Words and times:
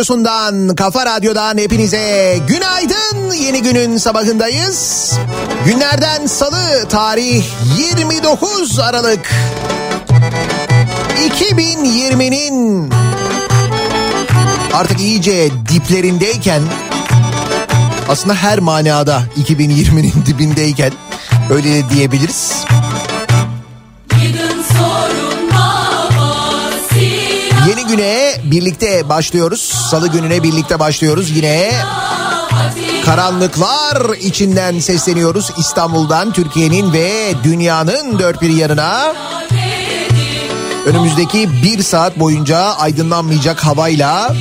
Radyosu'ndan, 0.00 0.74
Kafa 0.74 1.06
Radyo'dan 1.06 1.58
hepinize 1.58 2.38
günaydın. 2.48 3.32
Yeni 3.32 3.62
günün 3.62 3.96
sabahındayız. 3.96 5.12
Günlerden 5.64 6.26
salı 6.26 6.88
tarih 6.88 7.44
29 7.78 8.78
Aralık. 8.78 9.30
2020'nin 11.40 12.90
artık 14.74 15.00
iyice 15.00 15.50
diplerindeyken 15.68 16.62
aslında 18.08 18.34
her 18.34 18.58
manada 18.58 19.22
2020'nin 19.44 20.26
dibindeyken 20.26 20.92
öyle 21.50 21.90
diyebiliriz. 21.90 22.64
Birlikte 28.50 29.08
başlıyoruz. 29.08 29.60
Salı 29.90 30.08
gününe 30.08 30.42
birlikte 30.42 30.78
başlıyoruz. 30.78 31.30
Yine 31.30 31.72
karanlıklar 33.04 34.16
içinden 34.16 34.78
sesleniyoruz. 34.78 35.50
İstanbul'dan 35.58 36.32
Türkiye'nin 36.32 36.92
ve 36.92 37.34
dünyanın 37.44 38.18
dört 38.18 38.42
bir 38.42 38.50
yanına. 38.50 39.14
Önümüzdeki 40.86 41.62
bir 41.62 41.82
saat 41.82 42.18
boyunca 42.18 42.58
aydınlanmayacak 42.58 43.64
havayla 43.64 44.34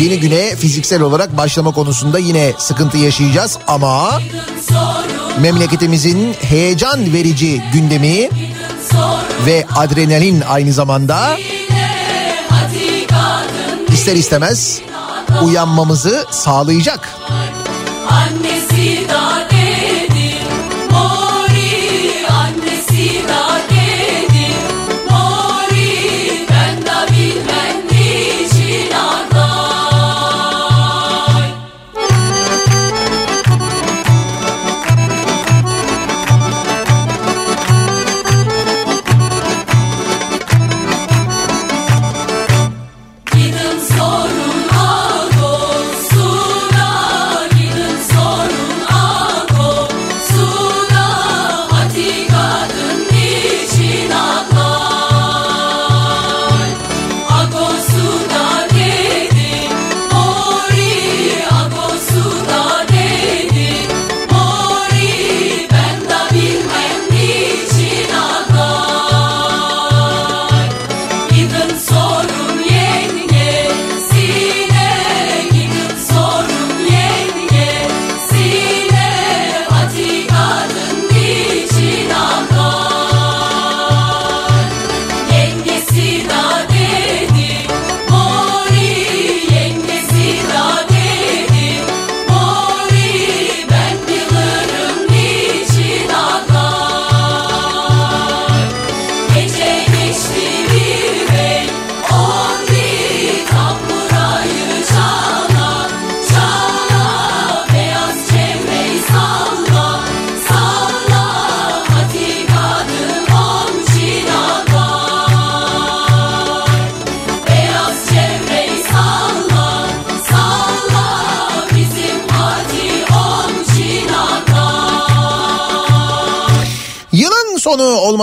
yeni 0.00 0.20
güne 0.20 0.56
fiziksel 0.56 1.02
olarak 1.02 1.36
başlama 1.36 1.72
konusunda 1.72 2.18
yine 2.18 2.52
sıkıntı 2.58 2.96
yaşayacağız 2.96 3.58
ama 3.66 4.20
memleketimizin 5.40 6.34
heyecan 6.40 7.12
verici 7.12 7.62
gündemi 7.72 8.28
ve 9.46 9.66
adrenalin 9.76 10.40
aynı 10.40 10.72
zamanda 10.72 11.36
ister 13.92 14.16
istemez 14.16 14.80
uyanmamızı 15.42 16.26
sağlayacak. 16.30 17.19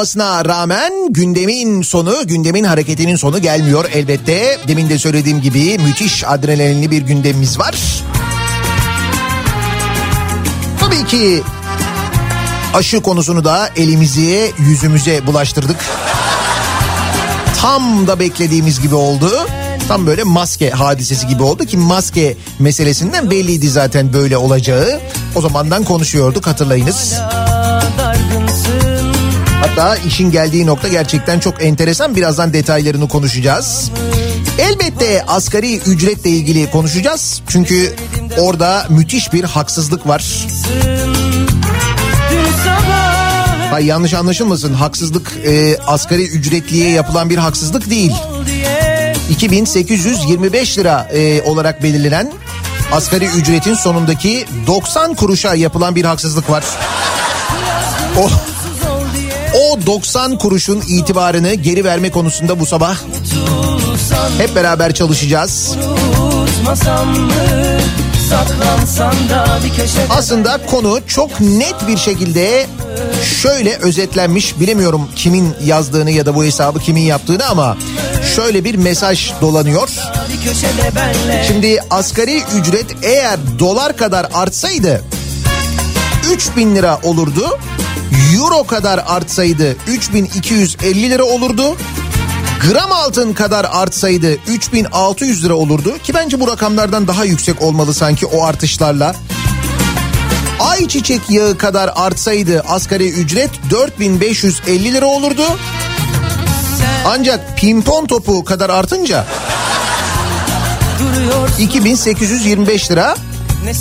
Olmasına 0.08 0.46
rağmen 0.46 0.94
gündemin 1.10 1.82
sonu, 1.82 2.28
gündemin 2.28 2.64
hareketinin 2.64 3.16
sonu 3.16 3.42
gelmiyor 3.42 3.86
elbette. 3.94 4.58
Demin 4.68 4.90
de 4.90 5.00
söylediğim 5.00 5.42
gibi 5.42 5.78
müthiş 5.78 6.24
adrenalinli 6.28 6.92
bir 6.92 7.02
gündemimiz 7.02 7.60
var. 7.60 8.04
Tabii 10.80 11.06
ki 11.06 11.44
aşı 12.74 13.02
konusunu 13.02 13.46
da 13.46 13.70
elimize, 13.76 14.52
yüzümüze 14.60 15.28
bulaştırdık. 15.28 15.78
Tam 17.62 18.08
da 18.08 18.20
beklediğimiz 18.20 18.82
gibi 18.82 18.96
oldu. 18.96 19.32
Tam 19.88 20.08
böyle 20.08 20.24
maske 20.24 20.70
hadisesi 20.70 21.28
gibi 21.28 21.44
oldu 21.44 21.66
ki 21.66 21.78
maske 21.78 22.38
meselesinden 22.60 23.32
belliydi 23.32 23.70
zaten 23.70 24.14
böyle 24.14 24.38
olacağı. 24.38 25.02
O 25.36 25.42
zamandan 25.42 25.84
konuşuyorduk 25.84 26.48
hatırlayınız. 26.48 27.22
Hatta 29.78 29.96
işin 29.96 30.32
geldiği 30.32 30.66
nokta 30.66 30.88
gerçekten 30.88 31.40
çok 31.40 31.64
enteresan. 31.64 32.16
Birazdan 32.16 32.54
detaylarını 32.54 33.08
konuşacağız. 33.08 33.92
Elbette 34.60 35.24
asgari 35.28 35.78
ücretle 35.78 36.30
ilgili 36.30 36.72
konuşacağız. 36.72 37.42
Çünkü 37.48 37.96
orada 38.38 38.86
müthiş 38.90 39.34
bir 39.34 39.44
haksızlık 39.44 40.08
var. 40.08 40.48
Hay 43.70 43.86
yanlış 43.86 44.14
anlaşılmasın. 44.14 44.74
Haksızlık 44.74 45.34
e, 45.46 45.78
asgari 45.88 46.28
ücretliye 46.28 46.90
yapılan 46.90 47.30
bir 47.30 47.38
haksızlık 47.38 47.90
değil. 47.90 48.12
2825 49.30 50.78
lira 50.78 51.10
e, 51.14 51.42
olarak 51.42 51.84
belirlenen 51.84 52.34
asgari 52.92 53.26
ücretin 53.26 53.74
sonundaki 53.74 54.46
90 54.68 55.14
kuruşa 55.16 55.56
yapılan 55.56 55.96
bir 55.96 56.06
haksızlık 56.06 56.50
var. 56.50 56.64
O 58.18 58.30
90 59.88 60.38
kuruşun 60.38 60.82
itibarını 60.88 61.54
geri 61.54 61.84
verme 61.84 62.12
konusunda 62.12 62.60
bu 62.60 62.66
sabah 62.66 62.98
hep 64.38 64.56
beraber 64.56 64.94
çalışacağız. 64.94 65.76
Aslında 70.10 70.66
konu 70.66 71.00
çok 71.08 71.40
net 71.40 71.76
bir 71.88 71.98
şekilde 71.98 72.68
şöyle 73.42 73.76
özetlenmiş. 73.78 74.60
Bilemiyorum 74.60 75.10
kimin 75.16 75.56
yazdığını 75.66 76.12
ya 76.12 76.26
da 76.26 76.36
bu 76.36 76.44
hesabı 76.44 76.80
kimin 76.80 77.02
yaptığını 77.02 77.46
ama 77.46 77.78
şöyle 78.36 78.64
bir 78.64 78.76
mesaj 78.76 79.32
dolanıyor. 79.42 79.90
Şimdi 81.48 81.80
asgari 81.90 82.42
ücret 82.60 82.86
eğer 83.04 83.40
dolar 83.60 83.98
kadar 83.98 84.28
artsaydı 84.34 85.04
3000 86.34 86.76
lira 86.76 87.00
olurdu. 87.04 87.60
Euro 88.36 88.64
kadar 88.64 89.04
artsaydı 89.08 89.76
3250 89.88 91.10
lira 91.10 91.24
olurdu. 91.24 91.78
Gram 92.62 92.92
altın 92.92 93.34
kadar 93.34 93.68
artsaydı 93.72 94.38
3600 94.48 95.46
lira 95.46 95.54
olurdu 95.54 95.98
ki 96.04 96.14
bence 96.14 96.40
bu 96.40 96.48
rakamlardan 96.48 97.08
daha 97.08 97.26
yüksek 97.26 97.62
olmalı 97.62 97.94
sanki 97.94 98.26
o 98.26 98.44
artışlarla. 98.44 99.16
Ayçiçek 100.60 101.30
yağı 101.30 101.58
kadar 101.58 101.92
artsaydı 101.96 102.64
asgari 102.68 103.10
ücret 103.10 103.50
4550 103.70 104.94
lira 104.94 105.06
olurdu. 105.06 105.44
Ancak 107.06 107.58
pimpon 107.58 108.06
topu 108.06 108.44
kadar 108.44 108.70
artınca 108.70 109.26
duruyor 111.00 111.50
2825 111.60 112.92
lira 112.92 113.16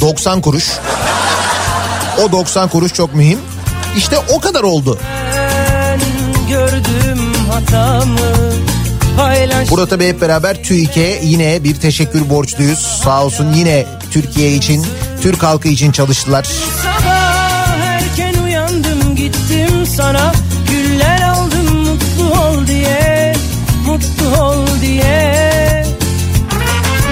90 0.01 0.41
kuruş. 0.41 0.73
O 2.25 2.33
90 2.33 2.69
kuruş 2.69 2.93
çok 2.93 3.15
mühim. 3.15 3.39
İşte 3.97 4.19
o 4.19 4.41
kadar 4.41 4.63
oldu. 4.63 4.99
Burada 9.71 9.87
tabii 9.87 10.09
hep 10.09 10.21
beraber 10.21 10.63
TÜİK'e 10.63 11.21
yine 11.23 11.65
bir 11.65 11.75
teşekkür 11.75 12.31
borçluyuz. 12.31 12.79
Sağ 12.79 13.25
olsun 13.25 13.53
yine 13.53 13.87
Türkiye 14.11 14.53
için, 14.53 14.87
Türk 15.23 15.43
halkı 15.43 15.69
için 15.69 15.93
çalıştılar. 15.93 16.47
Sabah 16.83 17.77
erken 17.79 18.43
uyandım 18.45 19.17
gittim 19.17 19.87
sana 19.97 20.33
Güller 20.71 21.23
aldım 21.23 21.77
mutlu 21.77 22.41
ol 22.41 22.67
diye 22.67 23.35
Mutlu 23.87 24.43
ol 24.43 24.67
diye 24.81 25.85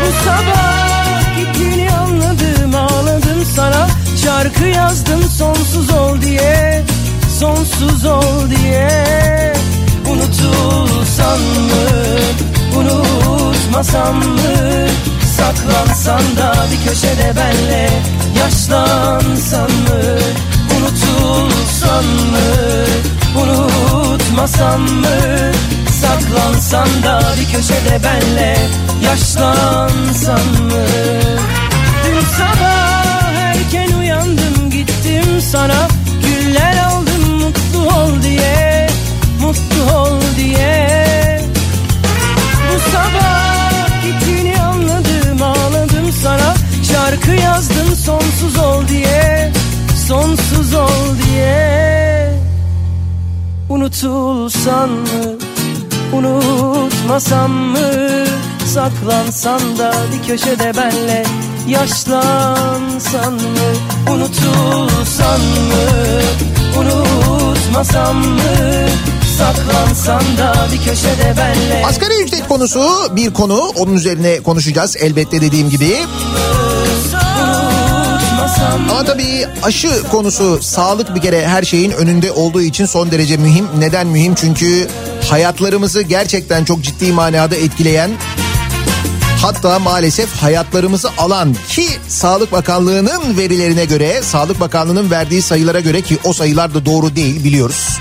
Bu 0.00 0.24
sabah 0.24 1.36
gittiğini 1.38 1.90
anladım 1.90 2.74
ağladım 2.74 3.44
sana 3.56 3.88
Şarkı 4.24 4.64
yazdım 4.64 5.22
sonsuz 5.38 5.90
ol 5.90 6.22
diye 6.22 6.63
Sonsuz 7.44 8.04
ol 8.04 8.50
diye 8.50 8.88
Unutulsan 10.08 11.40
mı 11.40 11.84
Unutmasam 12.76 14.16
mı? 14.16 14.88
Saklansan 15.36 16.36
da 16.36 16.54
bir 16.72 16.88
köşede 16.88 17.34
benle 17.36 17.90
Yaşlansan 18.38 19.70
mı? 19.70 20.18
Unutulsan 20.76 22.04
mı 22.04 22.46
Unutmasam 23.42 24.80
mı? 24.80 25.52
Saklansan 26.00 27.02
da 27.02 27.22
bir 27.40 27.56
köşede 27.56 28.00
benle 28.04 28.56
Yaşlansan 29.04 30.46
mı? 30.62 30.86
Dün 32.06 32.20
sabah 32.38 33.34
erken 33.34 33.98
uyandım 33.98 34.70
gittim 34.70 35.40
sana 35.52 36.03
Mutlu 39.54 39.96
ol 39.96 40.20
diye. 40.36 41.40
Bu 42.68 42.90
sabah 42.90 44.02
gittiğini 44.02 44.60
anladım 44.60 45.42
ağladım 45.42 46.12
sana. 46.22 46.54
Şarkı 46.92 47.30
yazdım 47.30 47.96
sonsuz 47.96 48.56
ol 48.58 48.88
diye 48.88 49.52
Sonsuz 50.08 50.74
ol 50.74 51.18
diye. 51.26 52.32
Unutulsan 53.68 54.90
mı 54.90 55.38
Unutmasam 56.12 57.50
mı? 57.52 57.90
Saklansan 58.66 59.78
da 59.78 59.92
bir 60.12 60.28
köşede 60.28 60.72
benle 60.76 61.24
Yaşlansan 61.68 63.32
mı? 63.32 63.70
Unutulsan 64.12 65.40
mı 65.40 66.20
Unutmasam 66.78 68.16
mı 68.16 68.88
Saklansan 69.38 70.22
da 70.38 70.66
Asgari 71.84 72.22
ücret 72.22 72.48
konusu 72.48 72.90
bir 73.16 73.34
konu. 73.34 73.72
Onun 73.76 73.94
üzerine 73.94 74.40
konuşacağız 74.40 74.96
elbette 74.96 75.40
dediğim 75.40 75.70
gibi. 75.70 75.96
Ama 78.90 79.04
tabii 79.04 79.46
aşı 79.62 80.02
konusu 80.10 80.62
sağlık 80.62 81.14
bir 81.14 81.20
kere 81.20 81.48
her 81.48 81.62
şeyin 81.62 81.90
önünde 81.90 82.32
olduğu 82.32 82.60
için 82.60 82.86
son 82.86 83.10
derece 83.10 83.36
mühim. 83.36 83.68
Neden 83.78 84.06
mühim? 84.06 84.34
Çünkü 84.34 84.88
hayatlarımızı 85.30 86.02
gerçekten 86.02 86.64
çok 86.64 86.82
ciddi 86.82 87.12
manada 87.12 87.56
etkileyen 87.56 88.10
Hatta 89.42 89.78
maalesef 89.78 90.36
hayatlarımızı 90.42 91.08
alan 91.18 91.56
ki 91.68 91.86
Sağlık 92.08 92.52
Bakanlığı'nın 92.52 93.36
verilerine 93.38 93.84
göre, 93.84 94.22
Sağlık 94.22 94.60
Bakanlığı'nın 94.60 95.10
verdiği 95.10 95.42
sayılara 95.42 95.80
göre 95.80 96.00
ki 96.00 96.18
o 96.24 96.32
sayılar 96.32 96.74
da 96.74 96.86
doğru 96.86 97.16
değil 97.16 97.44
biliyoruz. 97.44 97.98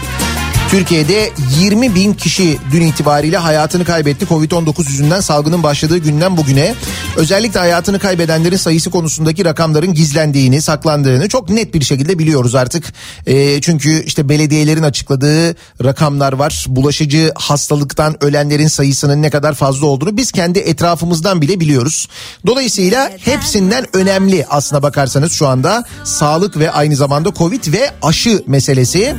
Türkiye'de 0.73 1.31
20 1.59 1.95
bin 1.95 2.13
kişi 2.13 2.57
dün 2.71 2.81
itibariyle 2.81 3.37
hayatını 3.37 3.85
kaybetti. 3.85 4.25
Covid-19 4.25 4.89
yüzünden 4.89 5.19
salgının 5.21 5.63
başladığı 5.63 5.97
günden 5.97 6.37
bugüne. 6.37 6.75
Özellikle 7.15 7.59
hayatını 7.59 7.99
kaybedenlerin 7.99 8.57
sayısı 8.57 8.91
konusundaki 8.91 9.45
rakamların 9.45 9.93
gizlendiğini, 9.93 10.61
saklandığını 10.61 11.29
çok 11.29 11.49
net 11.49 11.73
bir 11.73 11.83
şekilde 11.83 12.19
biliyoruz 12.19 12.55
artık. 12.55 12.93
Ee, 13.27 13.61
çünkü 13.61 14.03
işte 14.05 14.29
belediyelerin 14.29 14.83
açıkladığı 14.83 15.55
rakamlar 15.83 16.33
var. 16.33 16.65
Bulaşıcı 16.67 17.31
hastalıktan 17.35 18.23
ölenlerin 18.23 18.67
sayısının 18.67 19.21
ne 19.21 19.29
kadar 19.29 19.53
fazla 19.53 19.87
olduğunu 19.87 20.17
biz 20.17 20.31
kendi 20.31 20.59
etrafımızdan 20.59 21.41
bile 21.41 21.59
biliyoruz. 21.59 22.07
Dolayısıyla 22.47 23.11
hepsinden 23.25 23.85
önemli 23.93 24.45
aslına 24.49 24.83
bakarsanız 24.83 25.31
şu 25.31 25.47
anda 25.47 25.83
sağlık 26.03 26.57
ve 26.57 26.71
aynı 26.71 26.95
zamanda 26.95 27.33
Covid 27.33 27.73
ve 27.73 27.91
aşı 28.01 28.43
meselesi. 28.47 29.15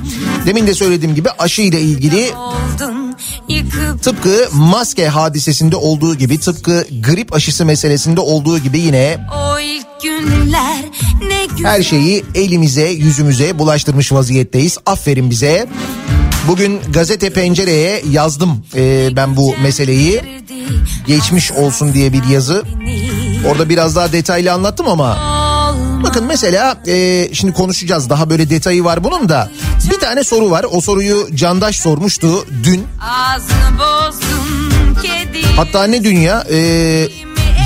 Demin 0.47 0.67
de 0.67 0.75
söylediğim 0.75 1.15
gibi 1.15 1.29
aşı 1.45 1.63
ile 1.63 1.81
ilgili 1.81 2.31
tıpkı 4.03 4.49
maske 4.53 5.09
hadisesinde 5.09 5.77
olduğu 5.77 6.15
gibi 6.15 6.41
tıpkı 6.41 6.87
grip 7.01 7.35
aşısı 7.35 7.65
meselesinde 7.65 8.21
olduğu 8.21 8.59
gibi 8.59 8.79
yine 8.79 9.19
her 11.63 11.83
şeyi 11.83 12.25
elimize 12.35 12.89
yüzümüze 12.89 13.59
bulaştırmış 13.59 14.13
vaziyetteyiz. 14.13 14.79
Aferin 14.87 15.31
bize. 15.31 15.67
Bugün 16.49 16.81
gazete 16.93 17.31
pencereye 17.31 18.03
yazdım 18.11 18.65
e, 18.77 19.09
ben 19.17 19.37
bu 19.37 19.55
meseleyi. 19.63 20.21
Geçmiş 21.07 21.53
olsun 21.53 21.95
diye 21.95 22.13
bir 22.13 22.25
yazı. 22.25 22.63
Orada 23.49 23.69
biraz 23.69 23.97
daha 23.97 24.13
detaylı 24.13 24.53
anlattım 24.53 24.89
ama 24.89 25.34
bakın 26.05 26.25
mesela 26.27 26.77
e, 26.87 27.29
şimdi 27.35 27.53
konuşacağız 27.53 28.11
daha 28.11 28.31
böyle 28.31 28.51
detayı 28.51 28.85
var 28.85 29.05
bunun 29.05 29.29
da. 29.29 29.51
Bir 29.91 29.99
tane 30.01 30.25
soru 30.25 30.51
var 30.51 30.67
o 30.71 30.81
soruyu 30.81 31.29
Candaş 31.35 31.77
sormuştu 31.77 32.47
dün. 32.65 32.87
Hatta 35.57 35.85
ne 35.85 36.05
dünya 36.05 36.45
e, 36.51 36.57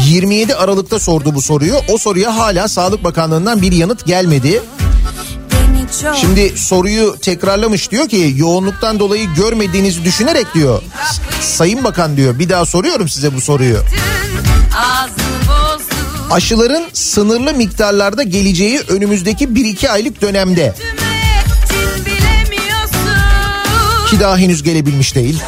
27 0.04 0.54
Aralık'ta 0.54 0.98
sordu 0.98 1.34
bu 1.34 1.42
soruyu. 1.42 1.74
O 1.88 1.98
soruya 1.98 2.36
hala 2.36 2.68
Sağlık 2.68 3.04
Bakanlığı'ndan 3.04 3.62
bir 3.62 3.72
yanıt 3.72 4.06
gelmedi. 4.06 4.62
Şimdi 6.20 6.58
soruyu 6.58 7.16
tekrarlamış 7.22 7.90
diyor 7.90 8.08
ki 8.08 8.34
yoğunluktan 8.36 8.98
dolayı 8.98 9.34
görmediğinizi 9.34 10.04
düşünerek 10.04 10.54
diyor. 10.54 10.82
Sayın 11.40 11.84
Bakan 11.84 12.16
diyor 12.16 12.38
bir 12.38 12.48
daha 12.48 12.66
soruyorum 12.66 13.08
size 13.08 13.34
bu 13.34 13.40
soruyu. 13.40 13.78
ağzını 14.76 15.27
Aşıların 16.30 16.84
sınırlı 16.92 17.54
miktarlarda 17.54 18.22
geleceği 18.22 18.80
önümüzdeki 18.88 19.48
1-2 19.48 19.88
aylık 19.88 20.22
dönemde 20.22 20.74
ki 24.10 24.20
daha 24.20 24.38
henüz 24.38 24.62
gelebilmiş 24.62 25.14
değil. 25.14 25.40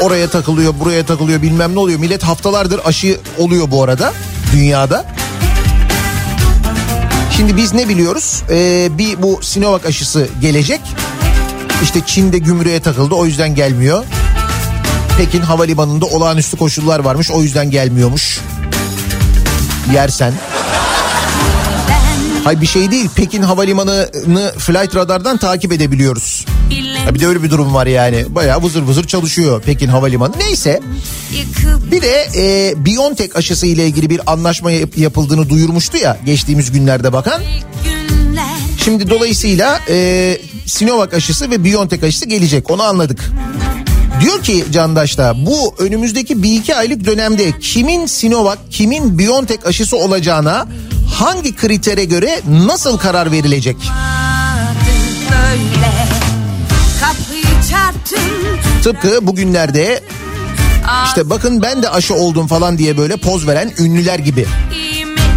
Oraya 0.00 0.30
takılıyor 0.30 0.74
buraya 0.80 1.06
takılıyor 1.06 1.42
bilmem 1.42 1.74
ne 1.74 1.78
oluyor. 1.78 2.00
Millet 2.00 2.22
haftalardır 2.22 2.80
aşı 2.84 3.20
oluyor 3.38 3.70
bu 3.70 3.82
arada 3.82 4.12
dünyada. 4.52 5.04
Şimdi 7.36 7.56
biz 7.56 7.74
ne 7.74 7.88
biliyoruz? 7.88 8.42
Ee, 8.50 8.88
bir 8.98 9.22
bu 9.22 9.40
Sinovac 9.42 9.86
aşısı 9.86 10.28
gelecek. 10.40 10.80
İşte 11.82 12.00
Çin'de 12.06 12.38
gümrüğe 12.38 12.80
takıldı 12.80 13.14
o 13.14 13.26
yüzden 13.26 13.54
gelmiyor. 13.54 14.04
Pekin 15.18 15.40
havalimanında 15.40 16.06
olağanüstü 16.06 16.56
koşullar 16.56 16.98
varmış 16.98 17.30
o 17.30 17.42
yüzden 17.42 17.70
gelmiyormuş. 17.70 18.40
Yersen. 19.92 20.32
Hay 22.44 22.60
bir 22.60 22.66
şey 22.66 22.90
değil 22.90 23.08
Pekin 23.16 23.42
havalimanını 23.42 24.52
flight 24.58 24.94
radardan 24.96 25.36
takip 25.36 25.72
edebiliyoruz. 25.72 26.46
Ya 27.06 27.14
bir 27.14 27.20
de 27.20 27.26
öyle 27.26 27.42
bir 27.42 27.50
durum 27.50 27.74
var 27.74 27.86
yani. 27.86 28.24
Bayağı 28.28 28.62
vızır 28.62 28.82
vızır 28.82 29.04
çalışıyor 29.06 29.62
Pekin 29.62 29.88
havalimanı. 29.88 30.32
Neyse 30.38 30.80
bir 31.92 32.02
de 32.02 32.28
e, 32.36 32.74
BioNTech 32.86 33.36
aşısı 33.36 33.66
ile 33.66 33.86
ilgili 33.86 34.10
bir 34.10 34.20
anlaşma 34.26 34.70
yap- 34.70 34.98
yapıldığını 34.98 35.48
duyurmuştu 35.48 35.96
ya 35.96 36.18
geçtiğimiz 36.26 36.72
günlerde 36.72 37.12
bakan. 37.12 37.42
Şimdi 38.84 39.10
dolayısıyla 39.10 39.80
e, 39.88 40.38
Sinovac 40.66 41.14
aşısı 41.14 41.50
ve 41.50 41.64
BioNTech 41.64 42.04
aşısı 42.04 42.26
gelecek 42.28 42.70
onu 42.70 42.82
anladık. 42.82 43.30
Diyor 44.20 44.42
ki 44.42 44.64
Candaş 44.72 45.18
da 45.18 45.46
bu 45.46 45.74
önümüzdeki 45.78 46.42
bir 46.42 46.52
iki 46.58 46.74
aylık 46.76 47.04
dönemde 47.04 47.58
kimin 47.60 48.06
Sinovac 48.06 48.58
kimin 48.70 49.18
BioNTech 49.18 49.66
aşısı 49.66 49.96
olacağına 49.96 50.66
hangi 51.14 51.56
kritere 51.56 52.04
göre 52.04 52.40
nasıl 52.48 52.98
karar 52.98 53.32
verilecek? 53.32 53.76
Tıpkı 58.82 59.26
bugünlerde 59.26 60.00
işte 61.06 61.30
bakın 61.30 61.62
ben 61.62 61.82
de 61.82 61.88
aşı 61.90 62.14
oldum 62.14 62.46
falan 62.46 62.78
diye 62.78 62.98
böyle 62.98 63.16
poz 63.16 63.46
veren 63.46 63.72
ünlüler 63.78 64.18
gibi. 64.18 64.46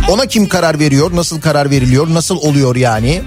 Ona 0.09 0.25
kim 0.25 0.48
karar 0.50 0.79
veriyor? 0.79 1.12
Nasıl 1.15 1.41
karar 1.41 1.69
veriliyor? 1.69 2.07
Nasıl 2.13 2.36
oluyor 2.38 2.75
yani? 2.75 3.21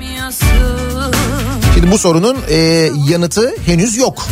Şimdi 1.75 1.90
bu 1.90 1.99
sorunun 1.99 2.37
e, 2.49 2.56
yanıtı 3.09 3.52
henüz 3.66 3.97
yok. 3.97 4.26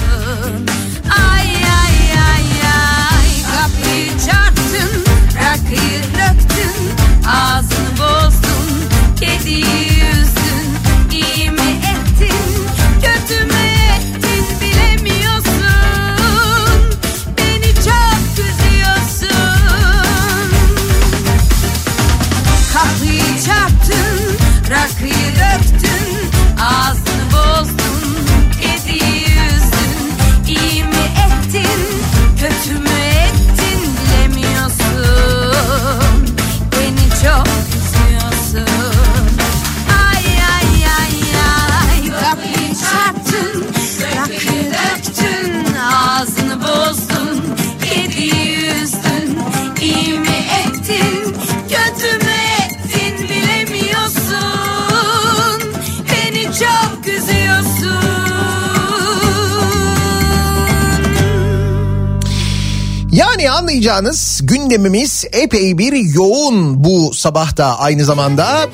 Anlayacağınız 63.80 64.40
gündemimiz 64.42 65.24
epey 65.32 65.78
bir 65.78 65.92
yoğun 65.92 66.84
bu 66.84 67.14
sabahta 67.14 67.78
aynı 67.78 68.04
zamanda. 68.04 68.68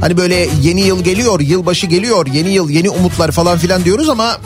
Hani 0.00 0.16
böyle 0.16 0.48
yeni 0.62 0.80
yıl 0.80 1.04
geliyor, 1.04 1.40
yılbaşı 1.40 1.86
geliyor, 1.86 2.26
yeni 2.26 2.50
yıl, 2.50 2.70
yeni 2.70 2.90
umutlar 2.90 3.30
falan 3.30 3.58
filan 3.58 3.84
diyoruz 3.84 4.08
ama... 4.08 4.40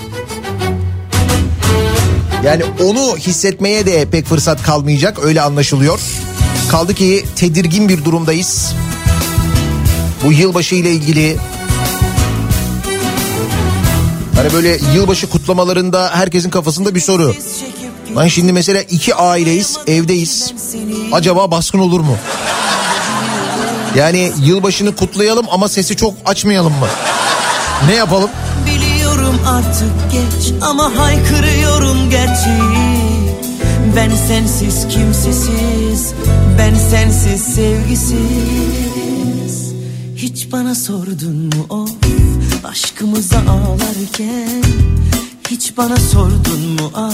Yani 2.45 2.63
onu 2.85 3.17
hissetmeye 3.17 3.87
de 3.87 4.11
pek 4.11 4.27
fırsat 4.27 4.63
kalmayacak 4.63 5.19
öyle 5.25 5.43
anlaşılıyor. 5.43 6.01
Kaldı 6.71 6.95
ki 6.95 7.25
tedirgin 7.37 7.89
bir 7.89 8.05
durumdayız. 8.05 8.73
Bu 10.25 10.33
yılbaşı 10.33 10.75
ile 10.75 10.91
ilgili 10.91 11.37
Hani 14.37 14.53
böyle 14.53 14.79
yılbaşı 14.95 15.31
kutlamalarında 15.31 16.11
herkesin 16.15 16.51
kafasında 16.51 16.95
bir 16.95 17.01
soru. 17.01 17.35
Lan 18.19 18.29
şimdi 18.29 18.53
mesela 18.53 18.83
iki 18.83 19.15
aileyiz, 19.15 19.79
evdeyiz. 19.87 20.53
Acaba 21.13 21.51
baskın 21.51 21.79
olur 21.79 22.01
mu? 22.01 22.17
Yani 23.97 24.33
yılbaşını 24.45 24.97
kutlayalım 24.97 25.47
ama 25.51 25.69
sesi 25.69 25.97
çok 25.97 26.15
açmayalım 26.25 26.73
mı? 26.73 26.89
Ne 27.87 27.95
yapalım? 27.95 28.31
Biliyorum 28.67 29.41
artık 29.47 29.93
geç 30.13 30.53
ama 30.63 30.97
haykırıyorum 30.97 32.11
gerçeği 32.11 32.99
Ben 33.97 34.11
sensiz 34.29 34.89
kimsesiz, 34.89 36.13
ben 36.59 36.75
sensiz 36.91 37.55
sevgisiz 37.55 38.19
Hiç 40.17 40.53
bana 40.53 40.75
sordun 40.75 41.37
mu 41.37 41.67
of 41.69 41.91
aşkımıza 42.65 43.39
ağlarken 43.39 44.63
Hiç 45.51 45.77
bana 45.77 45.97
sordun 45.97 46.61
mu? 46.61 46.93
Ah 46.95 47.13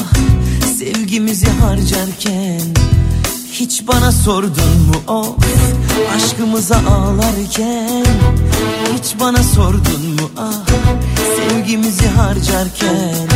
sevgimizi 0.79 1.47
harcarken. 1.47 2.61
Hiç 3.53 3.87
bana 3.89 4.13
sordun 4.13 4.79
mu? 4.89 5.13
Of 5.15 5.37
aşkımıza 6.17 6.77
ağlarken. 6.77 8.05
Hiç 8.99 9.21
bana 9.21 9.43
sordun 9.43 10.07
mu? 10.21 10.31
Ah 10.39 10.75
sevgimizi 11.37 12.07
harcarken. 12.09 13.29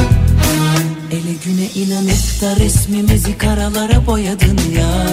Ele 1.11 1.35
güne 1.45 1.67
inanıp 1.75 2.41
da 2.41 2.57
resmimizi 2.57 3.39
karalara 3.39 4.07
boyadın 4.07 4.59
ya. 4.77 5.07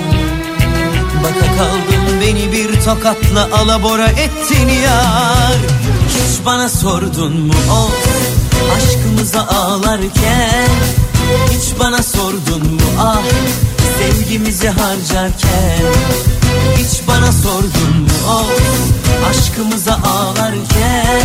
Baka 1.23 1.55
kaldım 1.57 2.21
beni 2.21 2.51
bir 2.51 2.81
tokatla 2.81 3.49
alabora 3.53 4.07
ettin 4.07 4.67
yar 4.83 5.57
Hiç 6.09 6.45
bana 6.45 6.69
sordun 6.69 7.39
mu? 7.39 7.53
Of 7.53 8.44
aşkımıza 8.77 9.41
ağlarken 9.41 10.69
Hiç 11.50 11.79
bana 11.79 12.03
sordun 12.03 12.74
mu? 12.74 12.81
Ah 13.00 13.22
sevgimizi 14.00 14.69
harcarken 14.69 15.81
Hiç 16.77 17.07
bana 17.07 17.31
sordun 17.31 18.00
mu? 18.01 18.07
Of 18.29 18.62
aşkımıza 19.29 19.93
ağlarken 19.93 21.22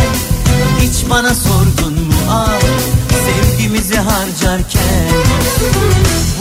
Hiç 0.81 1.09
bana 1.09 1.35
sordun 1.35 1.93
mu? 1.93 2.13
Ah 2.31 2.59
sevgimizi 3.25 3.97
harcarken 3.97 5.11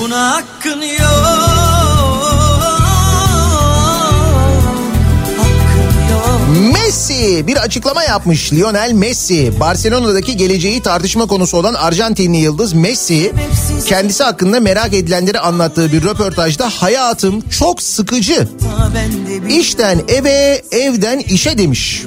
Buna 0.00 0.30
hakkın 0.30 0.83
yok 0.83 2.00
Messi 6.50 7.47
bir 7.47 7.57
açıklama 7.57 8.02
yapmış. 8.02 8.52
Lionel 8.52 8.92
Messi 8.92 9.61
Barcelona'daki 9.61 10.37
geleceği 10.37 10.83
tartışma 10.83 11.26
konusu 11.26 11.57
olan 11.57 11.75
Arjantinli 11.75 12.37
yıldız 12.37 12.73
Messi 12.73 13.33
kendisi 13.87 14.23
hakkında 14.25 14.61
merak 14.61 14.95
edilenleri 14.95 15.40
anlattığı 15.40 15.92
bir 15.92 16.02
röportajda 16.02 16.69
hayatım 16.69 17.40
çok 17.49 17.83
sıkıcı. 17.83 18.49
İşten 19.49 20.00
eve, 20.09 20.62
evden 20.71 21.19
işe 21.19 21.59
demiş. 21.59 22.02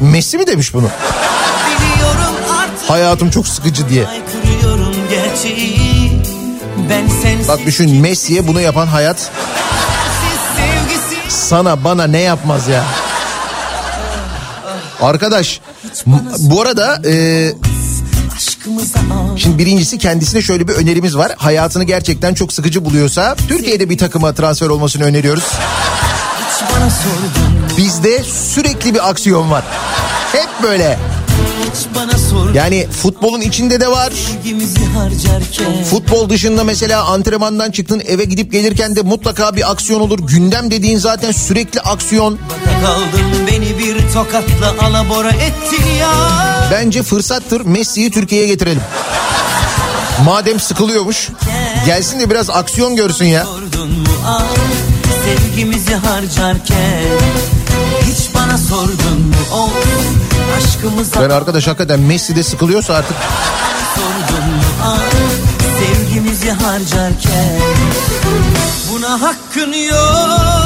Messi 0.00 0.38
mi 0.38 0.46
demiş 0.46 0.74
bunu? 0.74 0.88
Hayatım 2.88 3.30
çok 3.30 3.48
sıkıcı 3.48 3.88
diye. 3.88 4.04
Bak 7.48 7.58
düşün 7.66 7.96
Messi'ye 7.96 8.46
bunu 8.48 8.60
yapan 8.60 8.86
hayat 8.86 9.30
sana 11.30 11.84
bana 11.84 12.06
ne 12.06 12.18
yapmaz 12.20 12.68
ya. 12.68 12.84
Arkadaş 15.02 15.60
bu 16.38 16.62
arada 16.62 17.02
e, 17.06 17.52
şimdi 19.36 19.58
birincisi 19.58 19.98
kendisine 19.98 20.42
şöyle 20.42 20.68
bir 20.68 20.72
önerimiz 20.72 21.16
var. 21.16 21.32
Hayatını 21.36 21.84
gerçekten 21.84 22.34
çok 22.34 22.52
sıkıcı 22.52 22.84
buluyorsa 22.84 23.34
Türkiye'de 23.48 23.90
bir 23.90 23.98
takıma 23.98 24.34
transfer 24.34 24.66
olmasını 24.68 25.04
öneriyoruz. 25.04 25.44
Bizde 27.76 28.22
sürekli 28.24 28.94
bir 28.94 29.08
aksiyon 29.10 29.50
var. 29.50 29.64
Hep 30.32 30.48
böyle. 30.62 30.98
Yani 32.54 32.86
futbolun 33.02 33.40
içinde 33.40 33.80
de 33.80 33.88
var. 33.90 34.12
Futbol 35.90 36.28
dışında 36.28 36.64
mesela 36.64 37.04
antrenmandan 37.04 37.70
çıktın 37.70 38.02
eve 38.06 38.24
gidip 38.24 38.52
gelirken 38.52 38.96
de 38.96 39.02
mutlaka 39.02 39.56
bir 39.56 39.70
aksiyon 39.70 40.00
olur. 40.00 40.18
Gündem 40.18 40.70
dediğin 40.70 40.98
zaten 40.98 41.32
sürekli 41.32 41.80
aksiyon. 41.80 42.38
Bence 46.72 47.02
fırsattır 47.02 47.60
Messi'yi 47.60 48.10
Türkiye'ye 48.10 48.46
getirelim. 48.46 48.82
Madem 50.24 50.60
sıkılıyormuş 50.60 51.28
gelsin 51.86 52.20
de 52.20 52.30
biraz 52.30 52.50
aksiyon 52.50 52.96
görsün 52.96 53.24
ya. 53.24 53.46
Sevgimizi 55.24 55.94
harcarken 55.94 57.02
Hiç 58.02 58.34
bana 58.34 58.58
sordun 58.58 59.20
mu 59.20 59.34
of 59.52 60.29
aşkımıza 60.64 61.20
Ben 61.22 61.30
arkadaş 61.30 61.66
hakikaten 61.66 62.00
Messi 62.00 62.36
de 62.36 62.42
sıkılıyorsa 62.42 62.94
artık 62.94 63.16
ah 64.84 64.98
sevgimizi 65.78 66.50
harcarken 66.50 67.60
Buna 68.92 69.20
hakkın 69.20 69.72
yok 69.72 70.59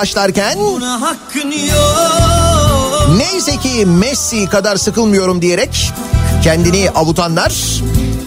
başlarken 0.00 0.58
neyse 3.16 3.56
ki 3.56 3.86
Messi 3.86 4.46
kadar 4.46 4.76
sıkılmıyorum 4.76 5.42
diyerek 5.42 5.92
kendini 6.44 6.90
avutanlar, 6.90 7.82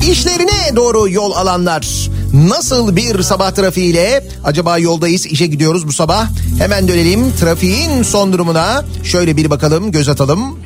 işlerine 0.10 0.76
doğru 0.76 1.10
yol 1.10 1.32
alanlar. 1.32 2.10
Nasıl 2.34 2.96
bir 2.96 3.22
sabah 3.24 3.52
trafiğiyle 3.52 4.28
acaba 4.44 4.78
yoldayız 4.78 5.26
işe 5.26 5.48
gidiyoruz 5.48 5.88
bu 5.88 5.94
sabah. 5.94 6.28
Hemen 6.58 6.88
dönelim 6.88 7.34
trafiğin 7.40 8.04
son 8.04 8.34
durumuna 8.34 8.86
şöyle 9.04 9.38
bir 9.38 9.50
bakalım 9.50 9.92
göz 9.92 10.10
atalım. 10.10 10.63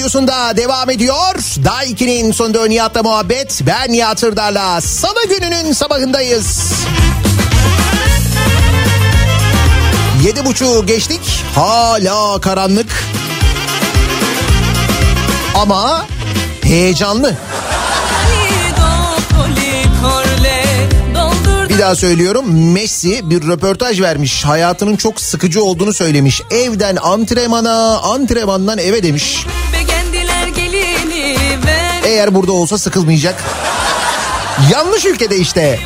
Radyosu'nda 0.00 0.56
devam 0.56 0.90
ediyor. 0.90 1.34
Daha 1.64 1.84
2'nin 1.84 2.32
sonunda 2.32 2.66
Nihat'la 2.66 3.02
muhabbet. 3.02 3.60
Ben 3.66 3.92
Nihat 3.92 4.22
Hırdar'la 4.22 4.80
Salı 4.80 5.28
gününün 5.28 5.72
sabahındayız. 5.72 6.72
Yedi 10.24 10.44
buçuğu 10.44 10.86
geçtik. 10.86 11.20
Hala 11.54 12.40
karanlık. 12.40 13.04
Ama 15.54 16.06
heyecanlı. 16.62 17.34
Bir 21.68 21.78
daha 21.78 21.96
söylüyorum 21.96 22.72
Messi 22.72 23.30
bir 23.30 23.48
röportaj 23.48 24.00
vermiş. 24.00 24.44
Hayatının 24.44 24.96
çok 24.96 25.20
sıkıcı 25.20 25.64
olduğunu 25.64 25.92
söylemiş. 25.92 26.42
Evden 26.50 26.96
antrenmana, 26.96 27.98
antrenmandan 27.98 28.78
eve 28.78 29.02
demiş. 29.02 29.46
Eğer 32.10 32.34
burada 32.34 32.52
olsa 32.52 32.78
sıkılmayacak. 32.78 33.44
Yanlış 34.72 35.04
ülkede 35.04 35.36
işte. 35.36 35.80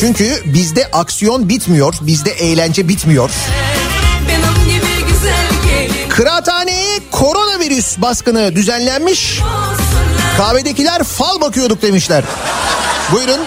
Çünkü 0.00 0.42
bizde 0.44 0.86
aksiyon 0.92 1.48
bitmiyor, 1.48 1.94
bizde 2.00 2.30
eğlence 2.30 2.88
bitmiyor. 2.88 3.30
Kıraathaneye 6.08 7.00
koronavirüs 7.10 7.98
baskını 7.98 8.56
düzenlenmiş. 8.56 9.40
Kahvedekiler 10.36 11.02
fal 11.04 11.40
bakıyorduk 11.40 11.82
demişler. 11.82 12.24
Buyurun. 13.12 13.40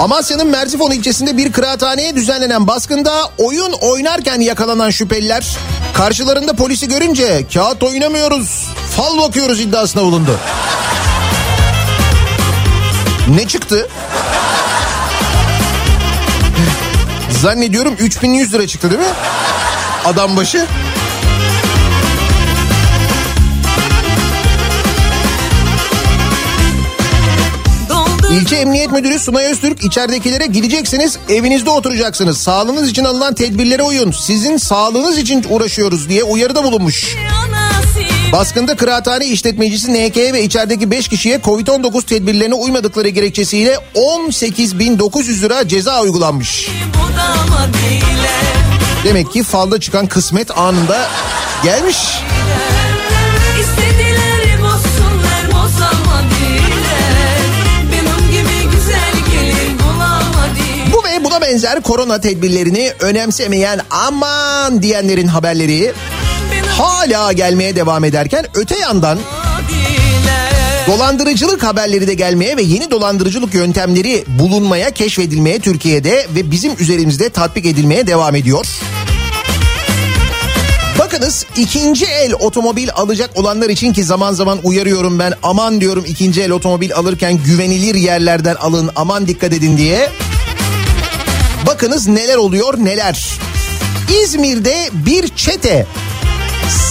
Amasya'nın 0.00 0.46
Merzifon 0.46 0.90
ilçesinde 0.90 1.36
bir 1.36 1.52
kıraathaneye 1.52 2.16
düzenlenen 2.16 2.66
baskında 2.66 3.32
oyun 3.38 3.72
oynarken 3.72 4.40
yakalanan 4.40 4.90
şüpheliler 4.90 5.56
karşılarında 5.94 6.52
polisi 6.52 6.88
görünce 6.88 7.46
kağıt 7.54 7.82
oynamıyoruz, 7.82 8.66
fal 8.96 9.18
bakıyoruz 9.18 9.60
iddiasına 9.60 10.02
bulundu. 10.02 10.38
Ne 13.28 13.48
çıktı? 13.48 13.88
Zannediyorum 17.42 17.94
3100 17.98 18.54
lira 18.54 18.66
çıktı 18.66 18.90
değil 18.90 19.00
mi? 19.00 19.14
Adam 20.04 20.36
başı. 20.36 20.66
İlçe 28.36 28.56
Emniyet 28.56 28.92
Müdürü 28.92 29.18
Sunay 29.18 29.44
Öztürk 29.44 29.84
içeridekilere 29.84 30.46
gideceksiniz 30.46 31.18
evinizde 31.28 31.70
oturacaksınız. 31.70 32.38
Sağlığınız 32.38 32.88
için 32.88 33.04
alınan 33.04 33.34
tedbirlere 33.34 33.82
uyun. 33.82 34.10
Sizin 34.10 34.56
sağlığınız 34.56 35.18
için 35.18 35.46
uğraşıyoruz 35.48 36.08
diye 36.08 36.24
uyarıda 36.24 36.64
bulunmuş. 36.64 37.16
Baskında 38.32 38.76
kıraathane 38.76 39.26
işletmecisi 39.26 39.92
NK'ye 39.92 40.32
ve 40.32 40.42
içerideki 40.42 40.90
5 40.90 41.08
kişiye 41.08 41.36
Covid-19 41.36 42.06
tedbirlerine 42.06 42.54
uymadıkları 42.54 43.08
gerekçesiyle 43.08 43.78
18.900 43.94 45.42
lira 45.42 45.68
ceza 45.68 46.02
uygulanmış. 46.02 46.68
Demek 49.04 49.32
ki 49.32 49.42
falda 49.42 49.80
çıkan 49.80 50.06
kısmet 50.06 50.58
anında 50.58 51.08
gelmiş. 51.64 51.96
Buna 61.36 61.48
benzer 61.48 61.82
korona 61.82 62.20
tedbirlerini 62.20 62.92
önemsemeyen 63.00 63.80
aman 63.90 64.82
diyenlerin 64.82 65.26
haberleri 65.26 65.92
hala 66.68 67.32
gelmeye 67.32 67.76
devam 67.76 68.04
ederken 68.04 68.46
öte 68.54 68.78
yandan 68.78 69.18
dolandırıcılık 70.86 71.62
haberleri 71.62 72.06
de 72.06 72.14
gelmeye 72.14 72.56
ve 72.56 72.62
yeni 72.62 72.90
dolandırıcılık 72.90 73.54
yöntemleri 73.54 74.24
bulunmaya, 74.28 74.90
keşfedilmeye 74.90 75.58
Türkiye'de 75.58 76.26
ve 76.34 76.50
bizim 76.50 76.72
üzerimizde 76.78 77.28
tatbik 77.28 77.66
edilmeye 77.66 78.06
devam 78.06 78.36
ediyor. 78.36 78.66
Bakınız 80.98 81.46
ikinci 81.56 82.04
el 82.04 82.32
otomobil 82.32 82.88
alacak 82.94 83.30
olanlar 83.38 83.70
için 83.70 83.92
ki 83.92 84.04
zaman 84.04 84.32
zaman 84.32 84.58
uyarıyorum 84.62 85.18
ben 85.18 85.32
aman 85.42 85.80
diyorum 85.80 86.04
ikinci 86.08 86.42
el 86.42 86.50
otomobil 86.50 86.94
alırken 86.94 87.38
güvenilir 87.44 87.94
yerlerden 87.94 88.54
alın 88.54 88.90
aman 88.96 89.26
dikkat 89.28 89.52
edin 89.52 89.76
diye. 89.78 90.10
Bakınız 91.66 92.06
neler 92.06 92.36
oluyor 92.36 92.74
neler. 92.78 93.28
İzmir'de 94.22 94.88
bir 94.92 95.28
çete 95.28 95.86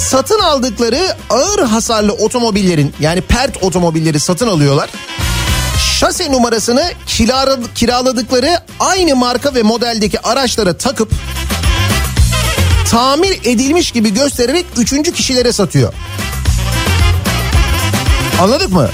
satın 0.10 0.40
aldıkları 0.40 1.16
ağır 1.30 1.60
hasarlı 1.60 2.14
otomobillerin 2.14 2.94
yani 3.00 3.22
pert 3.22 3.64
otomobilleri 3.64 4.20
satın 4.20 4.48
alıyorlar. 4.48 4.90
Şase 6.00 6.32
numarasını 6.32 6.92
kiraladıkları 7.76 8.60
aynı 8.80 9.16
marka 9.16 9.56
ve 9.56 9.64
modeldeki 9.64 10.20
araçlara 10.20 10.78
takıp 10.78 11.12
tamir 12.92 13.40
edilmiş 13.44 13.92
gibi 13.92 14.14
göstererek 14.14 14.66
üçüncü 14.78 15.14
kişilere 15.14 15.52
satıyor. 15.52 15.94
Anladık 18.42 18.72
mı? 18.72 18.90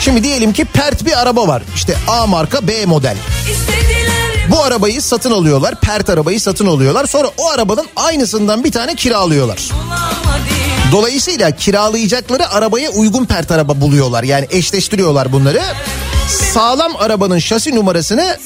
Şimdi 0.00 0.24
diyelim 0.24 0.52
ki 0.52 0.64
pert 0.64 1.04
bir 1.04 1.22
araba 1.22 1.48
var. 1.48 1.62
İşte 1.74 1.96
A 2.08 2.26
marka 2.26 2.68
B 2.68 2.86
model. 2.86 3.16
Bu 4.50 4.62
arabayı 4.62 5.02
satın 5.02 5.30
alıyorlar. 5.30 5.80
Pert 5.80 6.10
arabayı 6.10 6.40
satın 6.40 6.66
alıyorlar. 6.66 7.06
Sonra 7.06 7.30
o 7.38 7.50
arabanın 7.50 7.86
aynısından 7.96 8.64
bir 8.64 8.72
tane 8.72 8.94
kiralıyorlar. 8.94 9.68
Dolayısıyla 10.92 11.50
kiralayacakları 11.50 12.48
arabaya 12.50 12.90
uygun 12.90 13.24
pert 13.24 13.50
araba 13.50 13.80
buluyorlar. 13.80 14.22
Yani 14.22 14.46
eşleştiriyorlar 14.50 15.32
bunları. 15.32 15.62
Sağlam 16.28 16.92
arabanın 16.98 17.38
şasi 17.38 17.74
numarasını 17.76 18.36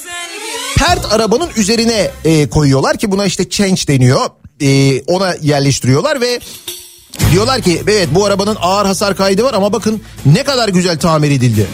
pert 0.76 1.12
arabanın 1.12 1.48
üzerine 1.56 2.10
e, 2.24 2.48
koyuyorlar 2.48 2.96
ki 2.98 3.10
buna 3.10 3.24
işte 3.26 3.48
change 3.48 3.86
deniyor. 3.88 4.20
E, 4.62 5.00
ona 5.02 5.34
yerleştiriyorlar 5.42 6.20
ve 6.20 6.40
diyorlar 7.32 7.60
ki 7.62 7.82
evet 7.88 8.08
bu 8.12 8.24
arabanın 8.24 8.56
ağır 8.60 8.86
hasar 8.86 9.16
kaydı 9.16 9.44
var 9.44 9.54
ama 9.54 9.72
bakın 9.72 10.02
ne 10.26 10.42
kadar 10.42 10.68
güzel 10.68 10.98
tamir 10.98 11.30
edildi. 11.30 11.66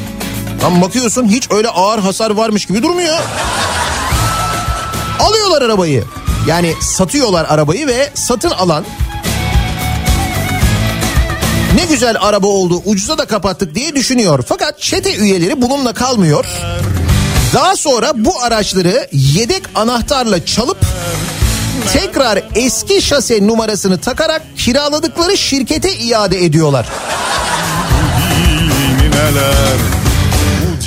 Ama 0.66 0.80
bakıyorsun 0.82 1.28
hiç 1.28 1.50
öyle 1.50 1.68
ağır 1.68 1.98
hasar 1.98 2.30
varmış 2.30 2.66
gibi 2.66 2.82
durmuyor. 2.82 3.18
Alıyorlar 5.20 5.62
arabayı. 5.62 6.04
Yani 6.46 6.74
satıyorlar 6.80 7.44
arabayı 7.48 7.86
ve 7.86 8.10
satın 8.14 8.50
alan 8.50 8.84
ne 11.74 11.84
güzel 11.84 12.16
araba 12.20 12.46
oldu 12.46 12.82
ucuza 12.84 13.18
da 13.18 13.24
kapattık 13.24 13.74
diye 13.74 13.94
düşünüyor. 13.94 14.44
Fakat 14.48 14.80
çete 14.80 15.16
üyeleri 15.16 15.62
bununla 15.62 15.94
kalmıyor. 15.94 16.46
Daha 17.54 17.76
sonra 17.76 18.12
bu 18.14 18.42
araçları 18.42 19.08
yedek 19.12 19.62
anahtarla 19.74 20.46
çalıp 20.46 20.78
tekrar 21.92 22.42
eski 22.54 23.02
şase 23.02 23.46
numarasını 23.46 23.98
takarak 24.00 24.42
kiraladıkları 24.56 25.38
şirkete 25.38 25.96
iade 25.96 26.44
ediyorlar. 26.44 26.86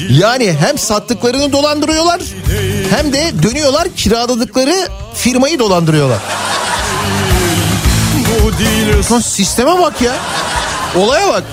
Yani 0.09 0.55
hem 0.59 0.77
sattıklarını 0.77 1.51
dolandırıyorlar 1.51 2.21
hem 2.89 3.13
de 3.13 3.31
dönüyorlar 3.43 3.87
kiraladıkları 3.95 4.87
firmayı 5.15 5.59
dolandırıyorlar. 5.59 6.19
Lan 9.11 9.19
sisteme 9.19 9.79
bak 9.79 10.01
ya. 10.01 10.15
Olaya 10.95 11.27
bak. 11.27 11.43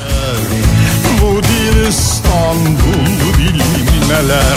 Bu 1.22 1.42
değil 1.42 1.88
İstanbul 1.88 3.06
bilmeler 3.38 4.56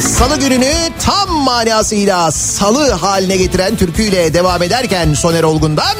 Salı 0.00 0.40
gününü 0.40 0.72
tam 1.00 1.30
manasıyla 1.30 2.32
salı 2.32 2.90
haline 2.90 3.36
getiren 3.36 3.76
türküyle 3.76 4.34
devam 4.34 4.62
ederken 4.62 5.14
Soner 5.14 5.42
Olgun'dan 5.42 5.96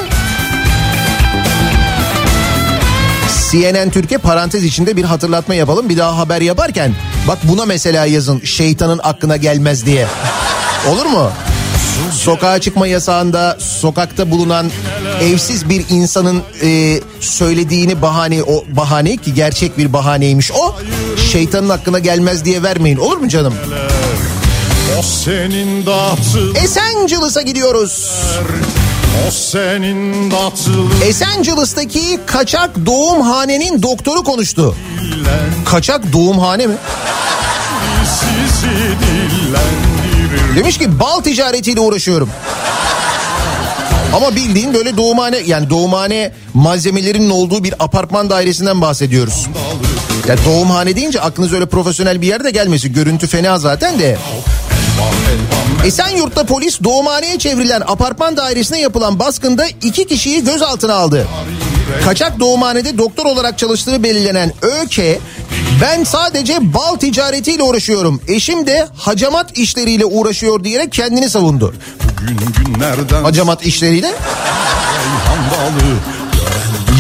CNN 3.50 3.90
Türkiye 3.90 4.18
parantez 4.18 4.64
içinde 4.64 4.96
bir 4.96 5.04
hatırlatma 5.04 5.54
yapalım. 5.54 5.88
Bir 5.88 5.96
daha 5.96 6.18
haber 6.18 6.40
yaparken 6.40 6.94
bak 7.28 7.38
buna 7.42 7.64
mesela 7.64 8.06
yazın 8.06 8.40
şeytanın 8.40 9.00
aklına 9.02 9.36
gelmez 9.36 9.86
diye. 9.86 10.06
Olur 10.88 11.06
mu? 11.06 11.30
sokağa 12.12 12.58
çıkma 12.58 12.86
yasağında 12.86 13.56
sokakta 13.60 14.30
bulunan 14.30 14.70
evsiz 15.22 15.68
bir 15.68 15.84
insanın 15.90 16.42
e, 16.62 17.00
söylediğini 17.20 18.02
bahane 18.02 18.42
o 18.42 18.64
bahane 18.68 19.16
ki 19.16 19.34
gerçek 19.34 19.78
bir 19.78 19.92
bahaneymiş 19.92 20.52
o. 20.52 20.76
Şeytanın 21.18 21.68
hakkına 21.68 21.98
gelmez 21.98 22.44
diye 22.44 22.62
vermeyin 22.62 22.96
olur 22.96 23.16
mu 23.16 23.28
canım? 23.28 23.54
O 24.98 25.02
senin 25.02 25.86
Esencilis'e 26.64 27.42
gidiyoruz. 27.42 28.10
O 29.28 29.30
senin 29.30 30.30
Esencilis'teki 31.04 32.20
kaçak 32.26 32.86
doğumhanenin 32.86 33.82
doktoru 33.82 34.24
konuştu. 34.24 34.74
Kaçak 35.64 36.12
doğumhane 36.12 36.66
mi? 36.66 36.74
sizi 38.20 38.70
dillendirir 38.70 40.56
Demiş 40.56 40.78
ki 40.78 41.00
bal 41.00 41.20
ticaretiyle 41.20 41.80
uğraşıyorum. 41.80 42.30
Ama 44.14 44.36
bildiğin 44.36 44.74
böyle 44.74 44.96
doğumhane 44.96 45.38
yani 45.46 45.70
doğumhane 45.70 46.32
malzemelerinin 46.54 47.30
olduğu 47.30 47.64
bir 47.64 47.74
apartman 47.78 48.30
dairesinden 48.30 48.80
bahsediyoruz. 48.80 49.46
Ya 50.28 50.36
doğumhane 50.44 50.96
deyince 50.96 51.20
aklınız 51.20 51.52
öyle 51.52 51.66
profesyonel 51.66 52.22
bir 52.22 52.26
yerde 52.26 52.50
gelmesin. 52.50 52.92
Görüntü 52.92 53.26
fena 53.26 53.58
zaten 53.58 53.98
de. 53.98 54.16
Esenyurt'ta 55.84 56.44
polis 56.44 56.82
doğumhaneye 56.84 57.38
çevrilen 57.38 57.82
apartman 57.86 58.36
dairesine 58.36 58.80
yapılan 58.80 59.18
baskında 59.18 59.66
iki 59.82 60.06
kişiyi 60.06 60.44
gözaltına 60.44 60.94
aldı. 60.94 61.26
Kaçak 62.04 62.40
doğumhanede 62.40 62.98
doktor 62.98 63.26
olarak 63.26 63.58
çalıştığı 63.58 64.02
belirlenen 64.02 64.52
ÖK, 64.62 65.20
ben 65.80 66.04
sadece 66.04 66.74
bal 66.74 66.96
ticaretiyle 66.96 67.62
uğraşıyorum. 67.62 68.20
Eşim 68.28 68.66
de 68.66 68.88
hacamat 68.96 69.58
işleriyle 69.58 70.04
uğraşıyor 70.04 70.64
diyerek 70.64 70.92
kendini 70.92 71.30
savundu. 71.30 71.74
Gün 72.28 72.64
günlerden 72.64 73.22
Hacamat 73.22 73.66
işleriyle 73.66 74.14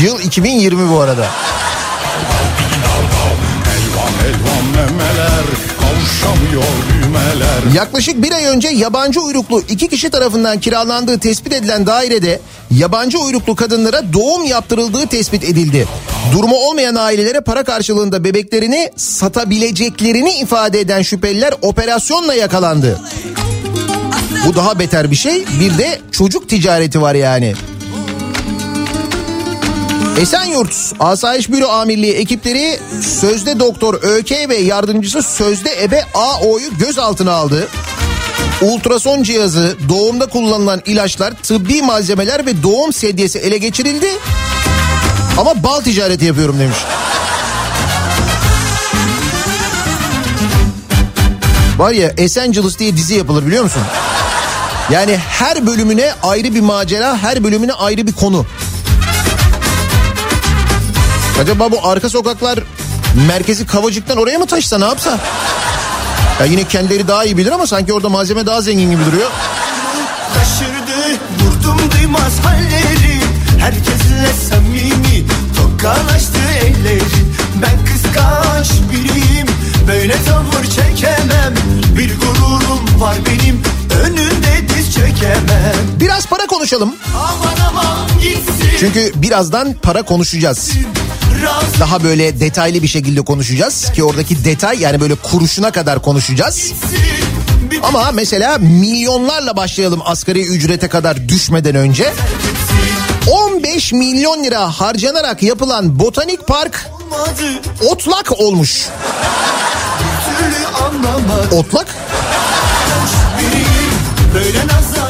yıl 0.02 0.20
2020 0.20 0.90
bu 0.90 1.00
arada. 1.00 1.26
Elvan 3.68 4.12
elvan 4.28 4.64
memeler 4.64 5.37
Yaklaşık 7.74 8.22
bir 8.22 8.32
ay 8.32 8.44
önce 8.44 8.68
yabancı 8.68 9.20
uyruklu 9.20 9.62
iki 9.68 9.88
kişi 9.88 10.10
tarafından 10.10 10.60
kiralandığı 10.60 11.18
tespit 11.18 11.52
edilen 11.52 11.86
dairede 11.86 12.40
yabancı 12.70 13.18
uyruklu 13.18 13.56
kadınlara 13.56 14.12
doğum 14.12 14.44
yaptırıldığı 14.44 15.06
tespit 15.06 15.44
edildi. 15.44 15.88
Durumu 16.32 16.56
olmayan 16.56 16.94
ailelere 16.94 17.40
para 17.40 17.62
karşılığında 17.64 18.24
bebeklerini 18.24 18.90
satabileceklerini 18.96 20.30
ifade 20.30 20.80
eden 20.80 21.02
şüpheliler 21.02 21.54
operasyonla 21.62 22.34
yakalandı. 22.34 23.00
Bu 24.46 24.54
daha 24.54 24.78
beter 24.78 25.10
bir 25.10 25.16
şey. 25.16 25.44
Bir 25.60 25.78
de 25.78 26.00
çocuk 26.12 26.48
ticareti 26.48 27.02
var 27.02 27.14
yani. 27.14 27.54
Esenyurt 30.18 30.74
Asayiş 31.00 31.50
Büro 31.50 31.68
Amirliği 31.68 32.12
ekipleri 32.12 32.78
sözde 33.20 33.60
doktor 33.60 33.94
ÖK 33.94 34.30
ve 34.48 34.56
yardımcısı 34.56 35.22
sözde 35.22 35.82
ebe 35.82 36.04
AO'yu 36.14 36.78
gözaltına 36.78 37.32
aldı. 37.32 37.68
Ultrason 38.62 39.22
cihazı, 39.22 39.76
doğumda 39.88 40.26
kullanılan 40.26 40.82
ilaçlar, 40.86 41.34
tıbbi 41.42 41.82
malzemeler 41.82 42.46
ve 42.46 42.62
doğum 42.62 42.92
sedyesi 42.92 43.38
ele 43.38 43.58
geçirildi. 43.58 44.08
Ama 45.38 45.62
bal 45.62 45.80
ticareti 45.80 46.24
yapıyorum 46.24 46.60
demiş. 46.60 46.78
Var 51.78 51.92
ya 51.92 52.12
Esenciles 52.16 52.78
diye 52.78 52.96
dizi 52.96 53.14
yapılır 53.14 53.46
biliyor 53.46 53.64
musun? 53.64 53.82
Yani 54.90 55.16
her 55.16 55.66
bölümüne 55.66 56.12
ayrı 56.22 56.54
bir 56.54 56.60
macera, 56.60 57.18
her 57.18 57.44
bölümüne 57.44 57.72
ayrı 57.72 58.06
bir 58.06 58.12
konu. 58.12 58.46
Acaba 61.40 61.72
bu 61.72 61.86
arka 61.88 62.08
sokaklar 62.08 62.58
merkezi 63.28 63.66
Kavacık'tan 63.66 64.18
oraya 64.18 64.38
mı 64.38 64.46
taşısa 64.46 64.78
ne 64.78 64.84
yapsa? 64.84 65.18
Ya 66.40 66.46
yine 66.46 66.64
kendileri 66.64 67.08
daha 67.08 67.24
iyi 67.24 67.36
bilir 67.36 67.52
ama 67.52 67.66
sanki 67.66 67.92
orada 67.92 68.08
malzeme 68.08 68.46
daha 68.46 68.60
zengin 68.60 68.90
gibi 68.90 69.04
duruyor. 69.06 69.30
Taşırdı 70.34 71.20
vurdum 71.40 71.90
duymaz 71.90 72.38
halleri 72.44 73.20
Herkesle 73.60 74.32
samimi 74.50 75.26
tokalaştı 75.56 76.38
elleri 76.62 77.02
Ben 77.62 77.84
kıskanç 77.84 78.70
biriyim 78.92 79.46
böyle 79.88 80.14
tavır 80.22 80.64
çekemem 80.64 81.54
Bir 81.98 82.16
gururum 82.20 83.00
var 83.00 83.16
benim 83.26 83.62
çekemem 85.18 85.74
Biraz 86.00 86.26
para 86.26 86.46
konuşalım. 86.46 86.94
Aman 87.16 87.56
aman 87.68 88.08
gitsin 88.22 88.70
Çünkü 88.80 89.12
birazdan 89.14 89.74
para 89.82 90.02
konuşacağız. 90.02 90.72
Daha 91.80 92.04
böyle 92.04 92.40
detaylı 92.40 92.82
bir 92.82 92.88
şekilde 92.88 93.20
konuşacağız 93.20 93.92
ki 93.92 94.04
oradaki 94.04 94.44
detay 94.44 94.80
yani 94.80 95.00
böyle 95.00 95.14
kuruşuna 95.14 95.70
kadar 95.70 96.02
konuşacağız. 96.02 96.72
Ama 97.82 98.10
mesela 98.14 98.58
milyonlarla 98.58 99.56
başlayalım 99.56 100.00
asgari 100.04 100.46
ücrete 100.46 100.88
kadar 100.88 101.28
düşmeden 101.28 101.74
önce. 101.74 102.12
15 103.30 103.92
milyon 103.92 104.44
lira 104.44 104.60
harcanarak 104.60 105.42
yapılan 105.42 105.98
botanik 105.98 106.46
park 106.46 106.90
otlak 107.82 108.40
olmuş. 108.40 108.86
Otlak 111.52 111.86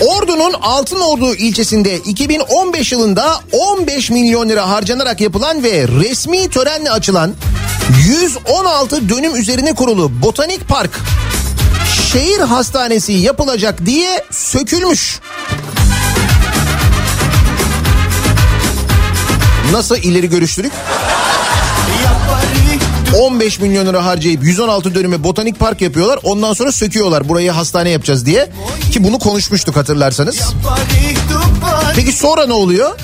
Ordu'nun 0.00 0.52
Altınordu 0.52 1.34
ilçesinde 1.34 1.96
2015 1.98 2.92
yılında 2.92 3.40
15 3.52 4.10
milyon 4.10 4.48
lira 4.48 4.68
harcanarak 4.70 5.20
yapılan 5.20 5.62
ve 5.62 5.88
resmi 5.88 6.50
törenle 6.50 6.90
açılan 6.90 7.34
116 8.06 9.08
dönüm 9.08 9.36
üzerine 9.36 9.74
kurulu 9.74 10.22
botanik 10.22 10.68
park 10.68 10.90
şehir 12.12 12.40
hastanesi 12.40 13.12
yapılacak 13.12 13.86
diye 13.86 14.24
sökülmüş. 14.30 15.20
Nasıl 19.72 19.96
ileri 19.96 20.30
görüşlülük? 20.30 20.72
Yapari 23.08 23.22
15 23.22 23.60
milyon 23.60 23.86
lira 23.86 24.04
harcayıp 24.04 24.44
116 24.44 24.94
dönüme 24.94 25.24
botanik 25.24 25.58
park 25.58 25.80
yapıyorlar. 25.80 26.18
Ondan 26.22 26.52
sonra 26.52 26.72
söküyorlar 26.72 27.28
burayı 27.28 27.50
hastane 27.50 27.90
yapacağız 27.90 28.26
diye. 28.26 28.48
Ki 28.92 29.04
bunu 29.04 29.18
konuşmuştuk 29.18 29.76
hatırlarsanız. 29.76 30.40
Peki 31.96 32.12
sonra 32.12 32.46
ne 32.46 32.52
oluyor? 32.52 32.98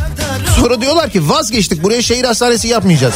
Sonra 0.60 0.80
diyorlar 0.80 1.10
ki 1.10 1.28
vazgeçtik 1.28 1.82
buraya 1.82 2.02
şehir 2.02 2.24
hastanesi 2.24 2.68
yapmayacağız. 2.68 3.14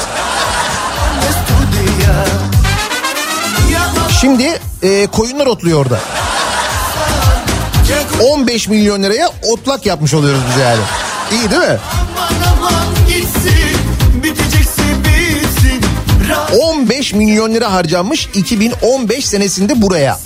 Şimdi 4.21 4.61
e, 4.83 5.07
koyunlar 5.07 5.47
otluyor 5.47 5.81
orada. 5.81 6.01
15 8.33 8.69
milyon 8.69 9.03
liraya 9.03 9.31
otlak 9.53 9.87
yapmış 9.87 10.15
oluyoruz 10.15 10.41
biz 10.51 10.63
yani. 10.63 10.81
İyi 11.33 11.51
değil 11.51 11.63
mi? 11.63 11.79
25 16.89 17.13
milyon 17.15 17.55
lira 17.55 17.73
harcanmış 17.73 18.29
2015 18.35 19.27
senesinde 19.27 19.83
buraya. 19.83 20.19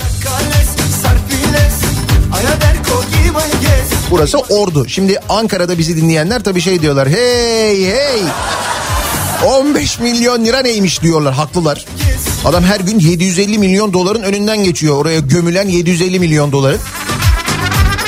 Burası 4.10 4.38
Ordu. 4.38 4.88
Şimdi 4.88 5.18
Ankara'da 5.28 5.78
bizi 5.78 5.96
dinleyenler 5.96 6.44
tabii 6.44 6.60
şey 6.60 6.82
diyorlar. 6.82 7.08
Hey 7.08 7.86
hey. 7.86 8.22
15 9.46 9.98
milyon 9.98 10.44
lira 10.44 10.60
neymiş 10.62 11.02
diyorlar 11.02 11.34
haklılar. 11.34 11.86
Adam 12.44 12.64
her 12.64 12.80
gün 12.80 12.98
750 12.98 13.58
milyon 13.58 13.92
doların 13.92 14.22
önünden 14.22 14.64
geçiyor. 14.64 14.96
Oraya 14.96 15.20
gömülen 15.20 15.68
750 15.68 16.20
milyon 16.20 16.52
doların. 16.52 16.80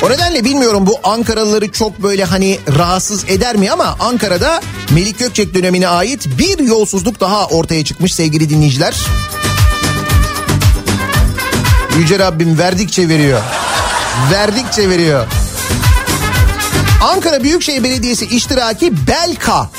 O 0.05 0.11
nedenle 0.11 0.45
bilmiyorum 0.45 0.87
bu 0.87 0.99
Ankaralıları 1.05 1.73
çok 1.73 2.03
böyle 2.03 2.25
hani 2.25 2.59
rahatsız 2.79 3.25
eder 3.29 3.57
mi 3.57 3.71
ama 3.71 3.97
Ankara'da 4.01 4.61
Melik 4.90 5.19
Gökçek 5.19 5.55
dönemine 5.55 5.88
ait 5.88 6.27
bir 6.38 6.59
yolsuzluk 6.59 7.21
daha 7.21 7.47
ortaya 7.47 7.85
çıkmış 7.85 8.14
sevgili 8.14 8.51
dinleyiciler. 8.51 8.97
Yüce 11.99 12.19
Rabbim 12.19 12.59
verdikçe 12.59 13.09
veriyor. 13.09 13.40
Verdikçe 14.33 14.90
veriyor. 14.90 15.27
Ankara 17.03 17.43
Büyükşehir 17.43 17.85
Belediyesi 17.85 18.27
iştiraki 18.27 19.07
Belka 19.07 19.71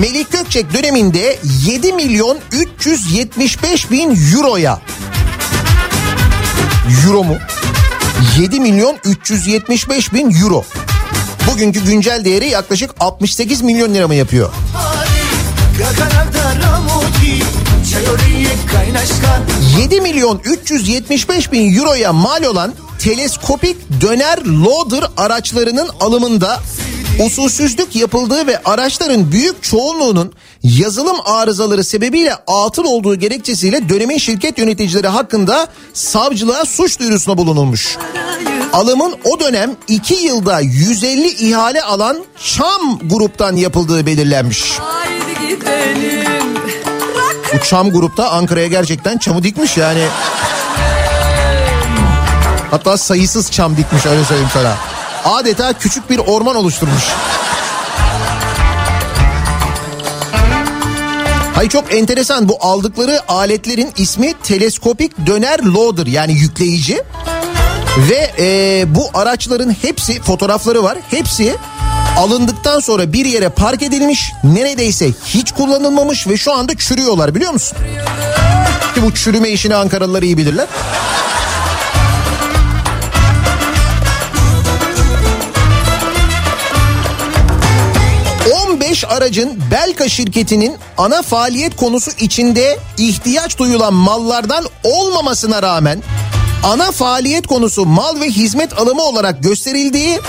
Melik 0.00 0.32
Gökçek 0.32 0.74
döneminde 0.74 1.38
7 1.66 1.92
milyon 1.92 2.38
375 2.52 3.90
bin 3.90 4.18
euroya 4.34 4.80
Euro 7.06 7.24
mu? 7.24 7.38
7 8.38 8.60
milyon 8.60 8.96
375 9.04 10.12
bin 10.12 10.42
euro. 10.42 10.64
Bugünkü 11.50 11.84
güncel 11.84 12.24
değeri 12.24 12.48
yaklaşık 12.48 12.90
68 13.00 13.62
milyon 13.62 13.94
lira 13.94 14.08
mı 14.08 14.14
yapıyor? 14.14 14.52
Gaganavda 15.78 16.66
ramoti 16.66 17.42
Çayoriye 17.92 18.48
kaynaşkan 18.72 19.42
7 19.78 20.00
milyon 20.00 20.40
375 20.44 21.52
bin 21.52 21.78
euroya 21.78 22.12
mal 22.12 22.44
olan 22.44 22.74
teleskopik 22.98 24.00
döner 24.00 24.38
loader 24.44 25.04
araçlarının 25.16 25.88
alımında 26.00 26.60
usulsüzlük 27.18 27.96
yapıldığı 27.96 28.46
ve 28.46 28.62
araçların 28.64 29.32
büyük 29.32 29.62
çoğunluğunun 29.62 30.32
yazılım 30.62 31.16
arızaları 31.24 31.84
sebebiyle 31.84 32.34
atıl 32.46 32.84
olduğu 32.84 33.14
gerekçesiyle 33.14 33.88
dönemin 33.88 34.18
şirket 34.18 34.58
yöneticileri 34.58 35.08
hakkında 35.08 35.68
savcılığa 35.94 36.64
suç 36.64 36.98
duyurusuna 36.98 37.38
bulunulmuş. 37.38 37.96
Alımın 38.72 39.14
o 39.24 39.40
dönem 39.40 39.76
2 39.88 40.14
yılda 40.14 40.60
150 40.60 41.28
ihale 41.28 41.82
alan 41.82 42.24
Çam 42.44 42.98
gruptan 43.02 43.56
yapıldığı 43.56 44.06
belirlenmiş. 44.06 44.78
Bu 47.54 47.64
Çam 47.64 47.90
grupta 47.90 48.30
Ankara'ya 48.30 48.66
gerçekten 48.66 49.18
çamı 49.18 49.42
dikmiş 49.42 49.76
yani. 49.76 50.06
Hatta 52.70 52.98
sayısız 52.98 53.50
çam 53.50 53.76
dikmiş 53.76 54.06
öyle 54.06 54.24
söyleyeyim 54.24 54.50
sana. 54.52 54.93
Adeta 55.24 55.72
küçük 55.72 56.10
bir 56.10 56.18
orman 56.18 56.56
oluşturmuş. 56.56 57.04
Hayır 61.54 61.70
çok 61.70 61.94
enteresan 61.94 62.48
bu 62.48 62.56
aldıkları 62.60 63.20
aletlerin 63.28 63.92
ismi 63.96 64.34
teleskopik 64.42 65.26
döner 65.26 65.58
loader 65.62 66.06
yani 66.06 66.32
yükleyici. 66.32 67.02
Ve 68.10 68.30
e, 68.38 68.84
bu 68.94 69.10
araçların 69.14 69.70
hepsi 69.82 70.22
fotoğrafları 70.22 70.82
var. 70.82 70.98
Hepsi 71.10 71.56
alındıktan 72.18 72.80
sonra 72.80 73.12
bir 73.12 73.24
yere 73.24 73.48
park 73.48 73.82
edilmiş. 73.82 74.32
Neredeyse 74.44 75.10
hiç 75.26 75.52
kullanılmamış 75.52 76.28
ve 76.28 76.36
şu 76.36 76.52
anda 76.52 76.76
çürüyorlar 76.76 77.34
biliyor 77.34 77.52
musun? 77.52 77.78
Ki 78.94 79.02
bu 79.02 79.14
çürüme 79.14 79.48
işini 79.48 79.74
Ankaralılar 79.74 80.22
iyi 80.22 80.38
bilirler. 80.38 80.66
...15 88.50 89.06
aracın 89.06 89.60
Belka 89.70 90.08
şirketinin 90.08 90.76
ana 90.98 91.22
faaliyet 91.22 91.76
konusu 91.76 92.10
içinde 92.20 92.78
ihtiyaç 92.98 93.58
duyulan 93.58 93.94
mallardan 93.94 94.64
olmamasına 94.84 95.62
rağmen... 95.62 96.02
...ana 96.64 96.90
faaliyet 96.90 97.46
konusu 97.46 97.86
mal 97.86 98.20
ve 98.20 98.26
hizmet 98.26 98.78
alımı 98.78 99.02
olarak 99.02 99.42
gösterildiği... 99.42 100.20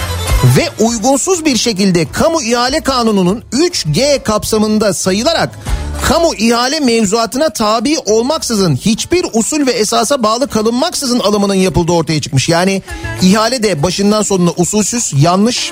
...ve 0.58 0.86
uygunsuz 0.86 1.46
bir 1.46 1.58
şekilde 1.58 2.12
kamu 2.12 2.42
ihale 2.42 2.82
kanununun 2.82 3.44
3G 3.52 4.24
kapsamında 4.24 4.94
sayılarak 4.94 5.60
kamu 6.08 6.36
ihale 6.36 6.80
mevzuatına 6.80 7.50
tabi 7.50 7.98
olmaksızın 8.06 8.76
hiçbir 8.76 9.26
usul 9.34 9.68
ve 9.68 9.72
esasa 9.72 10.24
bağlı 10.24 10.48
kalınmaksızın 10.48 11.20
alımının 11.20 11.54
yapıldığı 11.54 11.92
ortaya 11.92 12.22
çıkmış. 12.22 12.50
Yani 12.50 12.82
ihale 13.22 13.64
de 13.64 13.84
başından 13.84 14.22
sonuna 14.22 14.52
usulsüz, 14.58 15.14
yanlış. 15.18 15.72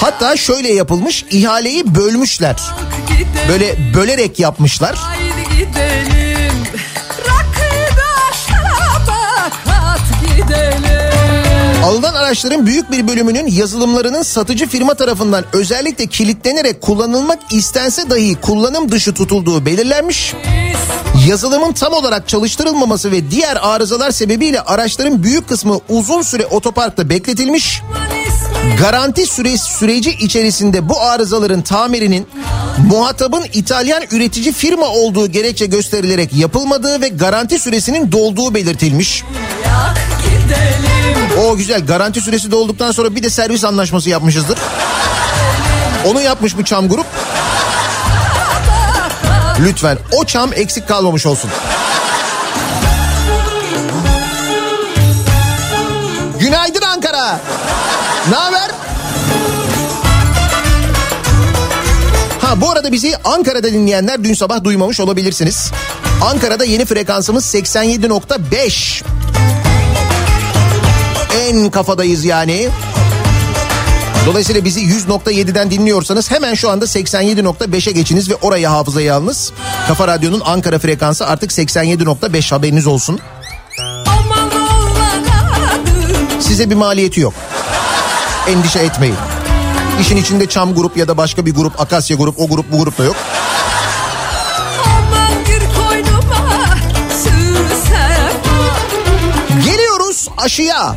Hatta 0.00 0.36
şöyle 0.36 0.72
yapılmış, 0.72 1.24
ihaleyi 1.30 1.94
bölmüşler. 1.94 2.56
Böyle 3.48 3.94
bölerek 3.94 4.40
yapmışlar. 4.40 4.98
Alınan 11.84 12.14
araçların 12.14 12.66
büyük 12.66 12.90
bir 12.90 13.08
bölümünün 13.08 13.46
yazılımlarının 13.46 14.22
satıcı 14.22 14.66
firma 14.68 14.94
tarafından 14.94 15.44
özellikle 15.52 16.06
kilitlenerek 16.06 16.80
kullanılmak 16.80 17.38
istense 17.50 18.10
dahi 18.10 18.34
kullanım 18.34 18.92
dışı 18.92 19.14
tutulduğu 19.14 19.66
belirlenmiş. 19.66 20.34
Yazılımın 21.28 21.72
tam 21.72 21.92
olarak 21.92 22.28
çalıştırılmaması 22.28 23.12
ve 23.12 23.30
diğer 23.30 23.58
arızalar 23.62 24.10
sebebiyle 24.10 24.60
araçların 24.60 25.22
büyük 25.22 25.48
kısmı 25.48 25.80
uzun 25.88 26.22
süre 26.22 26.46
otoparkta 26.46 27.08
bekletilmiş. 27.08 27.82
Garanti 28.78 29.26
süre, 29.26 29.58
süreci 29.58 30.10
içerisinde 30.10 30.88
bu 30.88 31.00
arızaların 31.00 31.62
tamirinin 31.62 32.26
muhatabın 32.90 33.44
İtalyan 33.52 34.02
üretici 34.10 34.52
firma 34.52 34.86
olduğu 34.86 35.26
gerekçe 35.26 35.66
gösterilerek 35.66 36.32
yapılmadığı 36.32 37.00
ve 37.00 37.08
garanti 37.08 37.58
süresinin 37.58 38.12
dolduğu 38.12 38.54
belirtilmiş. 38.54 39.24
O 41.46 41.56
güzel 41.56 41.86
garanti 41.86 42.20
süresi 42.20 42.50
dolduktan 42.50 42.92
sonra 42.92 43.16
bir 43.16 43.22
de 43.22 43.30
servis 43.30 43.64
anlaşması 43.64 44.10
yapmışızdır. 44.10 44.58
Onu 46.06 46.20
yapmış 46.20 46.56
bu 46.56 46.64
çam 46.64 46.88
grup. 46.88 47.06
Lütfen 49.60 49.98
o 50.12 50.24
çam 50.24 50.52
eksik 50.52 50.88
kalmamış 50.88 51.26
olsun. 51.26 51.50
Ne 58.30 58.36
haber? 58.36 58.70
Ha 62.40 62.60
bu 62.60 62.70
arada 62.70 62.92
bizi 62.92 63.16
Ankara'da 63.24 63.72
dinleyenler 63.72 64.24
dün 64.24 64.34
sabah 64.34 64.64
duymamış 64.64 65.00
olabilirsiniz. 65.00 65.70
Ankara'da 66.22 66.64
yeni 66.64 66.84
frekansımız 66.84 67.54
87.5. 67.54 69.02
En 71.40 71.70
kafadayız 71.70 72.24
yani. 72.24 72.68
Dolayısıyla 74.26 74.64
bizi 74.64 74.80
100.7'den 74.80 75.70
dinliyorsanız 75.70 76.30
hemen 76.30 76.54
şu 76.54 76.70
anda 76.70 76.84
87.5'e 76.84 77.92
geçiniz 77.92 78.30
ve 78.30 78.34
oraya 78.34 78.72
hafızaya 78.72 79.16
alınız. 79.16 79.52
Kafa 79.88 80.08
Radyo'nun 80.08 80.42
Ankara 80.44 80.78
frekansı 80.78 81.26
artık 81.26 81.50
87.5 81.50 82.50
haberiniz 82.50 82.86
olsun. 82.86 83.20
Size 86.40 86.70
bir 86.70 86.74
maliyeti 86.74 87.20
yok. 87.20 87.34
Endişe 88.48 88.78
etmeyin. 88.78 89.16
İşin 90.00 90.16
içinde 90.16 90.46
Çam 90.46 90.74
grup 90.74 90.96
ya 90.96 91.08
da 91.08 91.16
başka 91.16 91.46
bir 91.46 91.54
grup, 91.54 91.80
Akasya 91.80 92.16
grup, 92.16 92.40
o 92.40 92.48
grup 92.48 92.72
bu 92.72 92.78
grup 92.78 92.98
da 92.98 93.04
yok. 93.04 93.16
Geliyoruz 99.64 100.28
aşıya. 100.36 100.96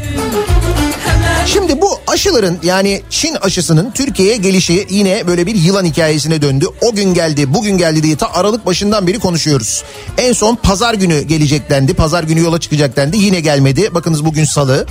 Şimdi 1.46 1.82
bu 1.82 2.00
aşıların 2.08 2.58
yani 2.64 3.02
Çin 3.10 3.36
aşısının 3.36 3.92
Türkiye'ye 3.92 4.38
gelişi 4.38 4.88
yine 4.90 5.28
böyle 5.28 5.46
bir 5.46 5.56
yılan 5.56 5.86
hikayesine 5.86 6.42
döndü. 6.42 6.66
O 6.82 6.96
gün 6.96 7.14
geldi, 7.14 7.54
bugün 7.54 7.78
geldi 7.78 8.04
diye 8.04 8.18
ta 8.18 8.34
Aralık 8.34 8.66
başından 8.66 9.08
beri 9.08 9.20
konuşuyoruz. 9.20 9.84
En 10.18 10.34
son 10.34 10.56
pazar 10.56 10.94
günü 10.94 11.22
gelecek 11.22 11.70
dendi, 11.70 11.94
pazar 11.94 12.24
günü 12.24 12.42
yola 12.42 12.60
çıkacak 12.60 12.96
dendi. 12.96 13.18
Yine 13.18 13.40
gelmedi. 13.40 13.96
Bakınız 13.96 14.26
bugün 14.26 14.46
salı. 14.46 14.86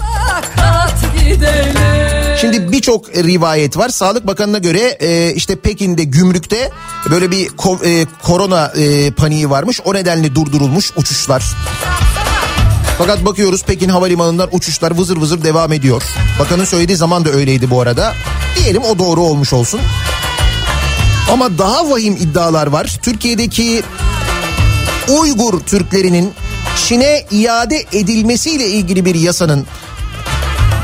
Kat 0.56 0.94
gidelim. 1.18 2.05
Şimdi 2.40 2.72
birçok 2.72 3.08
rivayet 3.16 3.76
var. 3.76 3.88
Sağlık 3.88 4.26
Bakanı'na 4.26 4.58
göre 4.58 4.80
e, 5.00 5.32
işte 5.34 5.56
Pekin'de 5.56 6.04
gümrükte 6.04 6.70
böyle 7.10 7.30
bir 7.30 7.48
ko- 7.48 7.86
e, 7.86 8.06
korona 8.22 8.66
e, 8.76 9.10
paniği 9.10 9.50
varmış. 9.50 9.80
O 9.84 9.94
nedenle 9.94 10.34
durdurulmuş 10.34 10.92
uçuşlar. 10.96 11.44
Fakat 12.98 13.24
bakıyoruz 13.24 13.62
Pekin 13.64 13.88
Havalimanı'ndan 13.88 14.48
uçuşlar 14.52 14.90
vızır 14.98 15.16
vızır 15.16 15.44
devam 15.44 15.72
ediyor. 15.72 16.02
Bakanın 16.40 16.64
söylediği 16.64 16.96
zaman 16.96 17.24
da 17.24 17.30
öyleydi 17.30 17.70
bu 17.70 17.80
arada. 17.80 18.14
Diyelim 18.58 18.82
o 18.84 18.98
doğru 18.98 19.20
olmuş 19.20 19.52
olsun. 19.52 19.80
Ama 21.32 21.58
daha 21.58 21.90
vahim 21.90 22.12
iddialar 22.16 22.66
var. 22.66 22.98
Türkiye'deki 23.02 23.82
Uygur 25.20 25.60
Türklerinin 25.60 26.32
Çin'e 26.86 27.26
iade 27.30 27.84
edilmesiyle 27.92 28.68
ilgili 28.68 29.04
bir 29.04 29.14
yasanın 29.14 29.66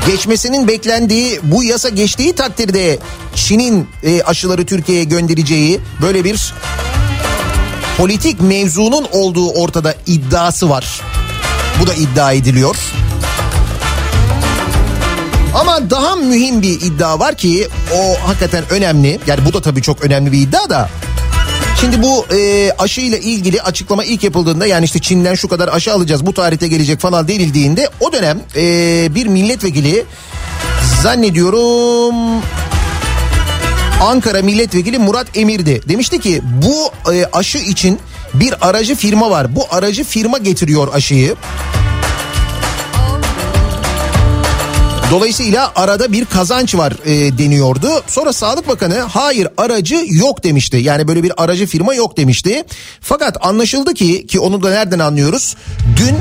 geçmesinin 0.07 0.69
beklendiği 0.69 1.41
bu 1.43 1.65
yasa 1.65 1.89
geçtiği 1.89 2.33
takdirde 2.33 2.99
Çin'in 3.35 3.89
e, 4.03 4.23
aşıları 4.23 4.67
Türkiye'ye 4.67 5.05
göndereceği 5.05 5.81
böyle 6.03 6.25
bir 6.25 6.55
politik 7.99 8.41
mevzunun 8.41 9.07
olduğu 9.13 9.51
ortada 9.51 9.95
iddiası 10.07 10.71
var. 10.71 11.01
Bu 11.81 11.87
da 11.87 11.95
iddia 11.95 12.33
ediliyor. 12.33 12.77
Ama 15.55 15.91
daha 15.91 16.17
mühim 16.17 16.63
bir 16.63 16.81
iddia 16.81 17.19
var 17.19 17.35
ki 17.35 17.69
o 17.95 18.29
hakikaten 18.29 18.65
önemli. 18.71 19.21
Yani 19.27 19.41
bu 19.45 19.53
da 19.53 19.63
tabii 19.63 19.83
çok 19.83 20.05
önemli 20.05 20.33
bir 20.33 20.39
iddia 20.39 20.71
da. 20.71 20.91
Şimdi 21.81 22.03
bu 22.03 22.27
e, 22.35 22.71
aşıyla 22.79 23.19
ilgili 23.19 23.63
açıklama 23.63 24.05
ilk 24.05 24.25
yapıldığında 24.25 24.67
yani 24.67 24.85
işte 24.85 24.99
Çin'den 24.99 25.35
şu 25.35 25.49
kadar 25.49 25.69
aşı 25.69 25.93
alacağız 25.93 26.27
bu 26.27 26.35
tarihte 26.35 26.69
gelecek 26.69 27.01
falan 27.01 27.29
denildiğinde 27.29 27.89
o 28.01 28.13
dönem 28.13 28.41
e, 28.57 29.15
bir 29.15 29.27
milletvekili 29.27 30.05
zannediyorum 31.03 32.43
Ankara 34.03 34.43
milletvekili 34.43 34.99
Murat 34.99 35.37
Emir'di. 35.37 35.81
Demişti 35.89 36.21
ki 36.21 36.43
bu 36.45 36.91
e, 37.13 37.25
aşı 37.33 37.59
için 37.59 37.99
bir 38.35 38.69
aracı 38.69 38.95
firma 38.95 39.31
var. 39.31 39.57
Bu 39.57 39.67
aracı 39.71 40.05
firma 40.05 40.39
getiriyor 40.39 40.95
aşıyı. 40.95 41.37
Dolayısıyla 45.11 45.73
arada 45.77 46.13
bir 46.13 46.25
kazanç 46.25 46.75
var 46.75 46.93
e, 47.05 47.39
deniyordu. 47.39 47.89
Sonra 48.07 48.33
Sağlık 48.33 48.69
Bakanı 48.69 48.99
hayır 48.99 49.49
aracı 49.57 50.05
yok 50.11 50.45
demişti. 50.45 50.77
Yani 50.77 51.09
böyle 51.09 51.23
bir 51.23 51.33
aracı 51.45 51.67
firma 51.67 51.95
yok 51.95 52.17
demişti. 52.17 52.65
Fakat 53.01 53.47
anlaşıldı 53.47 53.95
ki 53.95 54.27
ki 54.27 54.41
onu 54.41 54.63
da 54.63 54.71
nereden 54.71 54.99
anlıyoruz? 54.99 55.57
Dün 55.97 56.17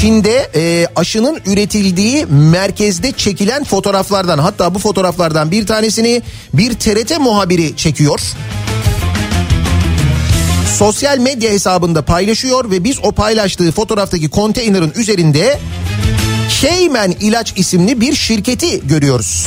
Çin'de 0.00 0.50
e, 0.54 0.86
aşının 0.96 1.40
üretildiği 1.46 2.26
merkezde 2.26 3.12
çekilen 3.12 3.64
fotoğraflardan 3.64 4.38
hatta 4.38 4.74
bu 4.74 4.78
fotoğraflardan 4.78 5.50
bir 5.50 5.66
tanesini 5.66 6.22
bir 6.52 6.74
TRT 6.74 7.20
muhabiri 7.20 7.76
çekiyor 7.76 8.20
sosyal 10.78 11.18
medya 11.18 11.50
hesabında 11.50 12.02
paylaşıyor 12.02 12.70
ve 12.70 12.84
biz 12.84 12.98
o 13.02 13.12
paylaştığı 13.12 13.72
fotoğraftaki 13.72 14.30
konteynerin 14.30 14.92
üzerinde 14.96 15.58
Şeymen 16.48 17.10
İlaç 17.20 17.52
isimli 17.56 18.00
bir 18.00 18.14
şirketi 18.14 18.86
görüyoruz. 18.88 19.46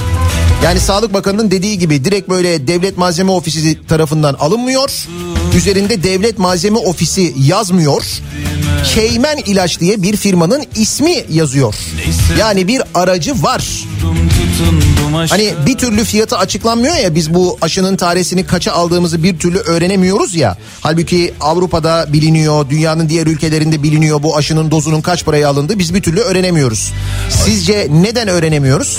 Yani 0.63 0.79
Sağlık 0.79 1.13
Bakanı'nın 1.13 1.51
dediği 1.51 1.79
gibi 1.79 2.05
direkt 2.05 2.29
böyle 2.29 2.67
devlet 2.67 2.97
malzeme 2.97 3.31
ofisi 3.31 3.87
tarafından 3.87 4.33
alınmıyor. 4.33 4.91
Üzerinde 5.57 6.03
devlet 6.03 6.39
malzeme 6.39 6.77
ofisi 6.77 7.33
yazmıyor. 7.37 8.03
Şeymen 8.95 9.37
İlaç 9.37 9.79
diye 9.79 10.01
bir 10.03 10.17
firmanın 10.17 10.63
ismi 10.75 11.23
yazıyor. 11.29 11.75
Yani 12.39 12.67
bir 12.67 12.81
aracı 12.93 13.43
var. 13.43 13.67
Hani 15.29 15.53
bir 15.65 15.77
türlü 15.77 16.03
fiyatı 16.03 16.37
açıklanmıyor 16.37 16.95
ya 16.95 17.15
biz 17.15 17.33
bu 17.33 17.57
aşının 17.61 17.97
tanesini 17.97 18.45
kaça 18.45 18.71
aldığımızı 18.71 19.23
bir 19.23 19.39
türlü 19.39 19.57
öğrenemiyoruz 19.57 20.35
ya. 20.35 20.57
Halbuki 20.81 21.33
Avrupa'da 21.41 22.13
biliniyor, 22.13 22.69
dünyanın 22.69 23.09
diğer 23.09 23.27
ülkelerinde 23.27 23.83
biliniyor 23.83 24.23
bu 24.23 24.37
aşının 24.37 24.71
dozunun 24.71 25.01
kaç 25.01 25.25
paraya 25.25 25.49
alındığı 25.49 25.79
biz 25.79 25.93
bir 25.93 26.01
türlü 26.01 26.19
öğrenemiyoruz. 26.19 26.93
Sizce 27.29 27.87
neden 27.91 28.27
öğrenemiyoruz? 28.27 28.97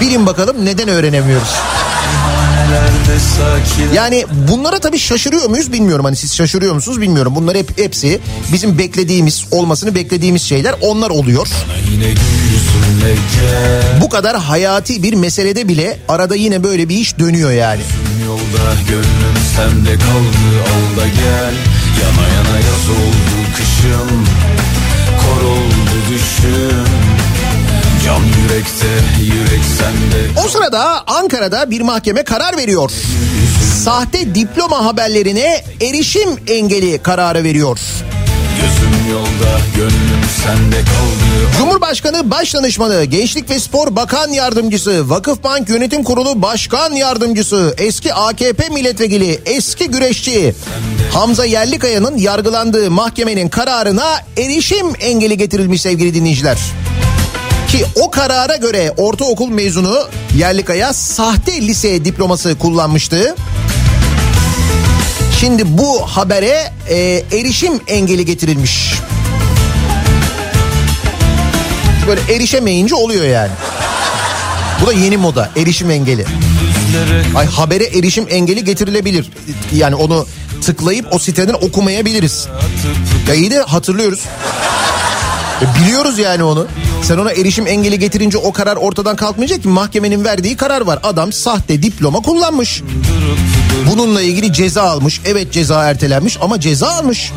Bilin 0.00 0.26
bakalım 0.26 0.64
neden 0.64 0.88
öğrenemiyoruz? 0.88 1.48
Yani 3.94 4.24
bunlara 4.48 4.78
tabii 4.78 4.98
şaşırıyor 4.98 5.48
muyuz 5.48 5.72
bilmiyorum. 5.72 6.04
Hani 6.04 6.16
siz 6.16 6.34
şaşırıyor 6.34 6.74
musunuz 6.74 7.00
bilmiyorum. 7.00 7.32
Bunlar 7.36 7.56
hep 7.56 7.78
hepsi 7.78 8.20
bizim 8.52 8.78
beklediğimiz 8.78 9.44
olmasını 9.50 9.94
beklediğimiz 9.94 10.42
şeyler 10.42 10.74
onlar 10.80 11.10
oluyor. 11.10 11.48
Bu 14.00 14.08
kadar 14.08 14.36
hayati 14.36 15.02
bir 15.02 15.14
meselede 15.14 15.68
bile 15.68 15.98
arada 16.08 16.34
yine 16.36 16.64
böyle 16.64 16.88
bir 16.88 16.96
iş 16.96 17.18
dönüyor 17.18 17.50
yani. 17.50 17.82
Yolda 18.26 18.80
gönlüm 18.88 19.36
sende 19.56 19.94
kaldı 19.94 20.62
al 20.62 21.00
da 21.00 21.06
gel 21.06 21.54
Yana 22.02 22.28
yana 22.28 22.56
yaz 22.58 22.88
oldu 22.90 23.50
kışım 23.56 24.26
Kor 25.20 25.48
oldu 25.48 25.96
düşüm 26.10 26.84
Can 28.04 28.20
yürekte 28.20 29.22
yürek 29.24 29.64
sende 29.78 30.40
O 30.46 30.48
sırada 30.48 31.06
Ankara'da 31.06 31.70
bir 31.70 31.80
mahkeme 31.80 32.22
karar 32.24 32.56
veriyor. 32.56 32.90
Sahte 33.84 34.34
diploma 34.34 34.84
haberlerine 34.84 35.64
erişim 35.80 36.28
engeli 36.48 36.98
kararı 36.98 37.44
veriyor. 37.44 37.78
Gözüm 38.60 39.12
yolda 39.12 39.60
gönlüm 39.76 40.24
sende 40.44 40.76
kaldı 40.76 41.24
Cumhurbaşkanı 41.58 42.30
Başdanışmanı, 42.30 43.04
Gençlik 43.04 43.50
ve 43.50 43.60
Spor 43.60 43.96
Bakan 43.96 44.28
Yardımcısı, 44.28 45.10
Vakıfbank 45.10 45.68
Yönetim 45.68 46.04
Kurulu 46.04 46.42
Başkan 46.42 46.92
Yardımcısı, 46.92 47.74
eski 47.78 48.14
AKP 48.14 48.68
milletvekili, 48.68 49.40
eski 49.46 49.90
güreşçi 49.90 50.54
Hamza 51.12 51.44
Yerlikaya'nın 51.44 52.16
yargılandığı 52.16 52.90
mahkemenin 52.90 53.48
kararına 53.48 54.20
erişim 54.36 54.86
engeli 55.00 55.36
getirilmiş 55.38 55.82
sevgili 55.82 56.14
dinleyiciler. 56.14 56.58
Ki 57.70 57.84
o 57.96 58.10
karara 58.10 58.56
göre 58.56 58.92
ortaokul 58.96 59.48
mezunu 59.48 59.98
Yerlikaya 60.38 60.92
sahte 60.92 61.60
lise 61.60 62.04
diploması 62.04 62.58
kullanmıştı. 62.58 63.34
Şimdi 65.40 65.78
bu 65.78 66.06
habere 66.06 66.72
e, 66.88 67.22
erişim 67.32 67.80
engeli 67.88 68.24
getirilmiş. 68.24 68.94
Böyle 72.06 72.20
erişemeyince 72.34 72.94
oluyor 72.94 73.24
yani. 73.24 73.50
Bu 74.82 74.86
da 74.86 74.92
yeni 74.92 75.16
moda 75.16 75.50
erişim 75.56 75.90
engeli. 75.90 76.24
Ay 77.36 77.46
habere 77.46 77.84
erişim 77.84 78.26
engeli 78.30 78.64
getirilebilir. 78.64 79.30
Yani 79.74 79.94
onu 79.94 80.26
tıklayıp 80.62 81.06
o 81.10 81.18
siteden 81.18 81.54
okumayabiliriz. 81.54 82.48
Ya 83.28 83.34
iyi 83.34 83.50
de 83.50 83.58
hatırlıyoruz. 83.58 84.20
E 85.62 85.80
biliyoruz 85.80 86.18
yani 86.18 86.42
onu. 86.42 86.66
Sen 87.02 87.18
ona 87.18 87.32
erişim 87.32 87.66
engeli 87.66 87.98
getirince 87.98 88.38
o 88.38 88.52
karar 88.52 88.76
ortadan 88.76 89.16
kalkmayacak 89.16 89.62
ki 89.62 89.68
mahkemenin 89.68 90.24
verdiği 90.24 90.56
karar 90.56 90.80
var. 90.80 90.98
Adam 91.02 91.32
sahte 91.32 91.82
diploma 91.82 92.20
kullanmış. 92.20 92.82
Bununla 93.90 94.22
ilgili 94.22 94.52
ceza 94.52 94.82
almış. 94.82 95.20
Evet 95.24 95.52
ceza 95.52 95.84
ertelenmiş 95.84 96.38
ama 96.40 96.60
ceza 96.60 96.88
almış. 96.88 97.32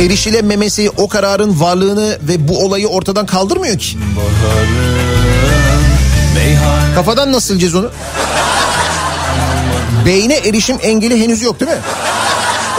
Erişilememesi 0.00 0.90
o 0.96 1.08
kararın 1.08 1.60
varlığını 1.60 2.18
ve 2.22 2.48
bu 2.48 2.64
olayı 2.64 2.88
ortadan 2.88 3.26
kaldırmıyor 3.26 3.78
ki. 3.78 3.98
Baharım 4.16 4.98
Kafadan 6.94 7.32
nasıl 7.32 7.46
sileceğiz 7.48 7.74
onu? 7.74 7.90
Beyne 10.06 10.34
erişim 10.34 10.76
engeli 10.82 11.22
henüz 11.22 11.42
yok 11.42 11.60
değil 11.60 11.70
mi? 11.70 11.78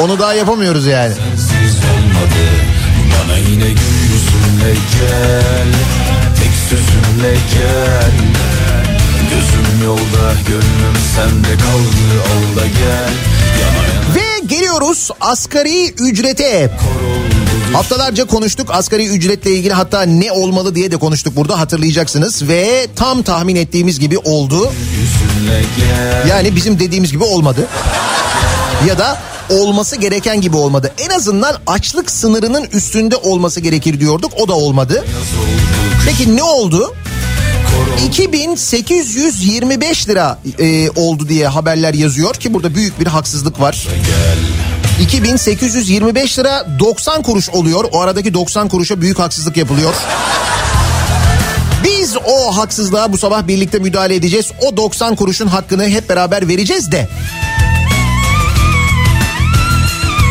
Onu 0.02 0.20
daha 0.20 0.34
yapamıyoruz 0.34 0.86
yani. 0.86 1.14
sensiz 1.14 1.76
olmadı 1.76 2.44
Bana 3.24 3.38
yine 3.38 3.68
gül 3.70 4.02
yüzünle 4.14 4.74
gel 4.74 5.68
Tek 6.36 6.52
sözünle 6.70 7.34
gel 7.34 8.12
Gözüm 9.30 9.86
yolda 9.86 10.34
gönlüm 10.48 10.96
sende 11.16 11.58
kaldı 11.58 12.24
al 12.24 12.62
da 12.62 12.68
gel 12.68 13.14
Yana 13.62 13.88
yana 13.88 14.16
Ve 14.16 14.46
geliyoruz 14.48 15.10
asgari 15.22 15.90
ücrete. 15.90 16.72
Haftalarca 17.74 18.26
konuştuk 18.26 18.72
asgari 18.72 19.08
ücretle 19.08 19.52
ilgili 19.52 19.74
hatta 19.74 20.02
ne 20.02 20.32
olmalı 20.32 20.76
diye 20.76 20.92
de 20.92 20.98
konuştuk 20.98 21.36
burada 21.36 21.60
hatırlayacaksınız. 21.60 22.48
Ve 22.48 22.88
tam 22.96 23.24
tahmin 23.24 23.56
ettiğimiz 23.56 24.00
gibi 24.00 24.18
oldu. 24.18 24.72
Yani 26.30 26.56
bizim 26.56 26.80
dediğimiz 26.80 27.12
gibi 27.12 27.24
olmadı. 27.24 27.68
Ya 28.88 28.98
da 28.98 29.18
olması 29.50 29.96
gereken 29.96 30.42
gibi 30.42 30.56
olmadı. 30.56 30.92
En 31.06 31.10
azından 31.10 31.56
açlık 31.68 32.12
sınırının 32.12 32.68
üstünde 32.74 33.16
olması 33.16 33.60
gerekir 33.60 34.00
diyorduk. 34.00 34.32
O 34.38 34.48
da 34.48 34.54
olmadı. 34.54 35.06
Peki 36.06 36.36
ne 36.36 36.44
oldu? 36.44 36.96
2825 38.06 40.10
lira 40.10 40.40
e, 40.60 40.90
oldu 40.90 41.30
diye 41.30 41.48
haberler 41.48 41.94
yazıyor 41.94 42.36
ki 42.36 42.54
burada 42.54 42.76
büyük 42.76 43.00
bir 43.00 43.08
haksızlık 43.08 43.62
var. 43.62 43.88
2825 45.02 46.40
lira 46.40 46.80
90 46.80 47.22
kuruş 47.22 47.50
oluyor. 47.50 47.86
O 47.92 48.02
aradaki 48.02 48.34
90 48.34 48.70
kuruşa 48.70 49.02
büyük 49.02 49.20
haksızlık 49.20 49.58
yapılıyor. 49.58 49.94
Biz 51.84 52.16
o 52.26 52.58
haksızlığa 52.58 53.14
bu 53.14 53.18
sabah 53.18 53.48
birlikte 53.48 53.80
müdahale 53.80 54.16
edeceğiz. 54.16 54.52
O 54.62 54.78
90 54.78 55.16
kuruşun 55.16 55.48
hakkını 55.48 55.88
hep 55.88 56.10
beraber 56.10 56.48
vereceğiz 56.48 56.92
de. 56.92 57.10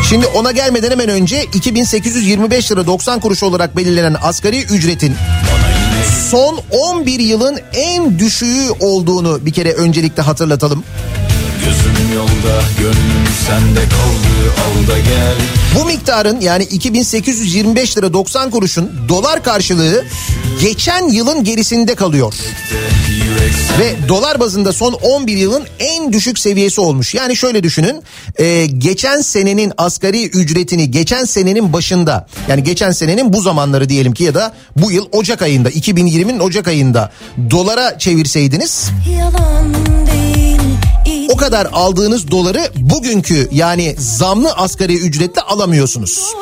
Şimdi 0.09 0.25
ona 0.25 0.51
gelmeden 0.51 0.91
hemen 0.91 1.09
önce 1.09 1.45
2825 1.53 2.71
lira 2.71 2.87
90 2.87 3.19
kuruş 3.19 3.43
olarak 3.43 3.77
belirlenen 3.77 4.15
asgari 4.21 4.61
ücretin 4.61 5.15
son 6.31 6.59
11 6.71 7.19
yılın 7.19 7.59
en 7.73 8.19
düşüğü 8.19 8.69
olduğunu 8.79 9.45
bir 9.45 9.53
kere 9.53 9.73
öncelikle 9.73 10.23
hatırlatalım. 10.23 10.83
Gözüm 11.65 12.13
yolda 12.15 12.61
gönlüm 12.79 13.27
sende 13.47 13.79
kaldı 13.79 14.53
al 14.57 14.87
da 14.87 14.99
gel 14.99 15.35
Bu 15.79 15.85
miktarın 15.85 16.41
yani 16.41 16.63
2825 16.63 17.97
lira 17.97 18.13
90 18.13 18.51
kuruşun 18.51 18.91
dolar 19.09 19.43
karşılığı 19.43 20.05
geçen 20.61 21.09
yılın 21.09 21.43
gerisinde 21.43 21.95
kalıyor. 21.95 22.33
Ve 23.79 24.09
dolar 24.09 24.39
bazında 24.39 24.73
son 24.73 24.93
11 24.93 25.37
yılın 25.37 25.63
en 25.79 26.13
düşük 26.13 26.39
seviyesi 26.39 26.81
olmuş. 26.81 27.13
Yani 27.13 27.35
şöyle 27.35 27.63
düşünün 27.63 28.03
e, 28.39 28.65
geçen 28.65 29.21
senenin 29.21 29.73
asgari 29.77 30.27
ücretini 30.27 30.91
geçen 30.91 31.23
senenin 31.23 31.73
başında 31.73 32.27
yani 32.47 32.63
geçen 32.63 32.91
senenin 32.91 33.33
bu 33.33 33.41
zamanları 33.41 33.89
diyelim 33.89 34.13
ki 34.13 34.23
ya 34.23 34.35
da 34.35 34.53
bu 34.75 34.91
yıl 34.91 35.05
Ocak 35.11 35.41
ayında 35.41 35.69
2020'nin 35.69 36.39
Ocak 36.39 36.67
ayında 36.67 37.11
dolara 37.51 37.97
çevirseydiniz 37.97 38.89
Yalan 39.17 39.98
kadar 41.39 41.67
aldığınız 41.73 42.31
doları 42.31 42.69
bugünkü 42.75 43.49
yani 43.51 43.95
zamlı 43.99 44.51
asgari 44.53 44.97
ücretle 44.97 45.41
alamıyorsunuz. 45.41 46.35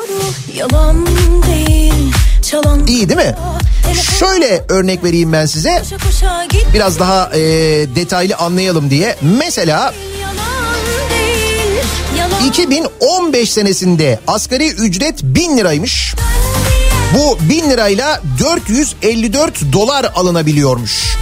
İyi 2.88 3.10
değil 3.10 3.20
mi? 3.20 3.36
Şöyle 4.20 4.66
örnek 4.70 5.04
vereyim 5.04 5.34
ben 5.34 5.46
size 5.46 5.84
biraz 6.74 7.00
daha 7.00 7.30
e, 7.36 7.40
detaylı 7.96 8.36
anlayalım 8.36 8.90
diye. 8.90 9.16
Mesela 9.22 9.94
Yalan 10.22 10.36
değil 11.10 11.84
Yalan 12.18 12.48
2015 12.48 13.52
senesinde 13.52 14.20
asgari 14.28 14.68
ücret 14.68 15.24
1000 15.24 15.58
liraymış. 15.58 16.16
Bu 17.16 17.38
1000 17.50 17.70
lirayla 17.70 18.22
454 18.40 19.74
dolar 19.74 20.12
alınabiliyormuş. 20.16 21.18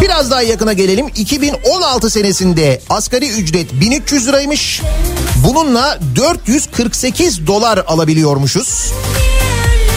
Biraz 0.00 0.30
daha 0.30 0.42
yakına 0.42 0.72
gelelim. 0.72 1.06
2016 1.16 2.10
senesinde 2.10 2.80
asgari 2.90 3.28
ücret 3.30 3.72
1300 3.72 4.28
liraymış. 4.28 4.82
Bununla 5.44 5.98
448 6.16 7.46
dolar 7.46 7.78
alabiliyormuşuz. 7.86 8.92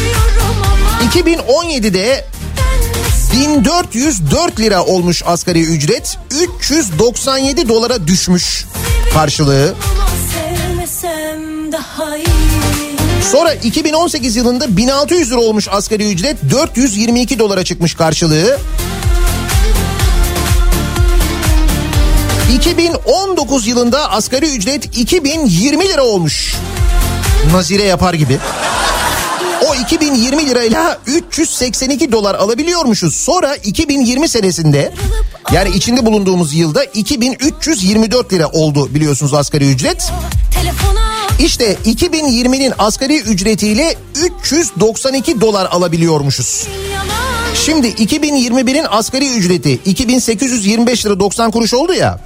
ölüyorum 0.02 0.64
ama 0.64 1.12
2017'de 1.12 2.26
1404 3.34 4.60
lira 4.60 4.86
olmuş 4.86 5.24
asgari 5.26 5.62
ücret. 5.62 6.18
397 6.42 7.70
dolara 7.70 8.08
düşmüş 8.08 8.66
karşılığı. 9.14 9.74
Sonra 13.32 13.54
2018 13.54 14.36
yılında 14.36 14.78
1600 14.78 15.32
lira 15.32 15.40
olmuş 15.40 15.68
asgari 15.72 16.12
ücret 16.12 16.38
422 16.52 17.40
dolara 17.40 17.64
çıkmış 17.64 17.96
karşılığı. 17.96 18.58
2019 22.56 23.68
yılında 23.68 24.12
asgari 24.12 24.56
ücret 24.56 24.98
2020 24.98 25.90
lira 25.90 26.04
olmuş. 26.04 26.56
Nazire 27.52 27.84
yapar 27.84 28.14
gibi. 28.14 28.38
O 29.68 29.76
2020 29.76 30.50
lirayla 30.50 31.00
382 31.06 32.12
dolar 32.12 32.36
alabiliyormuşuz. 32.36 33.16
Sonra 33.16 33.56
2020 33.56 34.30
senesinde 34.30 34.94
yani 35.52 35.70
içinde 35.76 36.06
bulunduğumuz 36.06 36.54
yılda 36.54 36.84
2324 36.84 38.34
lira 38.34 38.48
oldu 38.48 38.96
biliyorsunuz 38.96 39.34
asgari 39.34 39.72
ücret. 39.72 40.12
İşte 41.40 41.78
2020'nin 41.86 42.74
asgari 42.80 43.20
ücretiyle 43.20 43.96
392 44.16 45.42
dolar 45.42 45.66
alabiliyormuşuz. 45.66 46.68
Şimdi 47.66 47.88
2021'in 47.88 48.86
asgari 48.90 49.30
ücreti 49.34 49.80
2825 49.86 51.06
lira 51.06 51.20
90 51.20 51.52
kuruş 51.52 51.74
oldu 51.74 51.94
ya. 51.94 52.20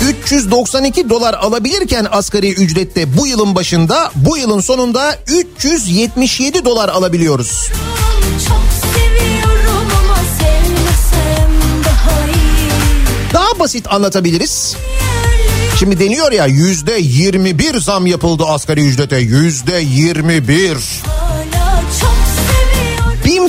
392 0.00 1.10
dolar 1.10 1.34
alabilirken 1.34 2.06
asgari 2.10 2.52
ücrette 2.52 3.16
bu 3.16 3.26
yılın 3.26 3.54
başında 3.54 4.10
bu 4.14 4.36
yılın 4.36 4.60
sonunda 4.60 5.18
377 5.26 6.64
dolar 6.64 6.88
alabiliyoruz. 6.88 7.68
Daha 13.32 13.58
basit 13.58 13.92
anlatabiliriz. 13.92 14.76
Şimdi 15.78 16.00
deniyor 16.00 16.32
ya 16.32 16.46
yüzde 16.46 16.98
21 17.00 17.80
zam 17.80 18.06
yapıldı 18.06 18.44
asgari 18.44 18.86
ücrete 18.86 19.16
yüzde 19.16 19.80
21. 19.80 20.76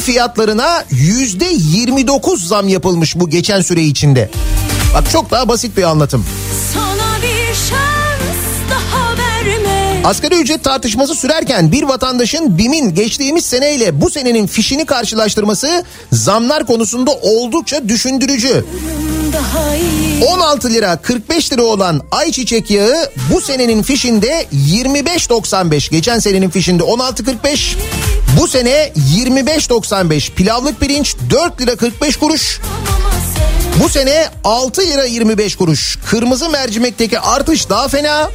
fiyatlarına 0.01 0.83
yüzde 0.89 1.45
29 1.51 2.47
zam 2.47 2.67
yapılmış 2.67 3.15
bu 3.15 3.29
geçen 3.29 3.61
süre 3.61 3.81
içinde. 3.81 4.29
Bak 4.93 5.11
çok 5.11 5.31
daha 5.31 5.47
basit 5.47 5.77
bir 5.77 5.83
anlatım. 5.83 6.25
Asgari 10.03 10.35
ücret 10.41 10.63
tartışması 10.63 11.15
sürerken 11.15 11.71
bir 11.71 11.83
vatandaşın 11.83 12.57
BİM'in 12.57 12.95
geçtiğimiz 12.95 13.45
seneyle 13.45 14.01
bu 14.01 14.09
senenin 14.09 14.47
fişini 14.47 14.85
karşılaştırması 14.85 15.83
zamlar 16.11 16.65
konusunda 16.65 17.11
oldukça 17.11 17.89
düşündürücü. 17.89 18.65
daha 19.33 19.75
iyi 19.75 20.00
16 20.21 20.69
lira 20.69 20.97
45 21.01 21.53
lira 21.53 21.61
olan 21.61 22.01
ayçiçek 22.11 22.71
yağı 22.71 23.11
bu 23.33 23.41
senenin 23.41 23.83
fişinde 23.83 24.45
25.95. 24.53 25.91
Geçen 25.91 26.19
senenin 26.19 26.49
fişinde 26.49 26.83
16.45. 26.83 27.75
Bu 28.39 28.47
sene 28.47 28.91
25.95. 29.15 30.33
Pilavlık 30.33 30.79
pirinç 30.79 31.15
4 31.29 31.61
lira 31.61 31.75
45 31.75 32.17
kuruş. 32.17 32.59
Bu 33.83 33.89
sene 33.89 34.29
6 34.43 34.81
lira 34.81 35.05
25 35.05 35.55
kuruş. 35.55 35.99
Kırmızı 36.09 36.49
mercimekteki 36.49 37.19
artış 37.19 37.69
daha 37.69 37.87
fena. 37.87 38.29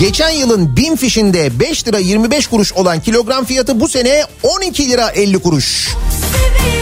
Geçen 0.00 0.30
yılın 0.30 0.76
BİM 0.76 0.96
fişinde 0.96 1.60
5 1.60 1.88
lira 1.88 1.98
25 1.98 2.46
kuruş 2.46 2.72
olan 2.72 3.00
kilogram 3.00 3.44
fiyatı 3.44 3.80
bu 3.80 3.88
sene 3.88 4.24
12 4.42 4.90
lira 4.90 5.08
50 5.08 5.38
kuruş. 5.38 5.88
seviyorum 6.50 6.79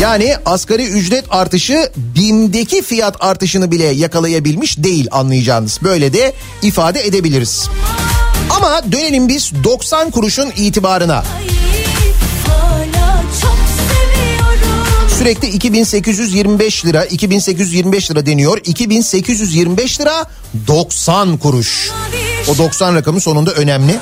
Yani 0.00 0.36
asgari 0.46 0.86
ücret 0.86 1.24
artışı 1.30 1.90
BİM'deki 1.96 2.82
fiyat 2.82 3.16
artışını 3.20 3.70
bile 3.70 3.84
yakalayabilmiş 3.84 4.78
değil 4.78 5.08
anlayacağınız. 5.10 5.78
Böyle 5.82 6.12
de 6.12 6.34
ifade 6.62 7.00
edebiliriz. 7.00 7.68
Ama 8.50 8.92
dönelim 8.92 9.28
biz 9.28 9.52
90 9.64 10.10
kuruşun 10.10 10.52
itibarına. 10.56 11.24
Sürekli 15.18 15.48
2825 15.48 16.86
lira, 16.86 17.04
2825 17.04 18.10
lira 18.10 18.26
deniyor. 18.26 18.58
2825 18.64 20.00
lira 20.00 20.26
90 20.66 21.38
kuruş. 21.38 21.90
O 22.48 22.58
90 22.58 22.94
rakamı 22.94 23.20
sonunda 23.20 23.52
önemli. 23.52 23.98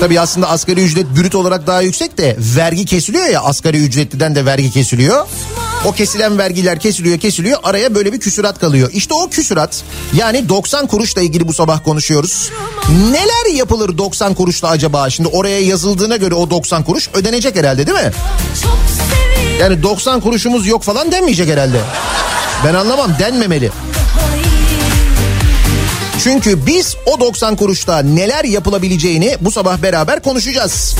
Tabii 0.00 0.20
aslında 0.20 0.48
asgari 0.48 0.82
ücret 0.82 1.06
brüt 1.16 1.34
olarak 1.34 1.66
daha 1.66 1.80
yüksek 1.82 2.18
de 2.18 2.36
vergi 2.38 2.84
kesiliyor 2.84 3.24
ya 3.26 3.40
asgari 3.40 3.84
ücretliden 3.84 4.34
de 4.34 4.46
vergi 4.46 4.70
kesiliyor. 4.70 5.26
O 5.84 5.92
kesilen 5.92 6.38
vergiler 6.38 6.80
kesiliyor 6.80 7.18
kesiliyor 7.18 7.58
araya 7.62 7.94
böyle 7.94 8.12
bir 8.12 8.20
küsurat 8.20 8.58
kalıyor. 8.58 8.90
İşte 8.92 9.14
o 9.14 9.30
küsurat 9.30 9.82
yani 10.14 10.48
90 10.48 10.86
kuruşla 10.86 11.20
ilgili 11.22 11.48
bu 11.48 11.52
sabah 11.52 11.84
konuşuyoruz. 11.84 12.50
Neler 13.10 13.56
yapılır 13.56 13.98
90 13.98 14.34
kuruşla 14.34 14.68
acaba? 14.68 15.10
Şimdi 15.10 15.28
oraya 15.28 15.60
yazıldığına 15.60 16.16
göre 16.16 16.34
o 16.34 16.50
90 16.50 16.84
kuruş 16.84 17.08
ödenecek 17.14 17.56
herhalde 17.56 17.86
değil 17.86 17.98
mi? 17.98 18.12
Yani 19.60 19.82
90 19.82 20.20
kuruşumuz 20.20 20.66
yok 20.66 20.82
falan 20.82 21.12
denmeyecek 21.12 21.48
herhalde. 21.48 21.80
Ben 22.64 22.74
anlamam 22.74 23.10
denmemeli. 23.18 23.70
Çünkü 26.18 26.66
biz 26.66 26.96
o 27.06 27.20
90 27.20 27.56
kuruşta 27.56 28.02
neler 28.02 28.44
yapılabileceğini 28.44 29.36
bu 29.40 29.50
sabah 29.50 29.78
beraber 29.78 30.22
konuşacağız. 30.22 30.96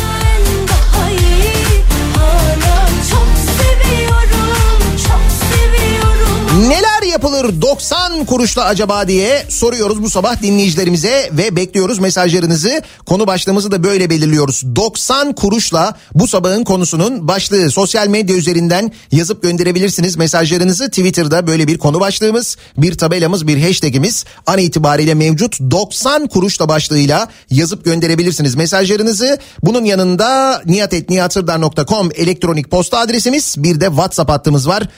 Neler 6.69 6.98
yapılır 7.19 7.63
90 7.63 8.25
kuruşla 8.25 8.65
acaba 8.65 9.09
diye 9.09 9.47
soruyoruz 9.49 10.03
bu 10.03 10.11
sabah 10.11 10.43
dinleyicilerimize 10.43 11.31
ve 11.33 11.57
bekliyoruz 11.57 11.99
mesajlarınızı. 11.99 12.83
Konu 13.07 13.27
başlığımızı 13.27 13.71
da 13.71 13.85
böyle 13.85 14.11
belirliyoruz. 14.11 14.63
90 14.77 15.33
kuruşla 15.33 15.97
bu 16.15 16.29
sabahın 16.29 16.65
konusunun 16.65 17.29
başlığı 17.29 17.71
sosyal 17.71 18.09
medya 18.09 18.37
üzerinden 18.37 18.93
yazıp 19.13 19.43
gönderebilirsiniz 19.43 20.17
mesajlarınızı. 20.17 20.89
Twitter'da 20.89 21.47
böyle 21.47 21.67
bir 21.67 21.79
konu 21.79 22.01
başlığımız, 22.01 22.57
bir 22.77 22.99
tabelamız, 22.99 23.47
bir 23.47 23.63
hashtagimiz 23.63 24.25
an 24.47 24.59
itibariyle 24.59 25.15
mevcut 25.15 25.61
90 25.61 26.27
kuruşla 26.27 26.69
başlığıyla 26.69 27.29
yazıp 27.51 27.85
gönderebilirsiniz 27.85 28.55
mesajlarınızı. 28.55 29.39
Bunun 29.65 29.85
yanında 29.85 30.63
niyatetniyatsırdar.com 30.67 32.09
elektronik 32.15 32.71
posta 32.71 32.99
adresimiz 32.99 33.55
bir 33.59 33.81
de 33.81 33.87
WhatsApp 33.87 34.31
hattımız 34.31 34.69
var 34.69 34.89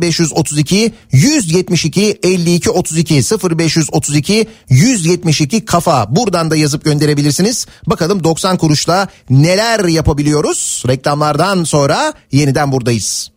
0532 0.00 0.92
172 1.70 2.18
52 2.22 2.70
32 2.70 3.22
0532 3.22 4.46
172 4.68 5.64
kafa 5.64 6.16
buradan 6.16 6.50
da 6.50 6.56
yazıp 6.56 6.84
gönderebilirsiniz. 6.84 7.66
Bakalım 7.86 8.24
90 8.24 8.56
kuruşla 8.56 9.08
neler 9.30 9.84
yapabiliyoruz? 9.84 10.82
Reklamlardan 10.88 11.64
sonra 11.64 12.12
yeniden 12.32 12.72
buradayız. 12.72 13.30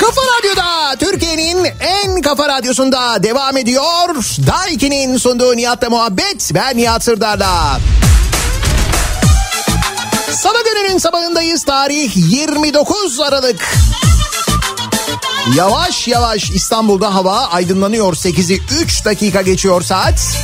Kafa 0.00 0.20
Radyo'da 0.38 0.96
Türkiye'nin 0.98 1.66
en 1.80 2.20
kafa 2.20 2.48
radyosunda 2.48 3.22
devam 3.22 3.56
ediyor. 3.56 4.08
Daiki'nin 4.46 5.16
sunduğu 5.16 5.56
Nihat'la 5.56 5.90
muhabbet. 5.90 6.50
Ben 6.54 6.76
Nihat 6.76 7.04
Sırdar'la. 7.04 7.80
Gününün 10.82 10.98
sabahındayız. 10.98 11.64
Tarih 11.64 12.16
29 12.16 13.20
Aralık. 13.20 13.74
Yavaş 15.56 16.08
yavaş 16.08 16.50
İstanbul'da 16.50 17.14
hava 17.14 17.46
aydınlanıyor. 17.46 18.14
8'i 18.14 18.60
3 18.82 19.04
dakika 19.04 19.42
geçiyor 19.42 19.82
saat. 19.82 20.36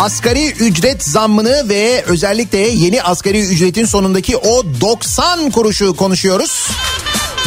Asgari 0.00 0.52
ücret 0.52 1.04
zammını 1.04 1.68
ve 1.68 2.04
özellikle 2.06 2.58
yeni 2.58 3.02
asgari 3.02 3.40
ücretin 3.40 3.84
sonundaki 3.84 4.36
o 4.36 4.64
90 4.80 5.50
kuruşu 5.50 5.96
konuşuyoruz. 5.96 6.68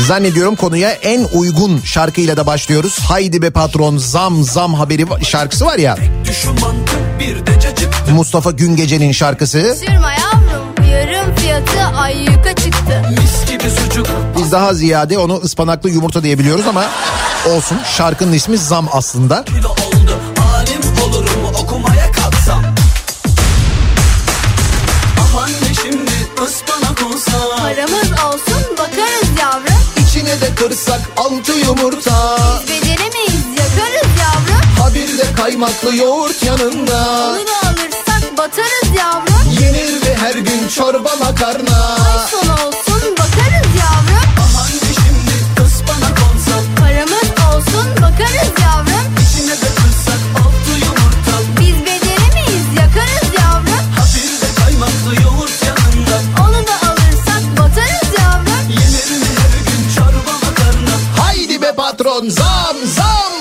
Zannediyorum 0.08 0.56
konuya 0.56 0.92
en 0.92 1.28
uygun 1.34 1.82
şarkıyla 1.86 2.38
da 2.38 2.46
başlıyoruz. 2.46 3.00
Haydi 3.00 3.42
be 3.42 3.50
patron 3.50 3.98
zam 3.98 4.44
zam 4.44 4.74
haberi 4.74 5.06
şarkısı 5.24 5.66
var 5.66 5.78
ya. 5.78 5.98
Mustafa 8.12 8.52
Güngece'nin 8.52 9.12
şarkısı. 9.12 9.76
Sürme 9.80 10.16
yavrum 10.20 10.57
fiyatı 11.66 11.98
ayyuka 11.98 12.56
çıktı. 12.56 13.02
Mis 13.10 13.50
gibi 13.52 13.70
sucuk 13.70 14.08
Biz 14.38 14.52
daha 14.52 14.74
ziyade 14.74 15.18
onu 15.18 15.36
ıspanaklı 15.36 15.90
yumurta 15.90 16.24
diye 16.24 16.40
biliyoruz 16.40 16.66
ama 16.70 16.86
olsun. 17.56 17.78
Şarkının 17.98 18.34
ismi 18.34 18.58
Zam 18.58 18.88
aslında. 18.92 19.44
kilo 19.46 19.70
oldu 19.70 20.20
Alim 20.56 20.82
olurum 21.10 21.46
okumaya 21.64 22.12
kalksam 22.12 22.64
Aman 25.20 25.50
ne 25.50 25.74
şimdi 25.74 26.12
ıspanak 26.46 27.12
olsa 27.12 27.32
Paramız 27.58 28.12
olsun 28.26 28.64
bakarız 28.78 29.40
yavrum. 29.42 29.82
İçine 30.08 30.42
de 30.42 30.56
kırsak 30.56 31.02
altı 31.18 31.52
yumurta 31.52 32.38
Beceremeyiz 32.64 33.46
yakarız 33.58 34.12
yavrum. 34.22 34.62
Ha 34.80 34.94
bir 34.94 35.18
de 35.18 35.34
kaymaklı 35.42 35.96
yoğurt 35.96 36.44
yanında 36.44 37.30
Onu 37.30 37.38
da 37.48 37.70
alırsak 37.70 38.38
batarız 38.38 38.98
yavrum. 38.98 39.52
Yenir 39.62 40.06
ve 40.06 40.07
her 40.20 40.36
gün 40.36 40.68
çorba 40.76 41.16
makarna 41.20 41.98
Son 42.32 42.48
olsun 42.50 43.16
bakarız 43.18 43.68
yavrum. 43.80 44.30
Aman 44.38 44.68
şimdi 44.96 45.64
ıspanak 45.68 46.18
olsa 46.28 46.52
Paramız 46.80 47.30
olsun 47.50 47.88
bakarız 47.96 48.52
yavrum. 48.62 49.14
İçine 49.24 49.52
de 49.52 49.70
kırsak 49.76 50.22
altı 50.36 50.72
yumurta 50.86 51.36
Biz 51.60 51.76
beceremeyiz 51.86 52.68
yakarız 52.78 53.28
yavrum. 53.42 53.92
Ha 53.98 54.04
bir 54.16 54.42
de 54.42 54.50
kaymaklı 54.66 55.24
yoğurt 55.24 55.64
yanında 55.68 56.18
Onu 56.42 56.68
da 56.68 56.76
alırsak 56.90 57.44
batarız 57.60 58.20
yavrum. 58.20 58.70
Yenir 58.70 59.20
mi 59.22 59.28
her 59.42 59.58
gün 59.72 59.96
çorba 59.96 60.32
makarna 60.46 61.24
Haydi 61.26 61.62
be 61.62 61.72
patron 61.72 62.30
zam 62.30 62.78
zam. 62.96 63.34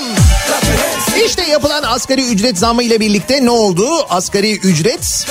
İşte 1.25 1.43
yapılan 1.43 1.83
asgari 1.83 2.25
ücret 2.25 2.57
zammı 2.57 2.83
ile 2.83 2.99
birlikte 2.99 3.45
ne 3.45 3.49
oldu? 3.49 3.85
Asgari 4.09 4.57
ücret 4.57 5.25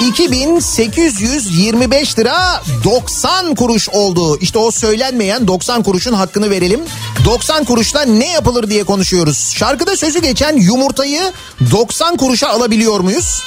2825 0.00 2.18
lira 2.18 2.62
90 2.84 3.54
kuruş 3.54 3.88
oldu. 3.88 4.38
İşte 4.40 4.58
o 4.58 4.70
söylenmeyen 4.70 5.48
90 5.48 5.82
kuruşun 5.82 6.12
hakkını 6.12 6.50
verelim. 6.50 6.80
90 7.24 7.64
kuruşla 7.64 8.02
ne 8.02 8.28
yapılır 8.28 8.70
diye 8.70 8.84
konuşuyoruz. 8.84 9.52
Şarkıda 9.56 9.96
sözü 9.96 10.22
geçen 10.22 10.56
yumurtayı 10.56 11.32
90 11.70 12.16
kuruşa 12.16 12.48
alabiliyor 12.48 13.00
muyuz? 13.00 13.42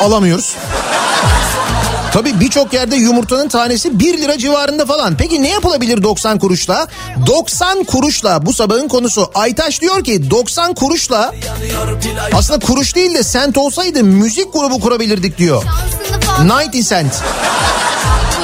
Alamıyoruz. 0.00 0.54
Tabii 2.12 2.40
birçok 2.40 2.72
yerde 2.72 2.96
yumurtanın 2.96 3.48
tanesi 3.48 3.98
1 3.98 4.18
lira 4.18 4.38
civarında 4.38 4.86
falan. 4.86 5.16
Peki 5.16 5.42
ne 5.42 5.48
yapılabilir 5.48 6.02
90 6.02 6.38
kuruşla? 6.38 6.86
90 7.26 7.84
kuruşla 7.84 8.46
bu 8.46 8.52
sabahın 8.52 8.88
konusu. 8.88 9.30
Aytaş 9.34 9.80
diyor 9.80 10.04
ki 10.04 10.30
90 10.30 10.74
kuruşla 10.74 11.34
aslında 12.32 12.66
kuruş 12.66 12.94
değil 12.94 13.14
de 13.14 13.22
sent 13.22 13.58
olsaydı 13.58 14.04
müzik 14.04 14.52
grubu 14.52 14.80
kurabilirdik 14.80 15.38
diyor. 15.38 15.62
Şansını 15.64 16.20
fazla 16.20 16.44
90 16.44 16.82
cent. 16.82 17.12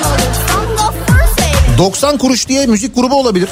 alırsan 0.04 0.76
gafuru 0.76 1.34
seyret. 1.38 1.78
90 1.78 2.18
kuruş 2.18 2.48
diye 2.48 2.66
müzik 2.66 2.94
grubu 2.94 3.14
olabilir. 3.16 3.48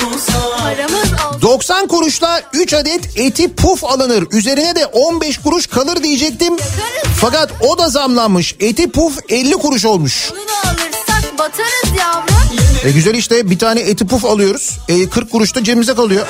Şimdi 0.00 0.16
ıspanak 0.16 0.48
olsa 0.48 0.58
Paramız 0.58 1.12
olsun 1.28 1.42
90 1.42 1.86
kuruşla 1.86 2.42
3 2.52 2.74
adet 2.74 3.18
eti 3.18 3.54
puf 3.54 3.84
alınır. 3.84 4.26
Üzerine 4.32 4.74
de 4.74 4.86
15 4.86 5.38
kuruş 5.38 5.66
kalır 5.66 6.02
diyecektim. 6.02 6.56
Fakat 7.20 7.50
o 7.60 7.78
da 7.78 7.88
zamlanmış. 7.88 8.56
Eti 8.60 8.90
puf 8.90 9.18
50 9.28 9.52
kuruş 9.52 9.84
olmuş. 9.84 10.30
E 12.84 12.90
güzel 12.90 13.14
işte 13.14 13.50
bir 13.50 13.58
tane 13.58 13.80
eti 13.80 14.06
puf 14.06 14.24
alıyoruz. 14.24 14.78
E 14.88 15.08
40 15.08 15.30
kuruş 15.30 15.54
da 15.54 15.64
cebimize 15.64 15.94
kalıyor. 15.94 16.26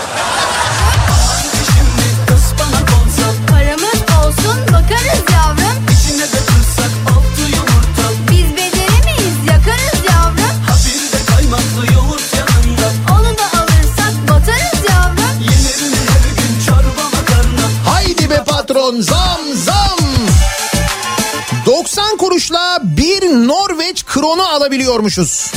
Alabiliyormuşuz. 24.69 25.53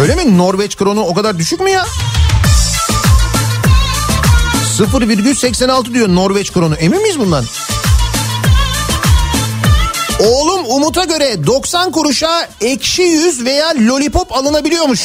Öyle 0.00 0.14
mi? 0.14 0.38
Norveç 0.38 0.76
kronu 0.76 1.00
o 1.00 1.14
kadar 1.14 1.38
düşük 1.38 1.60
mü 1.60 1.70
ya? 1.70 1.86
0,86 4.78 5.94
diyor 5.94 6.08
Norveç 6.08 6.52
kronu. 6.52 6.74
Emin 6.74 7.02
miyiz 7.02 7.18
bundan? 7.18 7.44
Oğlum 10.20 10.64
Umut'a 10.68 11.04
göre 11.04 11.46
90 11.46 11.90
kuruşa 11.90 12.48
ekşi 12.60 13.02
yüz 13.02 13.44
veya 13.44 13.68
lollipop 13.68 14.32
alınabiliyormuş. 14.32 15.00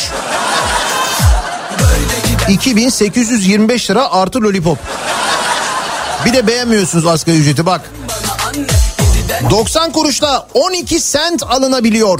2825 2.49 3.89
lira 3.89 4.11
artı 4.11 4.41
lollipop. 4.41 4.77
Bir 6.25 6.33
de 6.33 6.47
beğenmiyorsunuz 6.47 7.05
asgari 7.05 7.37
ücreti 7.37 7.65
bak. 7.65 7.81
90 9.49 9.91
kuruşla 9.91 10.47
12 10.53 10.99
sent 10.99 11.43
alınabiliyor. 11.43 12.19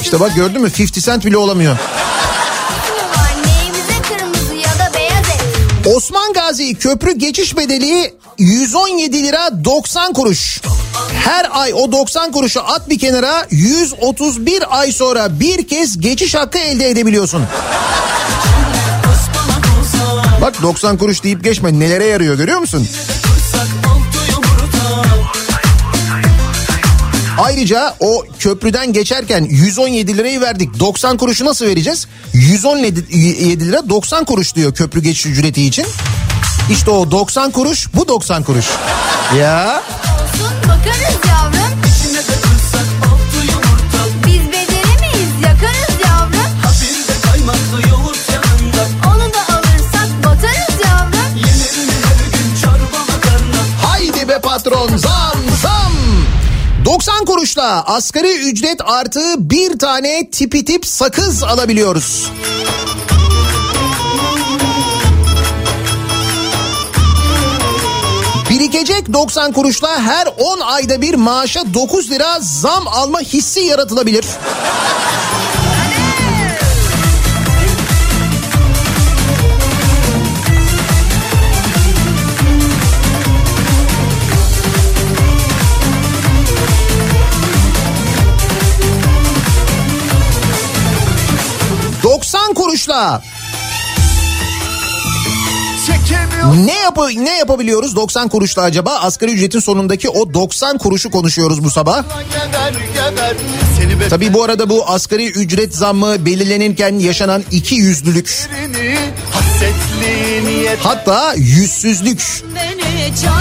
İşte 0.00 0.20
bak 0.20 0.34
gördün 0.36 0.62
mü 0.62 0.70
50 0.78 1.00
sent 1.00 1.24
bile 1.24 1.36
olamıyor. 1.36 1.76
Osman 5.96 6.32
Gazi 6.32 6.74
köprü 6.74 7.12
geçiş 7.12 7.56
bedeli 7.56 8.14
117 8.38 9.22
lira 9.22 9.64
90 9.64 10.12
kuruş. 10.12 10.60
Her 11.24 11.46
ay 11.50 11.74
o 11.74 11.92
90 11.92 12.32
kuruşu 12.32 12.62
at 12.62 12.90
bir 12.90 12.98
kenara 12.98 13.46
131 13.50 14.78
ay 14.78 14.92
sonra 14.92 15.40
bir 15.40 15.68
kez 15.68 16.00
geçiş 16.00 16.34
hakkı 16.34 16.58
elde 16.58 16.90
edebiliyorsun. 16.90 17.42
Bak 20.40 20.62
90 20.62 20.96
kuruş 20.98 21.22
deyip 21.22 21.44
geçme 21.44 21.80
nelere 21.80 22.04
yarıyor 22.04 22.34
görüyor 22.34 22.58
musun? 22.58 22.88
Ayrıca 27.38 27.94
o 28.00 28.24
köprüden 28.38 28.92
geçerken 28.92 29.44
117 29.50 30.16
lirayı 30.16 30.40
verdik. 30.40 30.80
90 30.80 31.16
kuruşu 31.16 31.44
nasıl 31.44 31.66
vereceğiz? 31.66 32.06
117 32.32 33.60
lira 33.66 33.88
90 33.88 34.24
kuruş 34.24 34.54
diyor 34.54 34.74
köprü 34.74 35.02
geçiş 35.02 35.26
ücreti 35.26 35.66
için. 35.66 35.86
İşte 36.70 36.90
o 36.90 37.10
90 37.10 37.50
kuruş 37.50 37.88
bu 37.94 38.08
90 38.08 38.42
kuruş. 38.42 38.66
Ya 39.38 39.82
Olsun 40.02 40.52
bakarız 40.62 41.18
yavrum. 41.28 41.78
İçine 41.88 42.18
de 42.18 42.32
kırsak 42.42 42.86
altı 43.04 43.46
yumurta 43.46 44.26
Biz 44.26 44.46
beceremeyiz 44.52 45.32
yakarız 45.42 45.94
yavrum. 46.04 46.38
Ha 46.62 46.70
bir 46.82 47.08
de 47.08 47.20
kaymaklı 47.30 47.88
yoğurt 47.90 48.18
yanında 48.32 48.86
Onu 49.08 49.32
da 49.34 49.54
alırsak 49.56 50.08
batarız 50.24 50.80
yavrum. 50.84 51.36
Yenir 51.36 51.86
mi 51.86 51.92
her 52.04 52.38
gün 52.38 52.56
çorba 52.62 52.98
makarna 53.12 53.86
haydi 53.88 54.28
be 54.28 54.38
patron 54.40 54.96
zam. 54.96 55.43
90 56.84 57.24
kuruşla 57.24 57.82
asgari 57.86 58.38
ücret 58.38 58.80
artı 58.84 59.20
bir 59.38 59.78
tane 59.78 60.30
tipi 60.30 60.64
tip 60.64 60.86
sakız 60.86 61.42
alabiliyoruz. 61.42 62.30
Birikecek 68.50 69.12
90 69.12 69.52
kuruşla 69.52 70.02
her 70.02 70.26
10 70.38 70.60
ayda 70.60 71.02
bir 71.02 71.14
maaşa 71.14 71.74
9 71.74 72.10
lira 72.10 72.38
zam 72.40 72.88
alma 72.88 73.20
hissi 73.20 73.60
yaratılabilir. 73.60 74.24
...90 92.84 92.86
kuruşla 92.86 93.22
Çekemiyor 95.86 96.66
ne 96.66 96.80
yapı 96.80 97.08
ne 97.24 97.38
yapabiliyoruz 97.38 97.96
90 97.96 98.28
kuruşla 98.28 98.62
acaba? 98.62 98.90
Asgari 98.90 99.32
ücretin 99.32 99.60
sonundaki 99.60 100.08
o 100.08 100.34
90 100.34 100.78
kuruşu 100.78 101.10
konuşuyoruz 101.10 101.64
bu 101.64 101.70
sabah. 101.70 102.04
Tabii 104.10 104.34
bu 104.34 104.44
arada 104.44 104.68
bu 104.70 104.88
asgari 104.88 105.26
ücret 105.26 105.76
zammı 105.76 106.26
belirlenirken 106.26 106.98
yaşanan 106.98 107.44
iki 107.50 107.74
yüzlülük 107.74 108.48
hatta 110.82 111.34
yüzsüzlük 111.36 112.22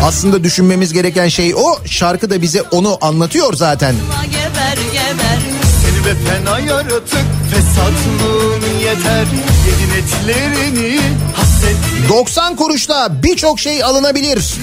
aslında 0.03 0.43
düşünmemiz 0.43 0.93
gereken 0.93 1.27
şey 1.27 1.55
o. 1.55 1.77
Şarkı 1.85 2.29
da 2.29 2.41
bize 2.41 2.61
onu 2.61 2.97
anlatıyor 3.01 3.53
zaten. 3.53 3.95
geber 4.31 4.77
geber 4.91 5.52
ve 6.05 6.15
fena 6.15 6.59
yaratık 6.59 7.25
Fesatlığın 7.51 8.79
yeter 8.79 9.25
Yedin 9.67 9.93
etlerini 10.03 10.99
hasret 11.35 12.09
90 12.09 12.55
kuruşla 12.55 13.23
birçok 13.23 13.59
şey 13.59 13.83
alınabilir. 13.83 14.53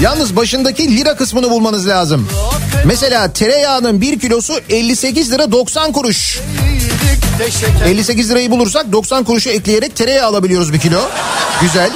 Yalnız 0.00 0.36
başındaki 0.36 0.96
lira 0.96 1.16
kısmını 1.16 1.50
bulmanız 1.50 1.88
lazım. 1.88 2.28
Mesela 2.84 3.32
tereyağının 3.32 4.00
1 4.00 4.18
kilosu 4.18 4.52
58 4.68 5.32
lira 5.32 5.52
90 5.52 5.92
kuruş. 5.92 6.40
de 7.38 7.50
şeker 7.50 7.86
58 7.86 8.30
lirayı 8.30 8.50
bulursak 8.50 8.92
90 8.92 9.24
kuruşu 9.24 9.50
ekleyerek 9.50 9.96
tereyağı 9.96 10.26
alabiliyoruz 10.26 10.72
bir 10.72 10.78
kilo. 10.78 11.00
Güzel. 11.60 11.90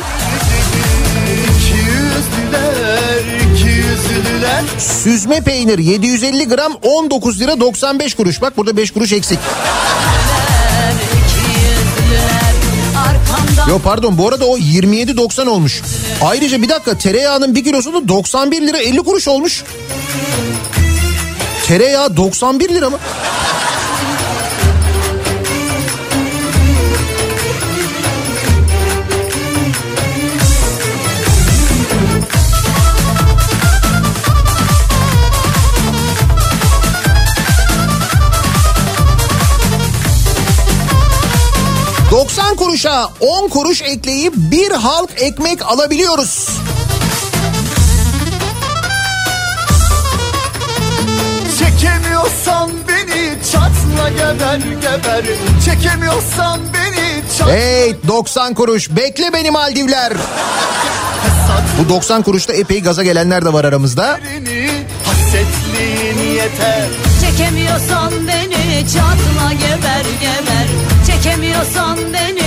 Süzme 4.79 5.41
peynir 5.41 5.79
750 5.79 6.49
gram 6.49 6.73
19 6.83 7.41
lira 7.41 7.61
95 7.61 8.15
kuruş. 8.15 8.43
Bak 8.43 8.57
burada 8.57 8.77
5 8.77 8.91
kuruş 8.91 9.13
eksik. 9.13 9.39
Yo 13.69 13.79
pardon 13.85 14.19
bu 14.19 14.29
arada 14.29 14.45
o 14.45 14.59
27.90 14.59 15.49
olmuş. 15.49 15.83
Ayrıca 16.23 16.63
bir 16.63 16.69
dakika 16.69 16.99
tereyağının 16.99 17.55
bir 17.55 17.65
kilosu 17.65 17.93
da 17.95 18.09
91 18.09 18.63
lira 18.63 18.79
50 18.79 18.99
kuruş 18.99 19.29
olmuş. 19.29 19.65
Tereyağı 21.67 22.17
91 22.17 22.69
lira 22.69 22.91
mı? 22.91 22.99
...90 42.55 42.57
kuruşa 42.57 43.09
10 43.21 43.49
kuruş 43.49 43.83
ekleyip 43.83 44.33
bir 44.37 44.71
halk 44.71 45.11
ekmek 45.17 45.63
alabiliyoruz. 45.63 46.49
Çekemiyorsan 51.59 52.71
beni 52.89 53.39
çatla 53.53 54.09
geber 54.09 54.59
geber 54.81 55.25
Çekemiyorsan 55.65 56.61
beni 56.75 57.23
çatla 57.39 57.53
Hey 57.53 57.97
90 58.09 58.55
kuruş 58.55 58.91
bekle 58.91 59.33
beni 59.33 59.51
Maldivler. 59.51 60.13
Bu 61.79 61.89
90 61.89 62.23
kuruşta 62.23 62.53
epey 62.53 62.83
gaza 62.83 63.03
gelenler 63.03 63.45
de 63.45 63.53
var 63.53 63.65
aramızda. 63.65 64.19
beni 64.25 64.71
Hasretliğin 65.07 66.35
yeter 66.35 66.89
Çekemiyorsan 67.21 68.13
beni 68.29 68.87
çatla 68.89 69.53
geber 69.53 70.05
geber 70.21 70.67
Çekemiyorsan 71.07 71.99
beni 72.13 72.44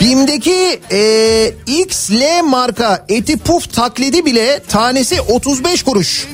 BİM'deki 0.00 0.80
e, 0.92 1.54
XL 1.66 2.42
marka 2.44 3.04
eti 3.08 3.36
puf 3.36 3.74
taklidi 3.74 4.24
bile 4.24 4.62
tanesi 4.68 5.20
35 5.20 5.82
kuruş. 5.82 6.26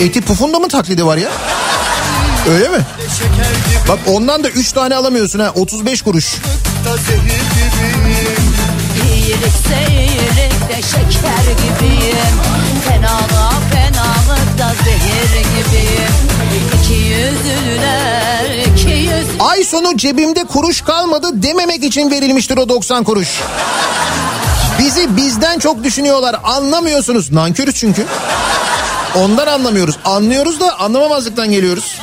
Eti 0.00 0.20
pufun 0.20 0.52
da 0.52 0.58
mı 0.58 0.68
taklidi 0.68 1.06
var 1.06 1.16
ya? 1.16 1.28
Öyle 2.48 2.68
mi? 2.68 2.78
Bak 3.88 3.98
ondan 4.06 4.44
da 4.44 4.48
3 4.48 4.72
tane 4.72 4.96
alamıyorsun 4.96 5.38
ha 5.38 5.52
35 5.54 6.02
kuruş. 6.02 6.34
da 6.84 6.96
gibiyim 6.96 8.14
İyilikse 9.12 9.86
iyilikte 9.90 10.82
şeker 10.82 11.46
gibiyim 11.62 12.36
Fenalığa 12.88 13.52
fenalıkta 13.72 14.74
zehir 14.84 15.40
gibiyim 15.40 16.14
İki 16.82 16.94
yüzlüler 16.94 18.65
Ay 19.40 19.64
sonu 19.64 19.96
cebimde 19.96 20.44
kuruş 20.44 20.80
kalmadı 20.80 21.28
dememek 21.32 21.84
için 21.84 22.10
verilmiştir 22.10 22.56
o 22.56 22.68
90 22.68 23.04
kuruş. 23.04 23.28
Bizi 24.78 25.16
bizden 25.16 25.58
çok 25.58 25.84
düşünüyorlar 25.84 26.36
anlamıyorsunuz. 26.44 27.32
Nankörüz 27.32 27.74
çünkü. 27.74 28.06
Ondan 29.14 29.46
anlamıyoruz. 29.46 29.96
Anlıyoruz 30.04 30.60
da 30.60 30.78
anlamamazlıktan 30.78 31.50
geliyoruz. 31.50 31.98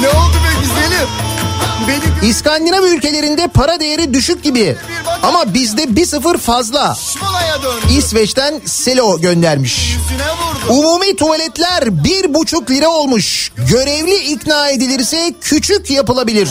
Ne 0.00 0.08
oldu 0.08 0.34
be 0.44 0.60
güzelim 0.60 1.08
İskandinav 2.22 2.84
ülkelerinde 2.84 3.48
para 3.48 3.80
değeri 3.80 4.14
düşük 4.14 4.42
gibi. 4.42 4.76
Ama 5.22 5.54
bizde 5.54 5.96
bir 5.96 6.06
sıfır 6.06 6.38
fazla. 6.38 6.96
İsveç'ten 7.98 8.60
Selo 8.66 9.20
göndermiş. 9.20 9.96
Umumi 10.68 11.16
tuvaletler 11.16 12.04
bir 12.04 12.34
buçuk 12.34 12.70
lira 12.70 12.88
olmuş. 12.88 13.52
Görevli 13.70 14.16
ikna 14.16 14.68
edilirse 14.68 15.34
küçük 15.40 15.90
yapılabilir. 15.90 16.48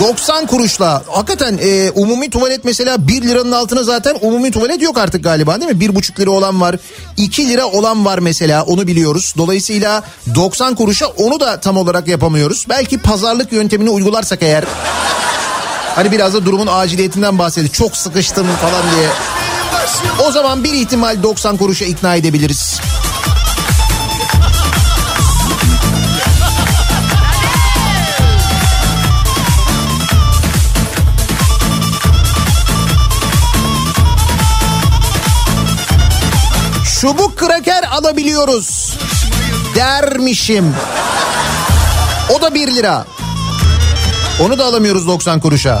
90 0.00 0.46
kuruşla. 0.46 1.02
Hakikaten 1.06 1.58
e, 1.62 1.90
umumi 1.90 2.30
tuvalet 2.30 2.64
mesela 2.64 3.08
1 3.08 3.22
liranın 3.22 3.52
altına 3.52 3.82
zaten 3.82 4.16
umumi 4.20 4.50
tuvalet 4.50 4.82
yok 4.82 4.98
artık 4.98 5.24
galiba 5.24 5.60
değil 5.60 5.72
mi? 5.72 5.84
1,5 5.84 6.20
lira 6.20 6.30
olan 6.30 6.60
var. 6.60 6.76
2 7.16 7.48
lira 7.48 7.66
olan 7.66 8.04
var 8.04 8.18
mesela 8.18 8.62
onu 8.62 8.86
biliyoruz. 8.86 9.34
Dolayısıyla 9.38 10.02
90 10.34 10.74
kuruşa 10.74 11.06
onu 11.06 11.40
da 11.40 11.60
tam 11.60 11.76
olarak 11.76 12.08
yapamıyoruz. 12.08 12.66
Belki 12.68 12.98
pazarlık 12.98 13.52
yöntemini 13.52 13.90
uygularsak 13.90 14.42
eğer. 14.42 14.64
Hani 15.94 16.12
biraz 16.12 16.34
da 16.34 16.44
durumun 16.46 16.68
aciliyetinden 16.70 17.38
bahsedik. 17.38 17.74
Çok 17.74 17.96
sıkıştım 17.96 18.46
falan 18.46 18.82
diye. 18.96 19.08
O 20.28 20.32
zaman 20.32 20.64
bir 20.64 20.72
ihtimal 20.72 21.22
90 21.22 21.56
kuruşa 21.56 21.84
ikna 21.84 22.16
edebiliriz. 22.16 22.80
Çubuk 37.00 37.36
kraker 37.36 37.82
alabiliyoruz. 37.82 38.98
Dermişim. 39.74 40.74
O 42.36 42.42
da 42.42 42.54
1 42.54 42.74
lira. 42.74 43.06
Onu 44.42 44.58
da 44.58 44.64
alamıyoruz 44.64 45.06
90 45.06 45.40
kuruşa. 45.40 45.80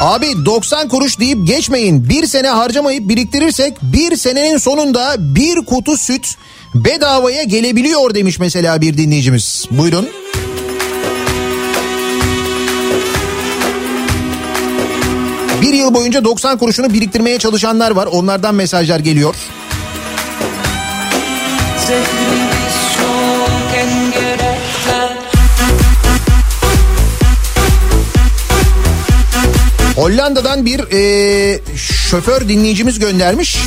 Abi 0.00 0.44
90 0.44 0.88
kuruş 0.88 1.18
deyip 1.18 1.46
geçmeyin. 1.46 2.08
Bir 2.08 2.26
sene 2.26 2.48
harcamayıp 2.48 3.08
biriktirirsek 3.08 3.82
bir 3.82 4.16
senenin 4.16 4.58
sonunda 4.58 5.14
bir 5.18 5.56
kutu 5.66 5.96
süt 5.96 6.36
bedavaya 6.74 7.42
gelebiliyor 7.42 8.14
demiş 8.14 8.38
mesela 8.38 8.80
bir 8.80 8.96
dinleyicimiz. 8.96 9.66
Buyurun. 9.70 10.08
Bir 15.70 15.74
yıl 15.74 15.94
boyunca 15.94 16.24
90 16.24 16.58
kuruşunu 16.58 16.92
biriktirmeye 16.92 17.38
çalışanlar 17.38 17.90
var. 17.90 18.06
Onlardan 18.06 18.54
mesajlar 18.54 19.00
geliyor. 19.00 19.34
Hollanda'dan 29.96 30.66
bir 30.66 30.80
e, 30.92 31.60
şoför 31.76 32.48
dinleyicimiz 32.48 32.98
göndermiş. 32.98 33.58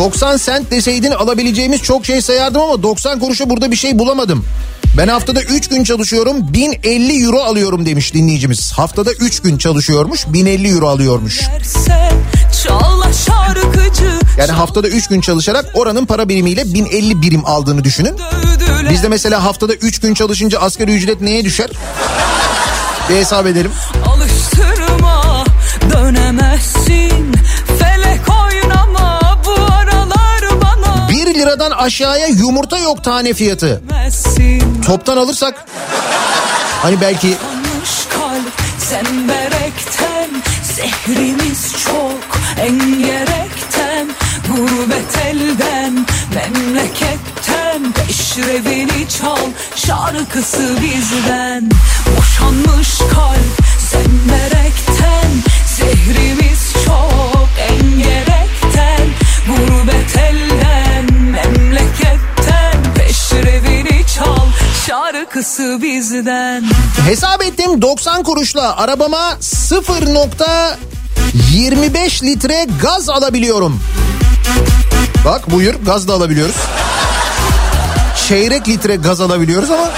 90 0.00 0.36
sent 0.36 0.70
deseydin 0.70 1.10
alabileceğimiz 1.10 1.82
çok 1.82 2.06
şey 2.06 2.22
sayardım 2.22 2.60
ama 2.60 2.82
90 2.82 3.20
kuruşa 3.20 3.50
burada 3.50 3.70
bir 3.70 3.76
şey 3.76 3.98
bulamadım. 3.98 4.44
Ben 4.96 5.08
haftada 5.08 5.42
3 5.42 5.68
gün 5.68 5.84
çalışıyorum 5.84 6.52
1050 6.52 7.24
euro 7.24 7.40
alıyorum 7.40 7.86
demiş 7.86 8.14
dinleyicimiz. 8.14 8.72
Haftada 8.72 9.12
3 9.12 9.40
gün 9.40 9.58
çalışıyormuş 9.58 10.26
1050 10.28 10.68
euro 10.68 10.88
alıyormuş. 10.88 11.40
Yani 14.38 14.52
haftada 14.52 14.88
3 14.88 15.08
gün 15.08 15.20
çalışarak 15.20 15.66
oranın 15.74 16.06
para 16.06 16.28
birimiyle 16.28 16.74
1050 16.74 17.22
birim 17.22 17.46
aldığını 17.46 17.84
düşünün. 17.84 18.16
Bizde 18.90 19.08
mesela 19.08 19.44
haftada 19.44 19.74
3 19.74 19.98
gün 19.98 20.14
çalışınca 20.14 20.60
asgari 20.60 20.94
ücret 20.94 21.20
neye 21.20 21.44
düşer? 21.44 21.70
Bir 23.10 23.14
hesap 23.14 23.46
edelim. 23.46 23.70
Alıştırma 24.06 25.44
dönemezsin 25.92 26.79
liradan 31.34 31.70
aşağıya 31.70 32.26
yumurta 32.26 32.78
yok 32.78 33.04
tane 33.04 33.34
fiyatı. 33.34 33.82
Toptan 34.86 35.16
alırsak 35.16 35.64
hani 36.82 37.00
belki 37.00 37.36
zemberekten 38.90 40.30
Zehrimiz 40.62 41.72
çok 41.84 42.40
engerekten. 42.58 44.08
Gurbet 44.48 45.16
elden 45.26 46.06
memleketten 46.34 47.92
Peşrevini 47.92 49.08
çal 49.08 49.50
şarkısı 49.76 50.76
bizden. 50.82 51.70
Boşanmış 52.16 52.98
kalp 52.98 53.66
zemberekten 53.90 55.30
Zehrimiz 55.76 56.72
çok 56.86 57.48
engerekten. 57.70 59.06
Gurbet 59.46 60.16
elden 60.16 60.59
şarkısı 64.90 65.78
bizden 65.82 66.64
Hesap 67.08 67.42
ettim 67.42 67.82
90 67.82 68.22
kuruşla 68.22 68.76
arabama 68.76 69.32
0.25 69.40 72.26
litre 72.26 72.66
gaz 72.82 73.08
alabiliyorum. 73.08 73.80
Bak 75.24 75.50
buyur 75.50 75.74
gaz 75.74 76.08
da 76.08 76.14
alabiliyoruz. 76.14 76.56
Çeyrek 78.28 78.68
litre 78.68 78.96
gaz 78.96 79.20
alabiliyoruz 79.20 79.70
ama 79.70 79.88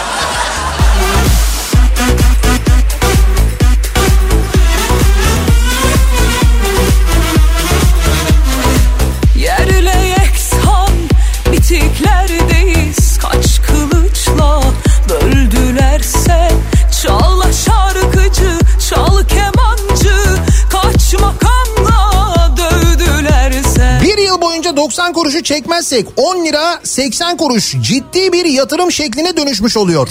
90 24.82 25.12
kuruşu 25.12 25.42
çekmezsek 25.42 26.06
10 26.16 26.44
lira 26.44 26.80
80 26.84 27.36
kuruş 27.36 27.76
ciddi 27.80 28.32
bir 28.32 28.44
yatırım 28.44 28.92
şekline 28.92 29.36
dönüşmüş 29.36 29.76
oluyor. 29.76 30.08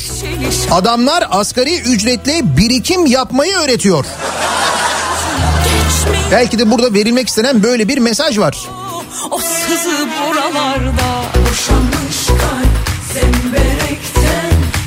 Adamlar 0.72 1.28
asgari 1.32 1.80
ücretle 1.80 2.57
birikim 2.57 3.05
yapmayı 3.05 3.55
öğretiyor. 3.55 4.05
Belki 6.32 6.59
de 6.59 6.72
burada 6.72 6.93
verilmek 6.93 7.28
istenen 7.28 7.63
böyle 7.63 7.88
bir 7.88 7.97
mesaj 7.97 8.39
var. 8.39 8.57
O 9.32 9.39
sızı 9.39 10.07
buralarda 10.30 11.40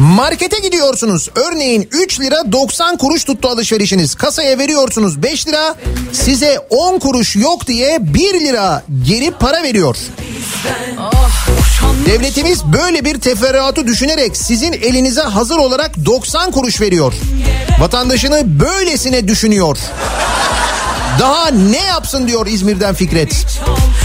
Markete 0.04 0.58
gidiyorsunuz. 0.58 1.28
Örneğin 1.34 1.88
3 1.92 2.20
lira 2.20 2.52
90 2.52 2.96
kuruş 2.96 3.24
tuttu 3.24 3.48
alışverişiniz. 3.48 4.14
Kasaya 4.14 4.58
veriyorsunuz 4.58 5.22
5 5.22 5.46
lira. 5.46 5.74
Size 6.12 6.58
10 6.70 6.98
kuruş 6.98 7.36
yok 7.36 7.66
diye 7.66 7.98
1 8.00 8.40
lira 8.40 8.82
geri 9.06 9.30
para 9.30 9.62
veriyor. 9.62 9.96
Devletimiz 12.06 12.64
böyle 12.64 13.04
bir 13.04 13.20
teferruatı 13.20 13.86
düşünerek 13.86 14.36
sizin 14.36 14.72
elinize 14.72 15.22
hazır 15.22 15.56
olarak 15.56 16.06
90 16.06 16.50
kuruş 16.50 16.80
veriyor. 16.80 17.12
Vatandaşını 17.80 18.60
böylesine 18.60 19.28
düşünüyor. 19.28 19.78
Daha 21.20 21.50
ne 21.50 21.82
yapsın 21.82 22.28
diyor 22.28 22.46
İzmir'den 22.46 22.94
Fikret. 22.94 23.32
şarkısı 23.32 24.03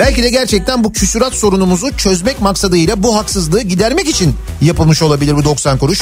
Belki 0.00 0.22
de 0.22 0.30
gerçekten 0.30 0.84
bu 0.84 0.92
küsurat 0.92 1.34
sorunumuzu 1.34 1.96
çözmek 1.96 2.40
maksadıyla 2.40 3.02
bu 3.02 3.16
haksızlığı 3.16 3.62
gidermek 3.62 4.08
için 4.08 4.34
yapılmış 4.60 5.02
olabilir 5.02 5.36
bu 5.36 5.44
90 5.44 5.78
kuruş. 5.78 6.00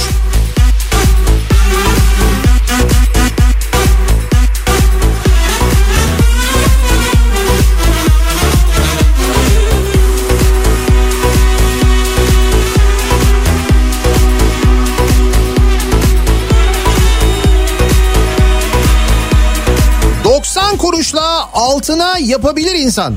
Altına 21.57 22.19
yapabilir 22.19 22.75
insan. 22.75 23.15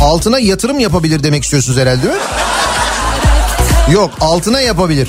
Altına 0.00 0.38
yatırım 0.38 0.78
yapabilir 0.78 1.22
demek 1.22 1.44
istiyorsunuz 1.44 1.78
herhalde 1.78 2.02
değil 2.02 2.14
mi? 2.14 2.20
Yok 3.92 4.10
altına 4.20 4.60
yapabilir. 4.60 5.08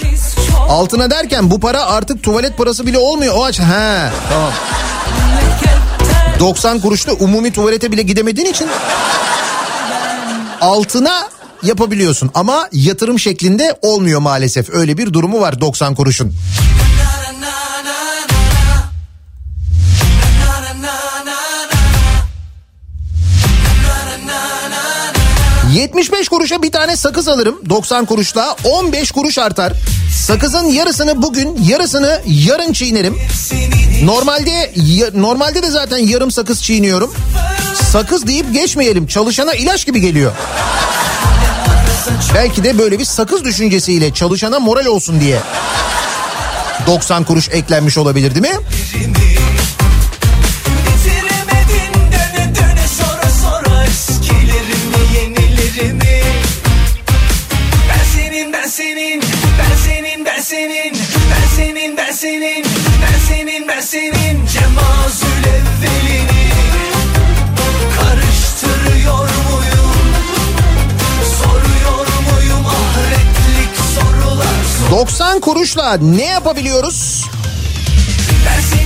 Altına 0.70 1.12
derken 1.12 1.52
bu 1.52 1.60
para 1.60 1.86
artık 1.86 2.24
tuvalet 2.24 2.58
parası 2.58 2.88
bile 2.88 2.98
olmuyor. 2.98 3.34
O 3.38 3.43
aç. 3.46 3.60
He 3.60 4.10
tamam. 4.30 4.52
90 6.39 6.80
kuruşla 6.80 7.14
umumi 7.14 7.54
tuvalete 7.54 7.91
bile 7.91 8.02
gidemediğin 8.02 8.48
için 8.48 8.68
altına 10.62 11.28
yapabiliyorsun 11.64 12.32
ama 12.34 12.70
yatırım 12.72 13.20
şeklinde 13.20 13.80
olmuyor 13.82 14.20
maalesef. 14.20 14.70
Öyle 14.70 14.98
bir 14.98 15.14
durumu 15.14 15.41
var 15.41 15.62
90 15.62 15.96
kuruşun. 15.96 16.34
75 25.76 26.30
kuruşa 26.30 26.61
bir 26.61 26.71
tane 26.71 26.95
sakız 26.95 27.28
alırım 27.28 27.55
90 27.69 28.05
kuruşla 28.05 28.55
15 28.63 29.11
kuruş 29.11 29.38
artar. 29.38 29.73
Sakızın 30.26 30.65
yarısını 30.65 31.21
bugün 31.21 31.63
yarısını 31.63 32.21
yarın 32.26 32.73
çiğnerim. 32.73 33.17
Normalde 34.03 34.71
normalde 35.15 35.63
de 35.63 35.69
zaten 35.71 35.97
yarım 35.97 36.32
sakız 36.32 36.63
çiğniyorum. 36.63 37.13
Sakız 37.91 38.28
deyip 38.28 38.53
geçmeyelim 38.53 39.07
çalışana 39.07 39.53
ilaç 39.53 39.86
gibi 39.86 40.01
geliyor. 40.01 40.32
Belki 42.34 42.63
de 42.63 42.78
böyle 42.78 42.99
bir 42.99 43.05
sakız 43.05 43.43
düşüncesiyle 43.43 44.13
çalışana 44.13 44.59
moral 44.59 44.86
olsun 44.86 45.19
diye 45.19 45.39
90 46.88 47.23
kuruş 47.23 47.49
eklenmiş 47.49 47.97
olabilir 47.97 48.36
değil 48.36 48.55
mi? 48.55 48.59
90 74.96 75.39
kuruşla 75.39 75.98
ne 75.98 76.26
yapabiliyoruz? 76.26 77.26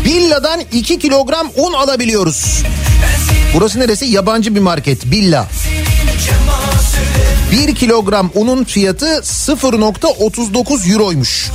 Billa'dan 0.06 0.62
2 0.72 1.00
kilogram 1.00 1.48
un 1.56 1.74
alabiliyoruz. 1.74 2.64
Burası 3.54 3.80
neresi? 3.80 4.06
Yabancı 4.06 4.56
bir 4.56 4.60
market. 4.60 5.06
Billa. 5.06 5.48
1 7.52 7.76
kilogram 7.76 8.32
unun 8.36 8.64
fiyatı 8.64 9.06
0.39 9.06 10.94
euroymuş. 10.94 11.52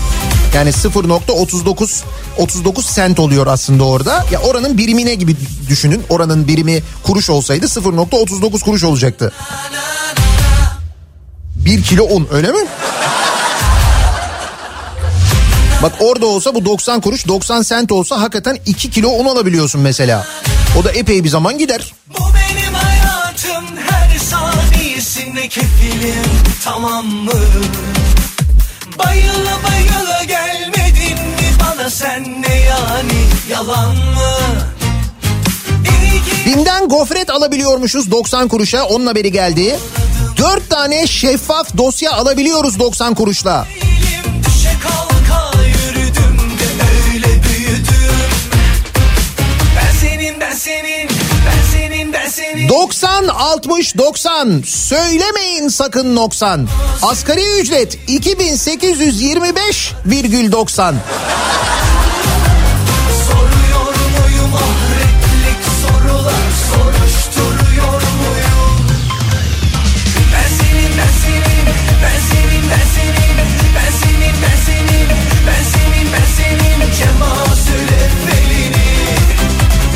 Yani 0.54 0.70
0.39 0.70 2.02
39 2.38 2.86
sent 2.86 3.18
oluyor 3.18 3.46
aslında 3.46 3.84
orada. 3.84 4.24
Ya 4.32 4.40
oranın 4.40 4.78
birimine 4.78 5.14
gibi 5.14 5.36
düşünün. 5.68 6.02
Oranın 6.08 6.48
birimi 6.48 6.82
kuruş 7.02 7.30
olsaydı 7.30 7.66
0.39 7.66 8.60
kuruş 8.64 8.84
olacaktı. 8.84 9.32
1 11.56 11.82
kilo 11.82 12.04
un 12.04 12.28
öyle 12.32 12.52
mi? 12.52 12.60
Bak 15.84 15.92
orada 16.00 16.26
olsa 16.26 16.54
bu 16.54 16.64
90 16.64 17.00
kuruş 17.00 17.28
90 17.28 17.62
sent 17.62 17.92
olsa 17.92 18.20
hakikaten 18.20 18.58
2 18.66 18.90
kilo 18.90 19.08
un 19.08 19.24
alabiliyorsun 19.24 19.80
mesela. 19.80 20.26
O 20.80 20.84
da 20.84 20.92
epey 20.92 21.24
bir 21.24 21.28
zaman 21.28 21.58
gider. 21.58 21.94
Bu 22.08 22.22
benim 22.24 22.74
hayatım 22.74 23.64
her 23.88 24.18
saniyesinde 24.18 25.48
kefilim 25.48 26.24
tamam 26.64 27.06
mı? 27.06 27.32
Bayıla 28.98 29.58
bayıla 29.68 30.24
gelmedin 30.24 31.18
mi 31.26 31.48
bana 31.60 31.90
sen 31.90 32.42
ne 32.42 32.54
yani 32.54 33.26
yalan 33.50 33.96
mı? 33.96 34.34
Bim'den 36.46 36.88
gofret 36.88 37.30
alabiliyormuşuz 37.30 38.10
90 38.10 38.48
kuruşa 38.48 38.84
onun 38.84 39.06
haberi 39.06 39.32
geldi. 39.32 39.78
4 40.38 40.70
tane 40.70 41.06
şeffaf 41.06 41.76
dosya 41.76 42.12
alabiliyoruz 42.12 42.78
90 42.78 43.14
kuruşla. 43.14 43.66
Senin 50.54 51.08
ben 51.46 51.62
senin 51.72 52.12
ben 52.12 52.28
senin 52.28 52.28
ben 52.28 52.28
senin 52.28 52.68
90 52.68 53.28
60 53.28 53.96
90 53.98 54.62
söylemeyin 54.66 55.68
sakın 55.68 56.16
noksan. 56.16 56.68
Asgari 57.02 57.60
ücret 57.60 57.98
2825,90. 58.08 60.94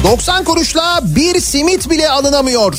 90 0.04 0.44
kuruşla 0.44 1.00
bir 1.02 1.40
simit 1.40 1.90
bile 1.90 2.10
alınamıyor. 2.10 2.74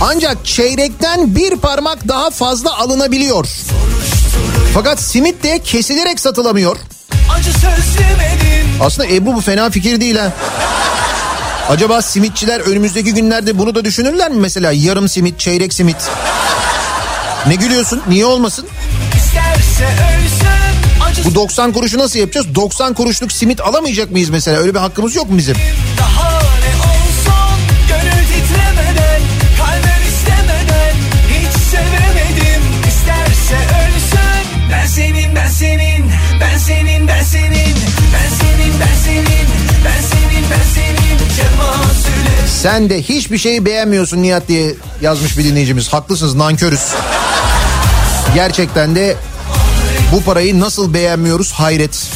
Ancak 0.00 0.46
çeyrekten 0.46 1.36
bir 1.36 1.56
parmak 1.56 2.08
daha 2.08 2.30
fazla 2.30 2.78
alınabiliyor. 2.78 3.46
Fakat 4.74 5.00
simit 5.00 5.42
de 5.42 5.58
kesilerek 5.58 6.20
satılamıyor. 6.20 6.76
Aslında 8.80 9.08
Ebru 9.08 9.34
bu 9.34 9.40
fena 9.40 9.70
fikir 9.70 10.00
değil 10.00 10.16
ha. 10.16 10.32
Acaba 11.68 12.02
simitçiler 12.02 12.60
önümüzdeki 12.60 13.14
günlerde 13.14 13.58
bunu 13.58 13.74
da 13.74 13.84
düşünürler 13.84 14.30
mi 14.30 14.40
mesela? 14.40 14.72
Yarım 14.72 15.08
simit, 15.08 15.38
çeyrek 15.40 15.74
simit. 15.74 15.96
Ne 17.46 17.54
gülüyorsun? 17.54 18.02
Niye 18.08 18.24
olmasın? 18.26 18.66
Bu 21.24 21.34
90 21.34 21.72
kuruşu 21.72 21.98
nasıl 21.98 22.18
yapacağız? 22.18 22.54
90 22.54 22.94
kuruşluk 22.94 23.32
simit 23.32 23.60
alamayacak 23.60 24.10
mıyız 24.10 24.30
mesela? 24.30 24.60
Öyle 24.60 24.74
bir 24.74 24.78
hakkımız 24.78 25.16
yok 25.16 25.30
mu 25.30 25.38
bizim? 25.38 25.56
Sen 42.62 42.90
de 42.90 43.02
hiçbir 43.02 43.38
şeyi 43.38 43.64
beğenmiyorsun 43.64 44.22
Nihat 44.22 44.48
diye 44.48 44.74
yazmış 45.00 45.38
bir 45.38 45.44
dinleyicimiz. 45.44 45.88
Haklısınız 45.88 46.34
nankörüz. 46.34 46.80
Gerçekten 48.34 48.96
de 48.96 49.16
bu 50.12 50.22
parayı 50.22 50.60
nasıl 50.60 50.94
beğenmiyoruz 50.94 51.52
hayret. 51.52 52.08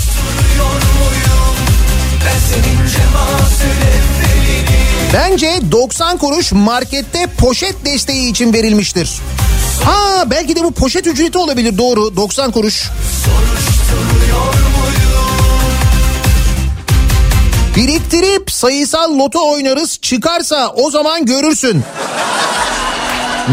Bence 5.15 5.61
90 5.73 6.19
kuruş 6.19 6.53
markette 6.53 7.27
poşet 7.39 7.85
desteği 7.85 8.31
için 8.31 8.53
verilmiştir. 8.53 9.11
Ha 9.85 10.25
belki 10.31 10.57
de 10.57 10.65
bu 10.65 10.71
poşet 10.71 11.07
ücreti 11.07 11.39
olabilir 11.39 11.79
doğru 11.79 12.17
90 12.17 12.51
kuruş. 12.51 12.91
Biriktirip 17.77 18.53
sayısal 18.53 19.19
loto 19.19 19.53
oynarız 19.53 19.99
çıkarsa 20.03 20.69
o 20.77 20.91
zaman 20.91 21.27
görürsün. 21.27 21.83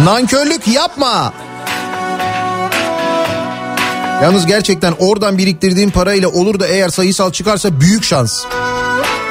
Nankörlük 0.03 0.67
yapma. 0.67 1.33
Yalnız 4.23 4.45
gerçekten 4.45 4.93
oradan 4.99 5.37
biriktirdiğim 5.37 5.91
parayla 5.91 6.29
olur 6.29 6.59
da 6.59 6.67
eğer 6.67 6.89
sayısal 6.89 7.31
çıkarsa 7.31 7.81
büyük 7.81 8.03
şans. 8.03 8.43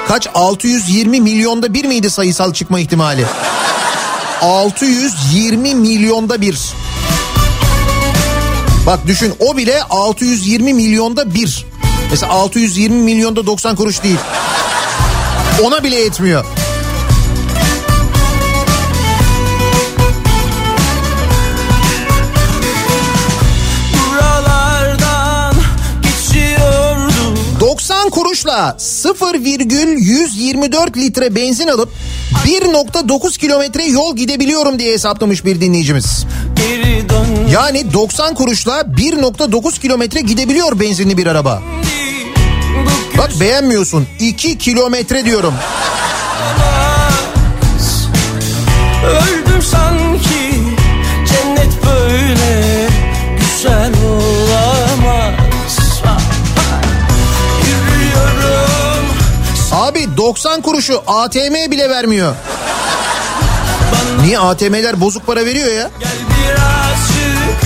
Kaç 0.08 0.28
620 0.34 1.20
milyonda 1.20 1.74
bir 1.74 1.84
miydi 1.84 2.10
sayısal 2.10 2.52
çıkma 2.52 2.80
ihtimali? 2.80 3.24
620 4.40 5.74
milyonda 5.74 6.40
bir. 6.40 6.58
Bak 8.86 9.06
düşün 9.06 9.34
o 9.38 9.56
bile 9.56 9.82
620 9.82 10.74
milyonda 10.74 11.34
bir. 11.34 11.66
Mesela 12.10 12.32
620 12.32 13.02
milyonda 13.02 13.46
90 13.46 13.76
kuruş 13.76 14.02
değil. 14.02 14.18
Ona 15.60 15.84
bile 15.84 15.96
yetmiyor. 15.96 16.44
Buralardan 24.10 25.54
geçiyordu 26.02 27.12
90 27.60 28.10
kuruşla 28.10 28.76
0,124 28.78 30.96
litre 30.96 31.34
benzin 31.34 31.68
alıp 31.68 31.88
1.9 32.46 33.38
kilometre 33.38 33.84
yol 33.84 34.16
gidebiliyorum 34.16 34.78
diye 34.78 34.92
hesaplamış 34.92 35.44
bir 35.44 35.60
dinleyicimiz. 35.60 36.26
Yani 37.52 37.92
90 37.92 38.34
kuruşla 38.34 38.80
1.9 38.80 39.80
kilometre 39.80 40.20
gidebiliyor 40.20 40.80
benzinli 40.80 41.16
bir 41.16 41.26
araba. 41.26 41.62
Bak 43.18 43.30
beğenmiyorsun 43.40 44.06
2 44.20 44.58
kilometre 44.58 45.24
diyorum. 45.24 45.54
Öldüm 49.06 49.62
sanki 49.62 50.54
Cennet 51.28 51.84
böyle 51.86 52.88
Güzel 53.40 53.92
olamaz 54.04 55.34
Yürüyorum 57.66 59.06
Abi 59.72 60.16
90 60.16 60.60
kuruşu 60.62 61.02
ATM 61.06 61.70
bile 61.70 61.90
vermiyor. 61.90 62.34
Niye 64.20 64.38
ATM'ler 64.38 65.00
bozuk 65.00 65.26
para 65.26 65.44
veriyor 65.46 65.72
ya? 65.72 65.90
Gel 66.00 66.10
birazcık 66.28 67.60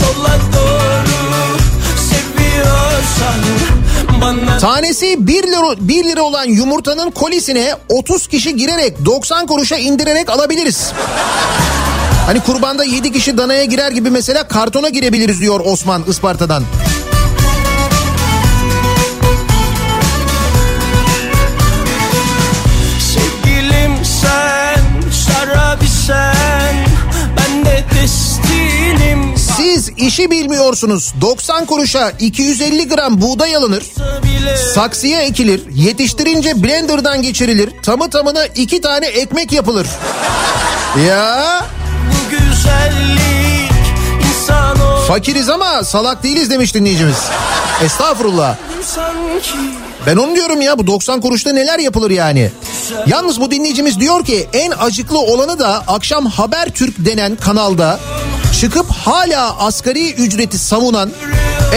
sola 0.00 0.38
doğru 0.52 1.58
Seviyorsan 2.10 3.40
bana 3.70 3.77
Tanesi 4.60 5.26
1 5.26 5.42
lira, 5.42 5.88
1 5.88 6.04
lira 6.04 6.22
olan 6.22 6.44
yumurtanın 6.44 7.10
kolisine 7.10 7.74
30 7.88 8.26
kişi 8.26 8.56
girerek 8.56 9.04
90 9.04 9.46
kuruşa 9.46 9.76
indirerek 9.76 10.30
alabiliriz. 10.30 10.92
Hani 12.26 12.40
kurbanda 12.40 12.84
7 12.84 13.12
kişi 13.12 13.38
danaya 13.38 13.64
girer 13.64 13.92
gibi 13.92 14.10
mesela 14.10 14.48
kartona 14.48 14.88
girebiliriz 14.88 15.40
diyor 15.40 15.60
Osman 15.64 16.04
Isparta'dan. 16.08 16.62
İşi 29.98 30.30
bilmiyorsunuz. 30.30 31.14
90 31.20 31.64
kuruşa 31.66 32.10
250 32.10 32.88
gram 32.88 33.20
buğday 33.20 33.56
alınır. 33.56 33.84
Saksıya 34.74 35.20
ekilir, 35.20 35.62
yetiştirince 35.74 36.62
blenderdan 36.64 37.22
geçirilir. 37.22 37.70
Tamı 37.82 38.10
tamına 38.10 38.46
iki 38.46 38.80
tane 38.80 39.06
ekmek 39.06 39.52
yapılır. 39.52 39.86
Ya 41.06 41.64
Bu 42.10 42.30
güzellik 42.30 43.70
insan 44.30 44.76
fakiriz 45.08 45.48
ama 45.48 45.84
salak 45.84 46.22
değiliz 46.22 46.50
demiş 46.50 46.74
dinleyicimiz. 46.74 47.16
Estağfurullah. 47.84 48.56
sanki 48.86 49.87
Ben 50.08 50.16
onu 50.16 50.34
diyorum 50.34 50.60
ya 50.60 50.78
bu 50.78 50.86
90 50.86 51.20
kuruşta 51.20 51.52
neler 51.52 51.78
yapılır 51.78 52.10
yani. 52.10 52.50
Yalnız 53.06 53.40
bu 53.40 53.50
dinleyicimiz 53.50 54.00
diyor 54.00 54.24
ki 54.24 54.48
en 54.52 54.70
acıklı 54.70 55.18
olanı 55.18 55.58
da 55.58 55.84
akşam 55.86 56.26
Habertürk 56.26 56.94
denen 56.98 57.36
kanalda 57.36 58.00
çıkıp 58.60 58.90
hala 58.90 59.58
asgari 59.58 60.12
ücreti 60.12 60.58
savunan 60.58 61.10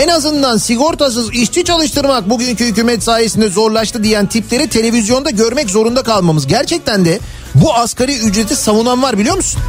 en 0.04 0.08
azından 0.08 0.58
sigortasız 0.58 1.34
işçi 1.34 1.64
çalıştırmak 1.64 2.30
bugünkü 2.30 2.66
hükümet 2.66 3.04
sayesinde 3.04 3.50
zorlaştı 3.50 4.04
diyen 4.04 4.26
tipleri 4.26 4.70
televizyonda 4.70 5.30
görmek 5.30 5.70
zorunda 5.70 6.04
kalmamız. 6.04 6.48
Gerçekten 6.48 7.06
de 7.06 7.20
bu 7.56 7.74
asgari 7.74 8.18
ücreti 8.18 8.56
savunan 8.56 9.04
var 9.04 9.18
biliyor 9.18 9.36
musun? 9.36 9.62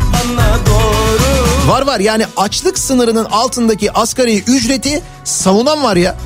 Var 1.69 1.83
var 1.87 2.01
yani 2.01 2.25
açlık 2.37 2.79
sınırının 2.79 3.25
altındaki 3.25 3.93
asgari 3.93 4.39
ücreti 4.39 5.03
savunan 5.25 5.83
var 5.83 5.97
ya. 5.97 6.17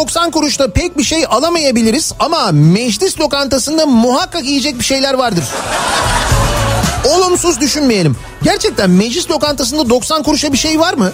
90 0.00 0.30
kuruşta 0.30 0.68
pek 0.68 0.98
bir 0.98 1.02
şey 1.02 1.24
alamayabiliriz 1.30 2.12
ama 2.18 2.52
meclis 2.52 3.20
lokantasında 3.20 3.86
muhakkak 3.86 4.44
yiyecek 4.44 4.78
bir 4.78 4.84
şeyler 4.84 5.14
vardır. 5.14 5.44
Olumsuz 7.04 7.60
düşünmeyelim. 7.60 8.16
Gerçekten 8.42 8.90
meclis 8.90 9.30
lokantasında 9.30 9.90
90 9.90 10.22
kuruşa 10.22 10.52
bir 10.52 10.58
şey 10.58 10.80
var 10.80 10.94
mı? 10.94 11.12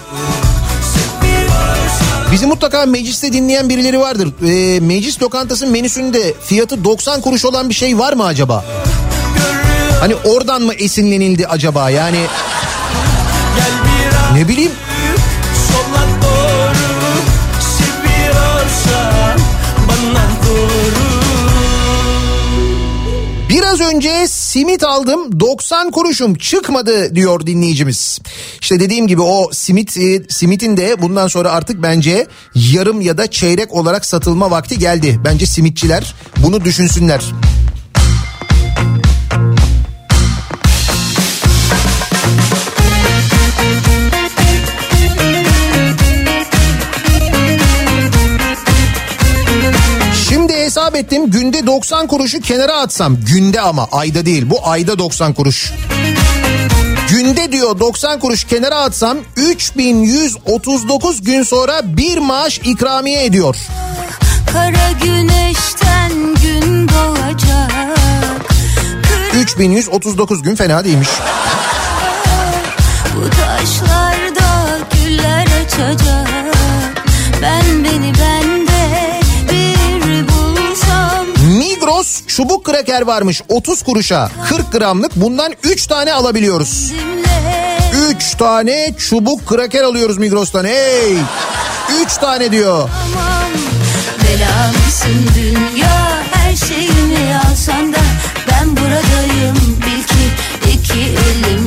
Bizi 2.33 2.47
mutlaka 2.47 2.87
mecliste 2.87 3.33
dinleyen 3.33 3.69
birileri 3.69 4.01
vardır. 4.01 4.29
Ee, 4.43 4.81
meclis 4.81 5.23
lokantası 5.23 5.67
menüsünde 5.67 6.35
fiyatı 6.45 6.85
90 6.85 7.21
kuruş 7.21 7.45
olan 7.45 7.69
bir 7.69 7.75
şey 7.75 7.99
var 7.99 8.13
mı 8.13 8.25
acaba? 8.25 8.65
Hani 10.01 10.15
oradan 10.15 10.63
mı 10.63 10.75
esinlenildi 10.75 11.47
acaba? 11.47 11.91
Yani 11.91 12.21
ne 14.35 14.49
bileyim 14.49 14.73
Biraz 23.77 23.95
önce 23.95 24.29
simit 24.29 24.85
aldım 24.85 25.41
90 25.41 25.91
kuruşum 25.91 26.35
çıkmadı 26.35 27.15
diyor 27.15 27.47
dinleyicimiz. 27.47 28.19
İşte 28.61 28.81
dediğim 28.81 29.07
gibi 29.07 29.23
o 29.23 29.51
simit 29.53 29.97
e, 29.97 30.23
simitin 30.29 30.77
de 30.77 31.03
bundan 31.03 31.29
sonra 31.29 31.51
artık 31.51 31.83
bence 31.83 32.27
yarım 32.55 33.01
ya 33.01 33.19
da 33.19 33.31
çeyrek 33.31 33.73
olarak 33.73 34.07
satılma 34.07 34.51
vakti 34.51 34.79
geldi. 34.79 35.21
Bence 35.25 35.47
simitçiler 35.47 36.15
bunu 36.37 36.65
düşünsünler. 36.65 37.21
Ettim 51.17 51.31
günde 51.31 51.67
90 51.67 52.07
kuruşu 52.07 52.41
kenara 52.41 52.73
atsam 52.73 53.17
günde 53.17 53.61
ama 53.61 53.89
ayda 53.93 54.27
değil 54.27 54.51
bu 54.51 54.69
ayda 54.69 54.99
90 54.99 55.33
kuruş. 55.33 55.73
Günde 57.11 57.53
diyor 57.53 57.81
90 57.81 58.19
kuruş 58.19 58.45
kenara 58.45 58.77
atsam 58.77 59.19
3139 59.37 61.23
gün 61.23 61.43
sonra 61.43 61.97
bir 61.97 62.19
maaş 62.19 62.59
ikramiye 62.59 63.25
ediyor. 63.25 63.57
Kara 64.53 64.91
güneşten 65.05 66.13
gün 66.43 66.89
doğacak 66.89 67.71
3139 69.35 70.43
gün 70.43 70.55
fena 70.55 70.85
değilmiş. 70.85 71.09
Bu 73.17 73.31
taşlarda 73.31 74.79
güller 74.93 75.47
açacak 75.65 76.46
30 82.07 82.27
çubuk 82.27 82.65
kraker 82.65 83.03
varmış 83.03 83.43
30 83.49 83.83
kuruşa 83.83 84.31
40 84.49 84.73
gramlık 84.73 85.17
bundan 85.17 85.53
3 85.63 85.87
tane 85.87 86.13
alabiliyoruz. 86.13 86.93
3 88.11 88.35
tane 88.35 88.95
çubuk 88.99 89.47
kraker 89.47 89.83
alıyoruz 89.83 90.19
Migros'tan 90.19 90.65
hey 90.65 91.17
3 92.05 92.17
tane 92.17 92.53
diyor. 92.53 92.89
Belamsın 94.23 95.31
dünya 95.35 96.23
her 96.33 96.57
şeyimi 96.57 97.41
alsan 97.51 97.93
da 97.93 97.99
ben 98.49 98.77
buradayım 98.77 99.57
bil 99.57 100.03
ki 100.03 100.25
iki 100.73 101.01
elim 101.01 101.66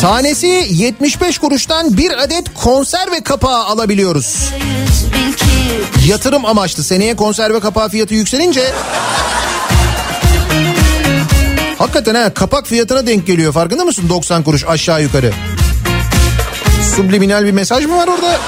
Tanesi 0.00 0.66
75 0.70 1.38
kuruştan 1.38 1.96
bir 1.96 2.22
adet 2.22 2.54
konserve 2.54 3.20
kapağı 3.20 3.64
alabiliyoruz. 3.64 4.50
Yatırım 6.06 6.44
amaçlı 6.44 6.84
seneye 6.84 7.16
konserve 7.16 7.60
kapağı 7.60 7.88
fiyatı 7.88 8.14
yükselince 8.14 8.72
Hakikaten 11.78 12.14
ha 12.14 12.34
kapak 12.34 12.66
fiyatına 12.66 13.06
denk 13.06 13.26
geliyor 13.26 13.52
farkında 13.52 13.84
mısın 13.84 14.08
90 14.08 14.42
kuruş 14.42 14.64
aşağı 14.64 15.02
yukarı. 15.02 15.32
Subliminal 16.96 17.44
bir 17.44 17.52
mesaj 17.52 17.86
mı 17.86 17.96
var 17.96 18.08
orada? 18.08 18.40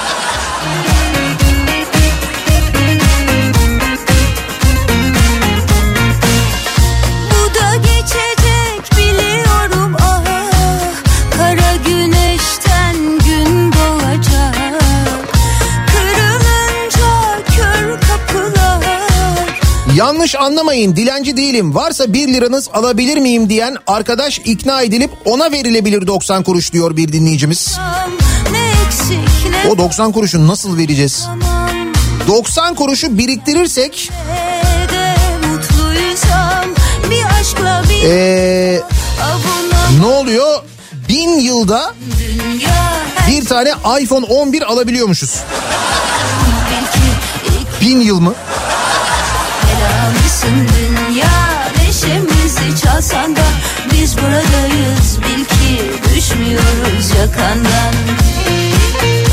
Yanlış 19.95 20.35
anlamayın 20.35 20.95
dilenci 20.95 21.37
değilim 21.37 21.75
varsa 21.75 22.13
1 22.13 22.33
liranız 22.33 22.69
alabilir 22.73 23.17
miyim 23.17 23.49
diyen 23.49 23.77
arkadaş 23.87 24.39
ikna 24.39 24.81
edilip 24.81 25.11
ona 25.25 25.51
verilebilir 25.51 26.07
90 26.07 26.43
kuruş 26.43 26.73
diyor 26.73 26.97
bir 26.97 27.13
dinleyicimiz. 27.13 27.77
O 29.69 29.77
90 29.77 30.11
kuruşu 30.11 30.47
nasıl 30.47 30.77
vereceğiz? 30.77 31.27
90 32.27 32.75
kuruşu 32.75 33.17
biriktirirsek 33.17 34.11
ee, 38.05 38.81
ne 39.99 40.05
oluyor? 40.05 40.63
Bin 41.09 41.39
yılda 41.39 41.93
bir 43.27 43.45
tane 43.45 43.73
iPhone 44.01 44.25
11 44.25 44.61
alabiliyormuşuz. 44.61 45.39
Bin 47.81 48.01
yıl 48.01 48.19
mı? 48.19 48.33
Belamısın 49.83 50.67
dünya 50.77 51.29
Neşemizi 51.77 52.81
çalsan 52.83 53.35
da 53.35 53.45
Biz 53.93 54.17
buradayız 54.17 55.19
bil 55.19 55.45
ki 55.45 55.91
Düşmüyoruz 56.15 57.11
yakandan 57.19 57.93
Hı. 57.93 59.23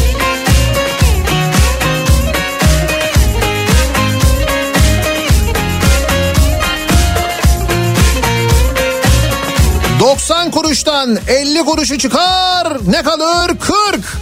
90 10.01 10.51
kuruştan 10.51 11.18
50 11.28 11.64
kuruşu 11.64 11.98
çıkar 11.98 12.78
ne 12.86 13.03
kalır 13.03 13.48
40. 13.48 14.18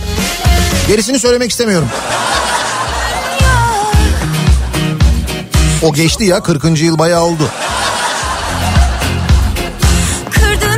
Gerisini 0.89 1.19
söylemek 1.19 1.51
istemiyorum. 1.51 1.89
O 5.83 5.93
geçti 5.93 6.25
ya 6.25 6.43
40. 6.43 6.81
yıl 6.81 6.99
bayağı 6.99 7.25
oldu. 7.25 7.51
Dünya 10.33 10.73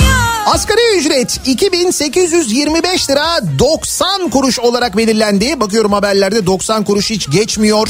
dünya 0.00 0.44
Asgari 0.46 0.96
ücret 0.98 1.40
2825 1.46 3.10
lira 3.10 3.40
90 3.58 4.30
kuruş 4.30 4.58
olarak 4.58 4.96
belirlendi. 4.96 5.60
Bakıyorum 5.60 5.92
haberlerde 5.92 6.46
90 6.46 6.84
kuruş 6.84 7.10
hiç 7.10 7.30
geçmiyor. 7.30 7.88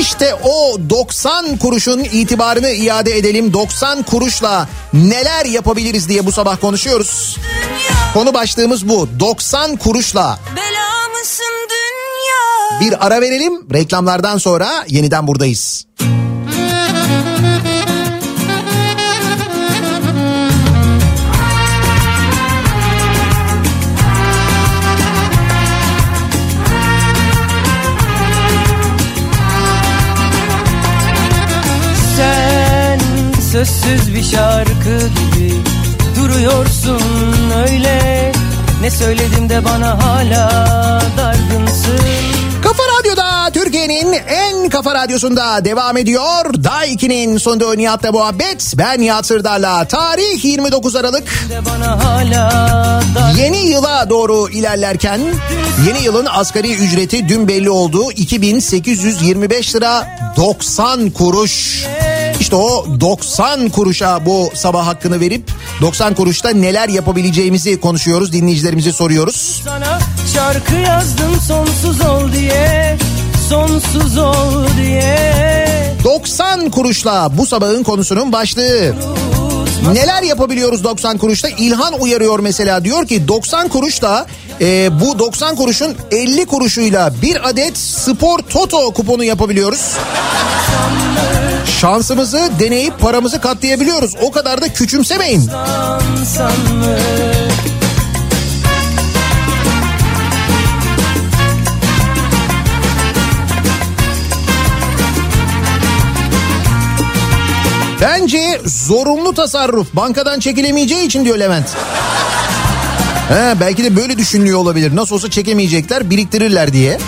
İşte 0.00 0.34
o 0.34 0.76
90 0.90 1.56
kuruşun 1.56 2.00
itibarını 2.00 2.70
iade 2.70 3.16
edelim. 3.18 3.52
90 3.52 4.02
kuruşla 4.02 4.68
neler 4.92 5.44
yapabiliriz 5.44 6.08
diye 6.08 6.26
bu 6.26 6.32
sabah 6.32 6.60
konuşuyoruz. 6.60 7.36
Konu 8.18 8.34
başlığımız 8.34 8.88
bu. 8.88 9.08
90 9.20 9.76
kuruşla 9.76 10.38
bir 12.80 13.06
ara 13.06 13.20
verelim. 13.20 13.72
Reklamlardan 13.74 14.38
sonra 14.38 14.68
yeniden 14.88 15.26
buradayız. 15.26 15.86
Sen 32.16 33.00
sözsüz 33.52 34.14
bir 34.14 34.22
şarkı 34.22 35.08
gibi 35.08 35.77
duruyorsun 36.18 37.50
öyle 37.68 38.32
Ne 38.82 38.90
söyledim 38.90 39.48
de 39.48 39.64
bana 39.64 40.04
hala 40.04 40.50
dargınsın 41.16 41.98
Kafa 42.62 42.82
Radyo'da 42.98 43.50
Türkiye'nin 43.52 44.12
en 44.12 44.68
kafa 44.68 44.94
radyosunda 44.94 45.64
devam 45.64 45.96
ediyor. 45.96 46.64
Day 46.64 46.92
2'nin 46.92 47.38
sonunda 47.38 47.74
Nihat'la 47.74 48.12
muhabbet. 48.12 48.74
Ben 48.78 49.00
Nihat 49.00 49.26
Sırdar'la. 49.26 49.84
Tarih 49.84 50.44
29 50.44 50.96
Aralık. 50.96 51.48
Yeni 53.38 53.66
yıla 53.66 54.10
doğru 54.10 54.48
ilerlerken 54.48 55.20
yeni 55.86 56.02
yılın 56.02 56.26
asgari 56.30 56.74
ücreti 56.74 57.28
dün 57.28 57.48
belli 57.48 57.70
oldu. 57.70 58.12
2825 58.12 59.74
lira 59.74 60.18
90 60.36 61.10
kuruş. 61.10 61.84
İşte 62.40 62.56
o 62.56 62.86
90 63.00 63.68
kuruşa 63.68 64.26
bu 64.26 64.50
sabah 64.54 64.86
hakkını 64.86 65.20
verip 65.20 65.50
90 65.80 66.14
kuruşta 66.14 66.50
neler 66.50 66.88
yapabileceğimizi 66.88 67.80
konuşuyoruz. 67.80 68.32
Dinleyicilerimize 68.32 68.92
soruyoruz. 68.92 69.62
Sana 69.64 69.98
şarkı 70.34 70.74
yazdım 70.74 71.40
sonsuz 71.48 72.00
ol 72.00 72.32
diye 72.32 72.98
Sonsuz 73.48 74.18
ol 74.18 74.64
diye 74.82 75.94
90 76.04 76.70
kuruşla 76.70 77.38
bu 77.38 77.46
sabahın 77.46 77.82
konusunun 77.82 78.32
başlığı. 78.32 78.94
Neler 79.92 80.22
yapabiliyoruz 80.22 80.84
90 80.84 81.18
kuruşta? 81.18 81.48
İlhan 81.48 82.00
uyarıyor 82.00 82.38
mesela 82.38 82.84
diyor 82.84 83.06
ki 83.06 83.28
90 83.28 83.68
kuruşla 83.68 84.26
e, 84.60 85.00
bu 85.00 85.18
90 85.18 85.56
kuruşun 85.56 85.96
50 86.10 86.46
kuruşuyla 86.46 87.12
bir 87.22 87.48
adet 87.48 87.78
spor 87.78 88.38
toto 88.38 88.90
kuponu 88.90 89.24
yapabiliyoruz. 89.24 89.80
Şansımızı 91.80 92.50
deneyip 92.60 93.00
paramızı 93.00 93.40
katlayabiliyoruz. 93.40 94.14
O 94.22 94.30
kadar 94.30 94.62
da 94.62 94.68
küçümsemeyin. 94.72 95.50
Bence 108.00 108.60
zorunlu 108.64 109.34
tasarruf 109.34 109.94
bankadan 109.96 110.40
çekilemeyeceği 110.40 111.06
için 111.06 111.24
diyor 111.24 111.38
Levent. 111.38 111.68
He, 113.28 113.60
belki 113.60 113.84
de 113.84 113.96
böyle 113.96 114.18
düşünülüyor 114.18 114.58
olabilir. 114.58 114.96
Nasıl 114.96 115.14
olsa 115.14 115.30
çekemeyecekler 115.30 116.10
biriktirirler 116.10 116.72
diye. 116.72 116.98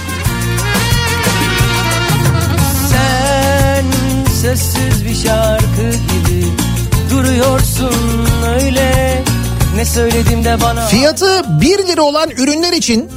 Sessiz 4.42 5.04
bir 5.04 5.28
şarkı 5.28 5.90
gibi 5.90 6.46
duruyorsun 7.10 8.26
öyle 8.60 9.22
Ne 9.76 9.84
söyledim 9.84 10.44
de 10.44 10.60
bana 10.60 10.86
Fiyatı 10.86 11.60
1 11.60 11.86
lira 11.86 12.02
olan 12.02 12.30
ürünler 12.30 12.72
için 12.72 13.10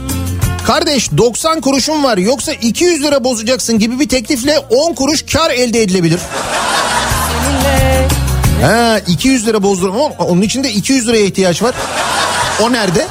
kardeş 0.68 1.12
90 1.18 1.62
kuruşun 1.62 2.04
var 2.04 2.18
yoksa 2.18 2.54
200 2.54 3.04
lira 3.04 3.24
bozacaksın 3.24 3.80
gibi 3.80 4.00
bir 4.00 4.10
teklifle 4.10 4.60
10 4.60 4.94
kuruş 4.94 5.26
kar 5.34 5.52
elde 5.52 5.82
edilebilir. 5.82 6.20
seninle 7.44 8.08
Ha 8.62 9.00
200 9.08 9.48
lira 9.48 9.64
bozdurum 9.64 9.96
ama 9.96 10.26
onun 10.26 10.42
için 10.42 10.64
de 10.64 10.72
200 10.72 11.08
liraya 11.08 11.26
ihtiyaç 11.26 11.64
var. 11.64 11.76
O 12.62 12.72
nerede? 12.72 13.08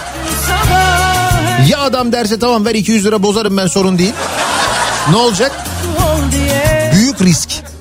Ya 1.69 1.79
adam 1.79 2.13
derse 2.13 2.39
tamam 2.39 2.65
ver 2.65 2.75
200 2.75 3.05
lira 3.05 3.23
bozarım 3.23 3.57
ben 3.57 3.67
sorun 3.67 3.99
değil. 3.99 4.13
Ne 5.11 5.17
olacak? 5.17 5.53
Büyük 6.95 7.23
risk. 7.23 7.72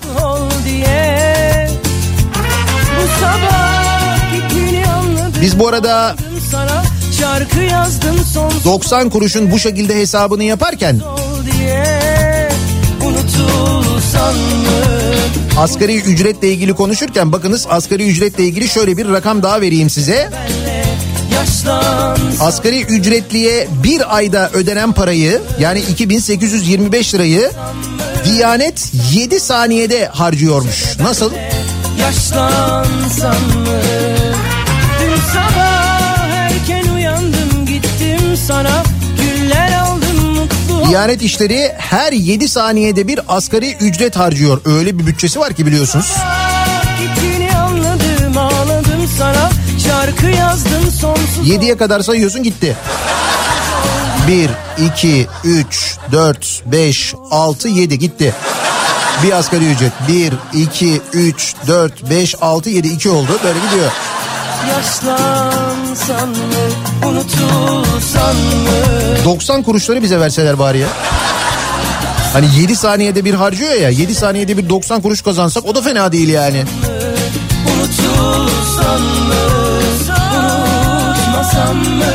Biz 5.41 5.59
bu 5.59 5.67
arada 5.67 6.15
sana 6.51 6.83
şarkı 7.19 7.59
yazdım 7.59 8.25
sonsuz 8.33 8.65
90 8.65 9.09
kuruşun 9.09 9.51
bu 9.51 9.59
şekilde 9.59 9.95
hesabını 9.95 10.43
yaparken 10.43 11.01
asgari 15.57 15.95
ücretle 15.97 16.47
ilgili 16.47 16.73
konuşurken 16.73 17.31
bakınız 17.31 17.67
asgari 17.69 18.09
ücretle 18.09 18.43
ilgili 18.43 18.67
şöyle 18.67 18.97
bir 18.97 19.09
rakam 19.09 19.43
daha 19.43 19.61
vereyim 19.61 19.89
size. 19.89 20.29
Asgari 22.41 22.81
ücretliye 22.81 23.67
bir 23.83 24.15
ayda 24.17 24.49
ödenen 24.53 24.91
parayı 24.91 25.41
yani 25.59 25.79
2825 25.79 27.13
lirayı 27.13 27.51
Diyanet 28.25 28.91
7 29.13 29.39
saniyede 29.39 30.07
harcıyormuş. 30.07 30.99
Nasıl? 30.99 31.31
Yaşlansan 31.99 33.35
mı? 33.35 34.00
Sana 38.51 38.83
Güller 39.21 39.79
aldım 39.81 40.25
mutlu 40.25 40.89
Diyanet 40.89 41.21
işleri 41.21 41.71
her 41.77 42.11
7 42.11 42.49
saniyede 42.49 43.07
bir 43.07 43.19
asgari 43.27 43.73
ücret 43.73 44.15
harcıyor. 44.15 44.61
Öyle 44.65 44.99
bir 44.99 45.07
bütçesi 45.07 45.39
var 45.39 45.53
ki 45.53 45.65
biliyorsunuz. 45.65 46.13
Gittiğini 46.99 47.57
anladım 47.57 48.37
ağladım 48.37 49.09
sana 49.17 49.49
Şarkı 49.87 50.25
yazdım 50.25 50.91
sonsuz 50.99 51.49
7'ye 51.49 51.77
kadar 51.77 51.99
sayıyorsun 51.99 52.43
gitti. 52.43 52.77
1, 54.27 54.49
2, 54.85 55.27
3, 55.43 55.97
4, 56.11 56.63
5, 56.65 57.13
6, 57.31 57.67
7 57.67 57.99
gitti. 57.99 58.33
Bir 59.23 59.31
asgari 59.31 59.71
ücret. 59.71 59.91
1, 60.07 60.33
2, 60.53 61.01
3, 61.13 61.55
4, 61.67 62.09
5, 62.09 62.35
6, 62.41 62.69
7, 62.69 62.87
2 62.87 63.09
oldu. 63.09 63.39
Böyle 63.43 63.59
gidiyor. 63.59 63.91
Yaşlansan 64.69 66.29
mı? 66.29 67.05
Unutulsan 67.07 68.35
mı? 68.35 69.25
90 69.25 69.63
kuruşları 69.63 70.01
bize 70.01 70.19
verseler 70.19 70.59
bari 70.59 70.79
ya. 70.79 70.87
Hani 72.33 72.45
7 72.59 72.75
saniyede 72.75 73.25
bir 73.25 73.33
harcıyor 73.33 73.73
ya 73.73 73.89
7 73.89 74.15
saniyede 74.15 74.57
bir 74.57 74.69
90 74.69 75.01
kuruş 75.01 75.21
kazansak 75.21 75.65
o 75.65 75.75
da 75.75 75.81
fena 75.81 76.11
değil 76.11 76.29
yani. 76.29 76.63
Unutulsan 77.75 79.01
mı? 79.01 79.33
Unutmasan 81.07 81.75
mı? 81.75 82.05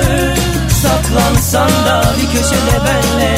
Saklansan 0.82 1.70
da 1.86 2.04
bir 2.22 2.38
köşede 2.38 2.84
benle 2.84 3.36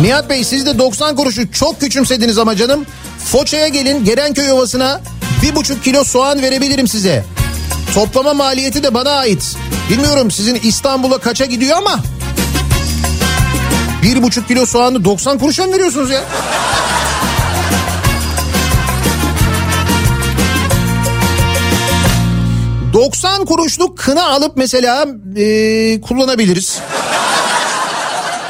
Nihat 0.00 0.30
Bey 0.30 0.44
siz 0.44 0.66
de 0.66 0.78
90 0.78 1.16
kuruşu 1.16 1.52
çok 1.52 1.80
küçümsediniz 1.80 2.38
ama 2.38 2.56
canım. 2.56 2.86
Foça'ya 3.24 3.68
gelin 3.68 4.04
Gerenköy 4.04 4.52
Ovası'na 4.52 5.00
bir 5.42 5.56
buçuk 5.56 5.84
kilo 5.84 6.04
soğan 6.04 6.42
verebilirim 6.42 6.88
size. 6.88 7.24
Toplama 7.94 8.34
maliyeti 8.34 8.82
de 8.82 8.94
bana 8.94 9.10
ait. 9.10 9.56
Bilmiyorum 9.90 10.30
sizin 10.30 10.54
İstanbul'a 10.54 11.18
kaça 11.18 11.44
gidiyor 11.44 11.76
ama... 11.78 12.00
Bir 14.02 14.22
buçuk 14.22 14.48
kilo 14.48 14.66
soğanı 14.66 15.04
90 15.04 15.38
kuruşa 15.38 15.66
mı 15.66 15.72
veriyorsunuz 15.72 16.10
ya? 16.10 16.20
...90 22.92 23.44
kuruşluk 23.44 23.98
kına 23.98 24.26
alıp 24.26 24.56
mesela 24.56 25.06
e, 25.36 26.00
kullanabiliriz 26.00 26.80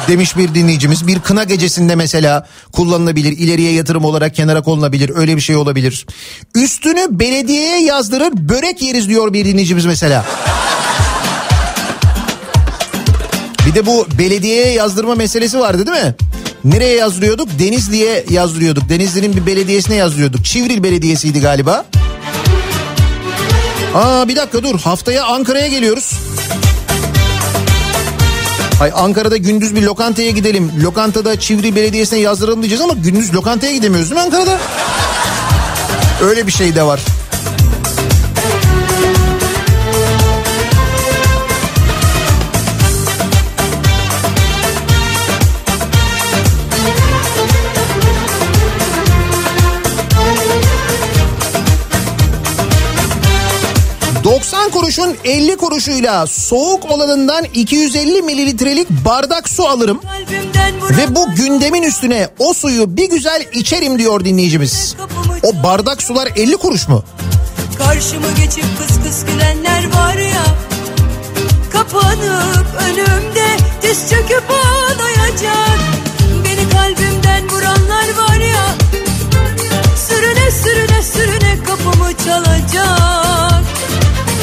demiş 0.08 0.36
bir 0.36 0.54
dinleyicimiz. 0.54 1.06
Bir 1.06 1.20
kına 1.20 1.44
gecesinde 1.44 1.94
mesela 1.94 2.46
kullanılabilir, 2.72 3.32
ileriye 3.32 3.72
yatırım 3.72 4.04
olarak 4.04 4.34
kenara 4.34 4.62
konulabilir, 4.62 5.12
öyle 5.14 5.36
bir 5.36 5.40
şey 5.40 5.56
olabilir. 5.56 6.06
Üstünü 6.54 7.06
belediyeye 7.10 7.82
yazdırır, 7.82 8.32
börek 8.48 8.82
yeriz 8.82 9.08
diyor 9.08 9.32
bir 9.32 9.44
dinleyicimiz 9.44 9.86
mesela. 9.86 10.24
Bir 13.66 13.74
de 13.74 13.86
bu 13.86 14.06
belediyeye 14.18 14.72
yazdırma 14.72 15.14
meselesi 15.14 15.58
vardı 15.58 15.86
değil 15.86 16.04
mi? 16.04 16.14
Nereye 16.64 16.96
yazdırıyorduk? 16.96 17.48
Denizli'ye 17.58 18.24
yazdırıyorduk. 18.30 18.88
Denizli'nin 18.88 19.36
bir 19.36 19.46
belediyesine 19.46 19.94
yazdırıyorduk. 19.94 20.44
Çivril 20.44 20.82
Belediyesi'ydi 20.82 21.40
galiba. 21.40 21.84
Aa 23.94 24.28
bir 24.28 24.36
dakika 24.36 24.62
dur 24.62 24.80
haftaya 24.80 25.24
Ankara'ya 25.24 25.68
geliyoruz. 25.68 26.12
Hay 28.78 28.92
Ankara'da 28.94 29.36
gündüz 29.36 29.74
bir 29.76 29.82
lokantaya 29.82 30.30
gidelim. 30.30 30.72
Lokantada 30.82 31.40
Çivri 31.40 31.76
Belediyesi'ne 31.76 32.18
yazdıralım 32.18 32.62
diyeceğiz 32.62 32.82
ama 32.82 32.92
gündüz 32.92 33.34
lokantaya 33.34 33.72
gidemiyoruz 33.72 34.10
değil 34.10 34.20
mi 34.20 34.26
Ankara'da? 34.26 34.58
Öyle 36.22 36.46
bir 36.46 36.52
şey 36.52 36.74
de 36.74 36.82
var. 36.82 37.00
...90 54.26 54.70
kuruşun 54.70 55.16
50 55.24 55.56
kuruşuyla 55.56 56.26
soğuk 56.26 56.90
olanından 56.90 57.44
250 57.54 58.22
mililitrelik 58.22 58.90
bardak 58.90 59.48
su 59.48 59.68
alırım. 59.68 60.00
Ve 60.90 61.14
bu 61.14 61.34
gündemin 61.34 61.82
üstüne 61.82 62.28
o 62.38 62.54
suyu 62.54 62.96
bir 62.96 63.10
güzel 63.10 63.46
içerim 63.52 63.98
diyor 63.98 64.24
dinleyicimiz. 64.24 64.96
O 65.42 65.62
bardak 65.62 66.02
sular 66.02 66.28
50 66.36 66.56
kuruş 66.56 66.88
mu? 66.88 67.04
Karşıma 67.78 68.30
geçip 68.30 68.64
kıs 68.78 69.04
kıs 69.04 69.24
gülenler 69.24 69.92
var 69.94 70.14
ya 70.16 70.44
Kapanıp 71.72 72.66
önümde 72.80 73.46
diz 73.82 74.10
çöküp 74.10 74.44
ağlayacak 74.50 75.78
Beni 76.44 76.68
kalbimden 76.68 77.50
vuranlar 77.50 78.08
var 78.16 78.40
ya 78.40 78.74
Sürüne 80.08 80.50
sürüne 80.50 81.02
sürüne 81.02 81.58
kapımı 81.64 82.12
çalacak 82.24 83.75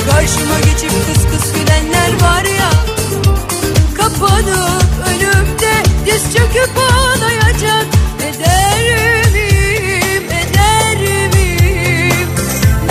Karşıma 0.10 0.60
geçip 0.60 0.90
kıs 0.90 1.24
kıs 1.32 1.54
gülenler 1.54 2.22
var 2.22 2.44
ya. 2.60 2.72
Kapanıp 3.98 4.84
önümde 5.08 5.74
diz 6.06 6.24
çöküp 6.34 6.72
ağlayacak. 6.78 7.86
Eder 8.20 9.32
miyim, 9.34 10.24
eder 10.24 10.98
miyim 11.34 12.28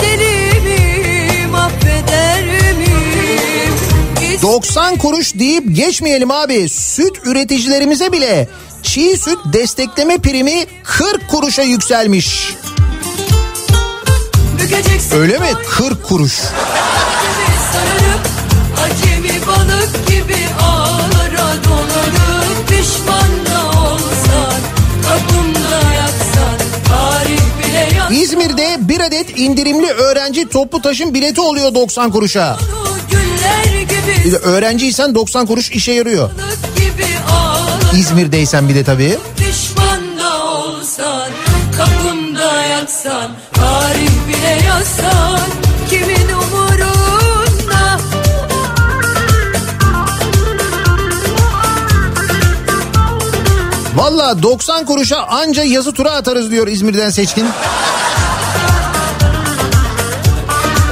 Deli 0.01 0.61
miyim, 0.61 1.55
affeder 1.55 2.43
miyim 2.77 4.41
90 4.41 4.97
kuruş 4.97 5.33
deyip 5.33 5.75
geçmeyelim 5.75 6.31
abi. 6.31 6.69
Süt 6.69 7.13
üreticilerimize 7.25 8.11
bile 8.11 8.47
çiğ 8.83 9.17
süt 9.17 9.39
destekleme 9.53 10.17
primi 10.17 10.65
40 10.83 11.27
kuruşa 11.27 11.61
yükselmiş. 11.61 12.53
Öyle 15.15 15.39
mi? 15.39 15.47
40 15.77 16.03
kuruş. 16.03 16.41
İzmir'de 28.11 28.77
bir 28.79 28.99
adet 28.99 29.39
indirimli 29.39 29.87
öğrenci 29.87 30.49
toplu 30.49 30.81
taşım 30.81 31.13
bileti 31.13 31.41
oluyor 31.41 31.75
90 31.75 32.11
kuruşa. 32.11 32.57
Bir 34.25 34.31
de 34.31 34.37
öğrenciysen 34.37 35.15
90 35.15 35.45
kuruş 35.45 35.71
işe 35.71 35.91
yarıyor. 35.91 36.29
İzmir'deysen 37.93 38.69
bir 38.69 38.75
de 38.75 38.83
tabii. 38.83 39.17
Pişman 39.37 40.19
da 40.19 40.45
olsan 40.45 41.29
Kapımda 41.77 42.12
yatsan 42.83 43.31
Tarih 43.53 44.11
bile 44.27 44.65
yazsan 44.67 45.39
Kimin 45.89 46.29
umurunda 46.33 47.99
Valla 53.95 54.43
90 54.43 54.85
kuruşa 54.85 55.23
anca 55.23 55.63
yazı 55.63 55.91
tura 55.93 56.11
atarız 56.11 56.51
diyor 56.51 56.67
İzmir'den 56.67 57.09
seçkin. 57.09 57.47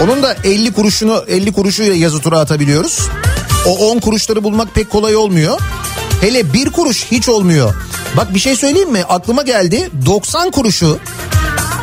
Onun 0.04 0.24
da 0.24 0.36
50 0.44 0.74
kuruşunu 0.74 1.24
50 1.28 1.54
kuruşuyla 1.54 1.94
yazı 1.96 2.20
tura 2.20 2.40
atabiliyoruz. 2.40 3.00
O 3.68 3.92
10 3.92 4.00
kuruşları 4.00 4.44
bulmak 4.44 4.76
pek 4.76 4.90
kolay 4.90 5.16
olmuyor. 5.16 5.60
Hele 6.22 6.54
bir 6.54 6.70
kuruş 6.70 7.06
hiç 7.12 7.30
olmuyor. 7.30 7.76
Bak 8.18 8.36
bir 8.36 8.40
şey 8.40 8.56
söyleyeyim 8.56 8.92
mi? 8.92 9.04
Aklıma 9.10 9.42
geldi. 9.42 9.90
90 10.06 10.52
kuruşu 10.52 11.00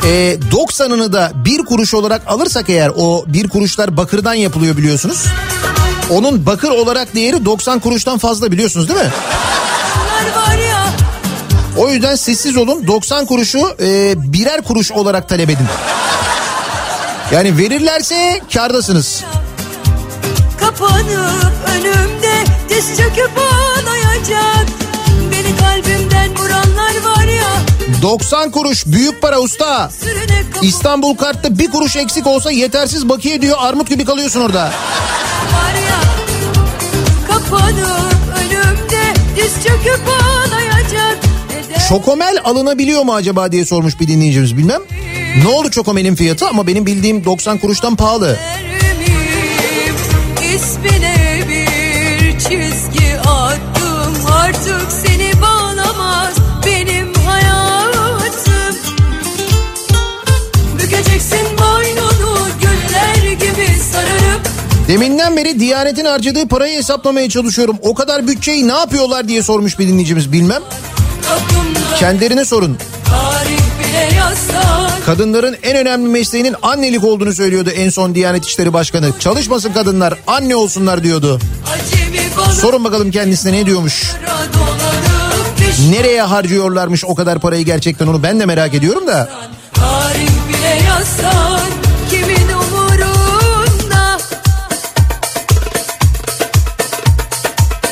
e, 0.05 0.37
90'ını 0.51 1.13
da 1.13 1.31
bir 1.45 1.65
kuruş 1.65 1.93
olarak 1.93 2.21
alırsak 2.27 2.69
eğer 2.69 2.91
o 2.95 3.23
bir 3.27 3.49
kuruşlar 3.49 3.97
bakırdan 3.97 4.33
yapılıyor 4.33 4.77
biliyorsunuz. 4.77 5.25
Onun 6.09 6.45
bakır 6.45 6.69
olarak 6.69 7.15
değeri 7.15 7.45
90 7.45 7.79
kuruştan 7.79 8.17
fazla 8.17 8.51
biliyorsunuz 8.51 8.89
değil 8.89 8.99
mi? 8.99 9.11
O 11.77 11.89
yüzden 11.89 12.15
sessiz 12.15 12.57
olun 12.57 12.87
90 12.87 13.25
kuruşu 13.25 13.75
e, 13.79 14.13
birer 14.33 14.61
kuruş 14.61 14.91
olarak 14.91 15.29
talep 15.29 15.49
edin. 15.49 15.65
Yani 17.31 17.57
verirlerse 17.57 18.41
kardasınız. 18.53 19.23
kapanıp 20.59 21.53
önümde 21.75 22.43
diz 22.69 22.87
çöküp 22.97 23.31
ağlayacak. 23.37 24.65
Beni 25.31 25.55
kalbimden 25.57 26.37
vuranlar 26.37 26.78
90 28.01 28.51
kuruş 28.51 28.85
büyük 28.85 29.21
para 29.21 29.39
usta. 29.39 29.89
İstanbul 30.61 31.15
kartta 31.15 31.59
bir 31.59 31.71
kuruş 31.71 31.95
eksik 31.95 32.27
olsa 32.27 32.51
yetersiz 32.51 33.09
bakiye 33.09 33.41
diyor 33.41 33.57
armut 33.59 33.89
gibi 33.89 34.05
kalıyorsun 34.05 34.41
orada. 34.41 34.71
Çokomel 41.89 42.37
alınabiliyor 42.43 43.03
mu 43.03 43.13
acaba 43.13 43.51
diye 43.51 43.65
sormuş 43.65 43.99
bir 43.99 44.07
dinleyicimiz 44.07 44.57
bilmem. 44.57 44.81
Ne 45.43 45.47
oldu 45.47 45.69
çokomelin 45.71 46.15
fiyatı 46.15 46.47
ama 46.47 46.67
benim 46.67 46.85
bildiğim 46.85 47.25
90 47.25 47.57
kuruştan 47.57 47.95
pahalı. 47.95 48.37
İsmine 50.55 51.08
Deminden 64.89 65.37
beri 65.37 65.59
Diyanet'in 65.59 66.05
harcadığı 66.05 66.47
parayı 66.47 66.77
hesaplamaya 66.77 67.29
çalışıyorum. 67.29 67.77
O 67.81 67.93
kadar 67.93 68.27
bütçeyi 68.27 68.67
ne 68.67 68.71
yapıyorlar 68.71 69.27
diye 69.27 69.43
sormuş 69.43 69.79
bir 69.79 69.87
dinleyicimiz 69.87 70.31
bilmem. 70.31 70.61
Kendilerine 71.99 72.45
sorun. 72.45 72.77
Kadınların 75.05 75.57
en 75.63 75.77
önemli 75.77 76.07
mesleğinin 76.07 76.55
annelik 76.61 77.03
olduğunu 77.03 77.33
söylüyordu 77.33 77.69
en 77.69 77.89
son 77.89 78.15
Diyanet 78.15 78.45
İşleri 78.45 78.73
Başkanı. 78.73 79.19
Çalışmasın 79.19 79.73
kadınlar 79.73 80.13
anne 80.27 80.55
olsunlar 80.55 81.03
diyordu. 81.03 81.39
Sorun 82.61 82.83
bakalım 82.83 83.11
kendisine 83.11 83.51
ne 83.51 83.65
diyormuş. 83.65 84.11
Nereye 85.89 86.21
harcıyorlarmış 86.21 87.05
o 87.05 87.15
kadar 87.15 87.39
parayı 87.39 87.65
gerçekten 87.65 88.07
onu 88.07 88.23
ben 88.23 88.39
de 88.39 88.45
merak 88.45 88.73
ediyorum 88.73 89.07
da. 89.07 89.29
tarih 89.73 90.29
bile 90.49 90.87
yazsak 90.87 91.48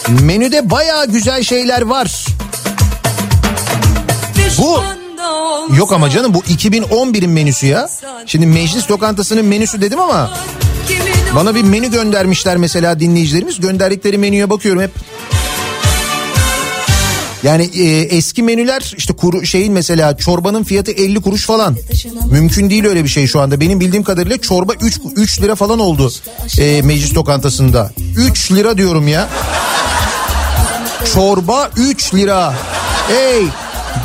Menüde 0.09 0.69
baya 0.69 1.05
güzel 1.05 1.43
şeyler 1.43 1.81
var. 1.81 2.25
Bu 4.57 4.83
yok 5.77 5.93
ama 5.93 6.09
canım 6.09 6.33
bu 6.33 6.39
2011'in 6.39 7.29
menüsü 7.29 7.67
ya. 7.67 7.89
Şimdi 8.25 8.45
meclis 8.45 8.91
lokantasının 8.91 9.45
menüsü 9.45 9.81
dedim 9.81 9.99
ama 9.99 10.31
bana 11.35 11.55
bir 11.55 11.63
menü 11.63 11.91
göndermişler 11.91 12.57
mesela 12.57 12.99
dinleyicilerimiz. 12.99 13.59
Gönderdikleri 13.59 14.17
menüye 14.17 14.49
bakıyorum 14.49 14.81
hep. 14.81 14.91
Yani 17.43 17.63
e, 17.63 17.99
eski 17.99 18.43
menüler 18.43 18.93
işte 18.97 19.13
kuru 19.13 19.45
şeyin 19.45 19.73
mesela 19.73 20.17
çorbanın 20.17 20.63
fiyatı 20.63 20.91
50 20.91 21.21
kuruş 21.21 21.45
falan. 21.45 21.77
Mümkün 22.31 22.69
değil 22.69 22.85
öyle 22.85 23.03
bir 23.03 23.09
şey 23.09 23.27
şu 23.27 23.39
anda. 23.39 23.59
Benim 23.59 23.79
bildiğim 23.79 24.03
kadarıyla 24.03 24.37
çorba 24.37 24.73
3 24.81 24.99
3 25.15 25.41
lira 25.41 25.55
falan 25.55 25.79
oldu 25.79 26.11
e, 26.59 26.81
meclis 26.81 27.15
lokantasında. 27.15 27.91
3 28.17 28.51
lira 28.51 28.77
diyorum 28.77 29.07
ya. 29.07 29.29
Çorba 31.13 31.69
3 31.77 32.13
lira. 32.13 32.53
Hey 33.07 33.43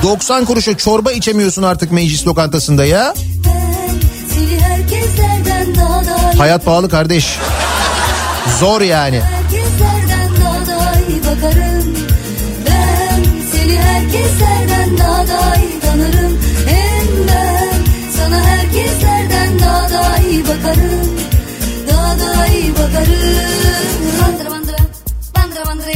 90 0.02 0.44
kuruşa 0.44 0.76
çorba 0.76 1.12
içemiyorsun 1.12 1.62
artık 1.62 1.92
meclis 1.92 2.26
lokantasında 2.26 2.84
ya. 2.84 3.14
Hayat 6.38 6.64
pahalı 6.64 6.88
kardeş. 6.88 7.38
Zor 8.60 8.80
yani. 8.80 9.20
Herkeslerden 9.20 10.11
herkeslerden 14.12 14.98
daha 14.98 15.28
da 15.28 15.56
iyi 15.56 15.80
tanırım. 15.80 16.38
Hem 16.66 17.06
ben 17.28 17.74
sana 18.16 18.46
herkeslerden 18.46 19.58
daha 19.58 19.90
da 19.90 20.18
iyi 20.18 20.44
bakarım. 20.44 21.20
Daha 21.90 22.18
da 22.18 22.46
iyi 22.46 22.72
bakarım. 22.72 23.72
Bandıra 24.22 24.50
bandıra 24.50 24.76
bandıra 25.36 25.66
bandıra 25.66 25.92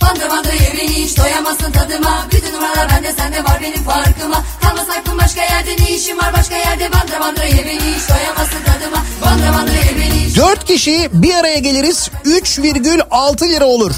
Bandıra 0.00 0.30
bandıra 0.30 0.52
ye 0.52 0.88
hiç 0.88 1.18
doyamazsın 1.18 1.72
tadıma. 1.72 2.26
Bütün 2.32 2.54
numaralar 2.54 2.88
bende 2.90 3.12
sende 3.12 3.44
var 3.44 3.58
benim 3.62 3.84
farkıma. 3.84 4.44
Kalmaz 4.62 4.86
aklım 4.90 5.18
başka 5.18 5.42
yerde 5.42 5.76
ne 5.82 5.90
işim 5.90 6.18
var 6.18 6.32
başka 6.32 6.56
yerde? 6.56 6.92
Bandıra 6.92 7.20
bandıra 7.20 7.44
ye 7.44 7.64
hiç 7.64 8.08
doyamazsın 8.08 8.62
tadıma. 8.64 9.04
Bandıra 9.24 9.52
bandıra 9.52 9.74
ye 9.74 10.26
hiç 10.26 10.36
4 10.36 10.64
kişi 10.64 11.08
bir 11.12 11.34
araya 11.34 11.58
geliriz. 11.58 12.10
3,6 12.24 13.48
lira 13.48 13.64
olur. 13.64 13.92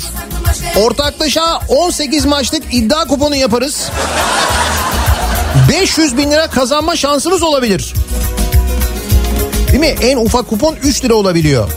Ortaklaşa 0.77 1.59
18 1.69 2.25
maçlık 2.25 2.75
iddia 2.75 3.05
kuponu 3.07 3.37
yaparız. 3.37 3.91
500 5.69 6.17
bin 6.17 6.31
lira 6.31 6.47
kazanma 6.47 6.97
şansınız 6.97 7.43
olabilir. 7.43 7.95
Değil 9.69 9.81
mi? 9.81 9.95
En 10.03 10.17
ufak 10.17 10.49
kupon 10.49 10.77
3 10.83 11.05
lira 11.05 11.15
olabiliyor. 11.15 11.71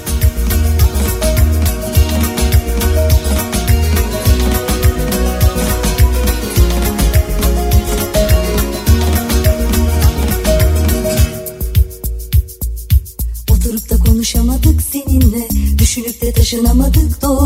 Oturup 13.51 13.89
da 13.89 13.97
konuşamadık 13.97 14.81
seninle 14.81 15.47
Düşünüp 15.77 16.21
de 16.21 16.31
taşınamadık 16.31 17.21
doğru 17.21 17.36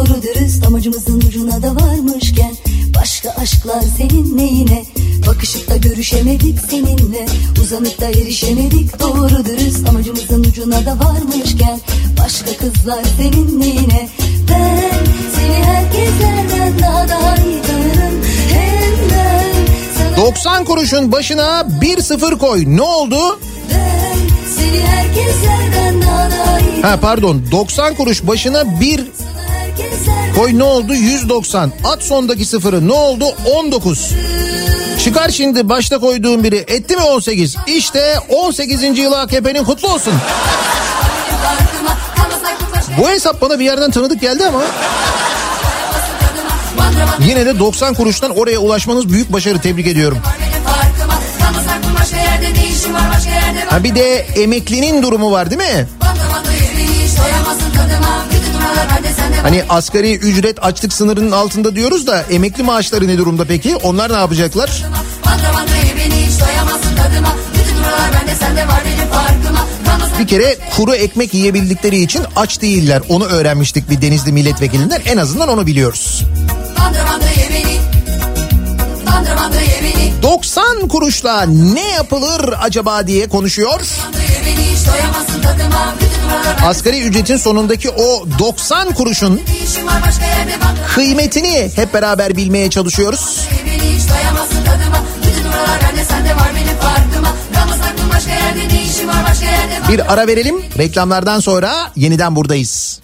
Amacımızın 0.71 1.21
ucuna 1.21 1.61
da 1.61 1.75
varmışken 1.75 2.55
Başka 2.95 3.29
aşklar 3.29 3.81
senin 3.97 4.37
neyine 4.37 4.85
Bakışıp 5.27 5.69
da 5.69 5.77
görüşemedik 5.77 6.59
seninle 6.69 7.25
Uzanıp 7.61 8.01
da 8.01 8.05
erişemedik. 8.05 8.99
Doğru 8.99 9.45
dürüst 9.45 9.89
Amacımızın 9.89 10.43
ucuna 10.43 10.85
da 10.85 10.99
varmışken 10.99 11.79
Başka 12.19 12.57
kızlar 12.57 13.03
senin 13.17 13.59
neyine 13.59 14.09
Ben 14.49 14.93
seni 15.35 15.63
herkeslerden 15.63 16.79
daha 16.79 17.09
da 17.09 17.35
iyi 17.35 17.61
tanırım. 17.61 18.21
Hem 18.51 19.09
ben 19.11 20.15
sana 20.15 20.25
90 20.25 20.65
kuruşun 20.65 21.11
başına 21.11 21.67
1-0 21.81 22.37
koy. 22.37 22.63
Ne 22.67 22.81
oldu? 22.81 23.39
ben 23.69 24.17
Seni 24.57 24.81
herkeslerden 24.81 26.01
daha 26.01 26.31
da 26.31 26.59
iyi 26.59 26.81
Ha 26.81 26.99
pardon. 27.01 27.41
90 27.51 27.95
kuruş 27.95 28.27
başına 28.27 28.79
1 28.79 28.89
herkeslerden 28.89 29.30
koy 30.35 30.57
ne 30.57 30.63
oldu? 30.63 30.93
190. 30.93 31.71
At 31.83 32.03
sondaki 32.03 32.45
sıfırı 32.45 32.87
ne 32.87 32.93
oldu? 32.93 33.25
19. 33.55 34.11
Çıkar 35.03 35.29
şimdi 35.29 35.69
başta 35.69 35.99
koyduğum 35.99 36.43
biri 36.43 36.57
etti 36.57 36.95
mi 36.95 37.03
18? 37.03 37.55
İşte 37.67 38.19
18. 38.29 38.97
yılı 38.97 39.19
AKP'nin 39.19 39.63
kutlu 39.63 39.93
olsun. 39.93 40.13
Bu 42.97 43.09
hesap 43.09 43.41
bana 43.41 43.59
bir 43.59 43.65
yerden 43.65 43.91
tanıdık 43.91 44.21
geldi 44.21 44.45
ama 44.45 44.61
yine 47.19 47.45
de 47.45 47.59
90 47.59 47.93
kuruştan 47.93 48.37
oraya 48.37 48.59
ulaşmanız 48.59 49.09
büyük 49.09 49.33
başarı 49.33 49.61
tebrik 49.61 49.87
ediyorum. 49.87 50.17
Ha 53.69 53.83
bir 53.83 53.95
de 53.95 54.15
emeklinin 54.17 55.03
durumu 55.03 55.31
var 55.31 55.49
değil 55.49 55.61
mi? 55.61 55.87
Doyamazsın 57.17 57.71
tadıma 57.71 58.25
Hani 59.41 59.63
asgari 59.69 60.15
ücret 60.15 60.63
açlık 60.63 60.93
sınırının 60.93 61.31
altında 61.31 61.75
diyoruz 61.75 62.07
da 62.07 62.21
emekli 62.21 62.63
maaşları 62.63 63.07
ne 63.07 63.17
durumda 63.17 63.45
peki? 63.45 63.75
Onlar 63.75 64.13
ne 64.13 64.17
yapacaklar? 64.17 64.83
Bir 70.19 70.27
kere 70.27 70.57
kuru 70.75 70.95
ekmek 70.95 71.33
yiyebildikleri 71.33 72.01
için 72.01 72.21
aç 72.35 72.61
değiller. 72.61 73.01
Onu 73.09 73.25
öğrenmiştik 73.25 73.89
bir 73.89 74.01
Denizli 74.01 74.31
milletvekilinden. 74.31 75.01
En 75.05 75.17
azından 75.17 75.49
onu 75.49 75.65
biliyoruz. 75.65 76.23
Bandıra 76.79 77.05
bandıra 77.05 77.29
ye 77.29 77.49
beni 77.49 77.77
Bandıra 79.07 79.37
bandıra 79.37 79.61
ye 79.61 79.81
beni 79.83 80.23
90 80.23 80.87
kuruşla 80.87 81.45
ne 81.45 81.89
yapılır 81.91 82.53
acaba 82.61 83.07
diye 83.07 83.27
konuşuyor. 83.29 83.81
Asgari 86.65 87.01
ücretin 87.01 87.37
sonundaki 87.37 87.89
o 87.89 88.25
90 88.39 88.91
kuruşun 88.93 89.41
kıymetini 90.95 91.71
hep 91.75 91.93
beraber 91.93 92.37
bilmeye 92.37 92.69
çalışıyoruz. 92.69 93.47
Bir 99.89 100.13
ara 100.13 100.27
verelim. 100.27 100.55
Reklamlardan 100.77 101.39
sonra 101.39 101.91
yeniden 101.95 102.35
buradayız. 102.35 102.99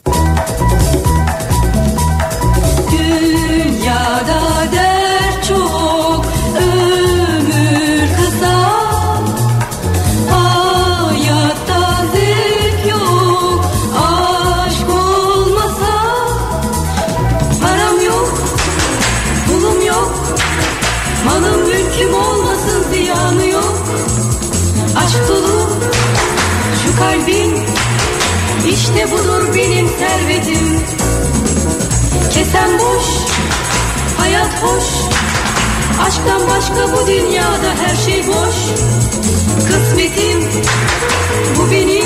Kesen 32.48 32.80
boş, 32.80 33.06
hayat 34.18 34.64
hoş. 34.64 34.84
Aşktan 36.08 36.42
başka 36.50 36.94
bu 36.94 37.08
dünyada 37.08 37.74
her 37.82 37.96
şey 37.96 38.28
boş. 38.28 38.56
Kısmetim, 39.68 40.50
bu 41.58 41.72
benim. 41.72 42.06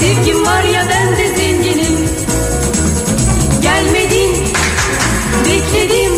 Sevgim 0.00 0.46
var 0.46 0.62
ya 0.62 0.86
ben 0.90 1.16
de 1.16 1.36
zenginim. 1.36 2.08
Gelmedin, 3.62 4.36
bekledim. 5.46 6.12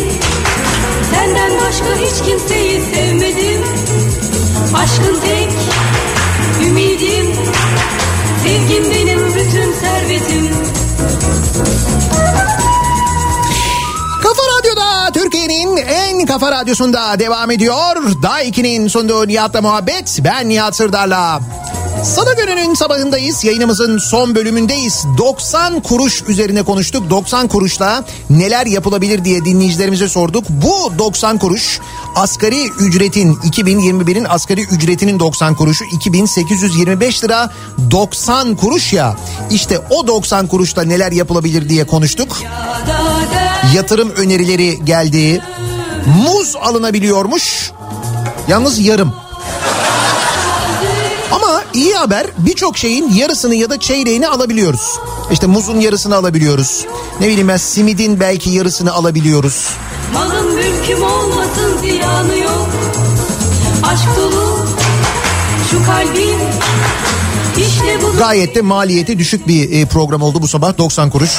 Senden 1.11 1.51
başka 1.51 1.95
hiç 1.95 2.25
kimseyi 2.25 2.81
sevmedim. 2.81 3.61
Aşkın 4.75 5.19
tek 5.19 5.51
ümidim. 6.67 7.35
Sevgim 8.43 8.91
benim 8.91 9.35
bütün 9.35 9.73
servetim 9.73 10.71
Türkiye'nin 15.61 15.87
en 15.87 16.25
kafa 16.25 16.51
radyosunda 16.51 17.19
devam 17.19 17.51
ediyor. 17.51 17.95
Daha 18.23 18.43
2'nin 18.43 18.87
sunduğu 18.87 19.27
Nihat'la 19.27 19.61
muhabbet. 19.61 20.19
Ben 20.23 20.49
Nihat 20.49 20.75
Sırdar'la. 20.75 21.41
Salı 22.03 22.35
gününün 22.35 22.73
sabahındayız. 22.73 23.43
Yayınımızın 23.43 23.97
son 23.97 24.35
bölümündeyiz. 24.35 25.05
90 25.17 25.81
kuruş 25.81 26.23
üzerine 26.27 26.63
konuştuk. 26.63 27.09
90 27.09 27.47
kuruşla 27.47 28.03
neler 28.29 28.65
yapılabilir 28.65 29.25
diye 29.25 29.45
dinleyicilerimize 29.45 30.09
sorduk. 30.09 30.43
Bu 30.49 30.99
90 30.99 31.37
kuruş 31.37 31.79
asgari 32.15 32.67
ücretin 32.79 33.33
2021'in 33.33 34.25
asgari 34.29 34.61
ücretinin 34.61 35.19
90 35.19 35.55
kuruşu 35.55 35.85
2825 35.85 37.23
lira 37.23 37.49
90 37.91 38.55
kuruş 38.55 38.93
ya. 38.93 39.15
İşte 39.51 39.79
o 39.89 40.07
90 40.07 40.47
kuruşla 40.47 40.83
neler 40.83 41.11
yapılabilir 41.11 41.69
diye 41.69 41.87
konuştuk 41.87 42.37
yatırım 43.73 44.09
önerileri 44.09 44.85
geldi. 44.85 45.41
Muz 46.23 46.55
alınabiliyormuş. 46.55 47.71
Yalnız 48.47 48.79
yarım. 48.79 49.13
Ama 51.31 51.63
iyi 51.73 51.93
haber 51.93 52.27
birçok 52.37 52.77
şeyin 52.77 53.13
yarısını 53.13 53.55
ya 53.55 53.69
da 53.69 53.79
çeyreğini 53.79 54.27
alabiliyoruz. 54.27 54.99
İşte 55.31 55.47
muzun 55.47 55.79
yarısını 55.79 56.15
alabiliyoruz. 56.15 56.85
Ne 57.19 57.27
bileyim 57.27 57.47
ben 57.47 57.57
simidin 57.57 58.19
belki 58.19 58.49
yarısını 58.49 58.93
alabiliyoruz. 58.93 59.69
Malım 60.13 60.55
mülküm 60.55 61.03
olmasın 61.03 61.77
ziyanı 61.81 62.37
yok 62.37 62.69
Aşk 63.83 64.07
dolu 64.17 64.57
şu 65.71 65.85
kalbim 65.85 66.39
işte 67.57 67.99
Gayet 68.17 68.55
de 68.55 68.61
maliyeti 68.61 69.19
düşük 69.19 69.47
bir 69.47 69.71
e, 69.71 69.85
program 69.85 70.21
oldu 70.21 70.41
bu 70.41 70.47
sabah 70.47 70.77
90 70.77 71.09
kuruş. 71.09 71.31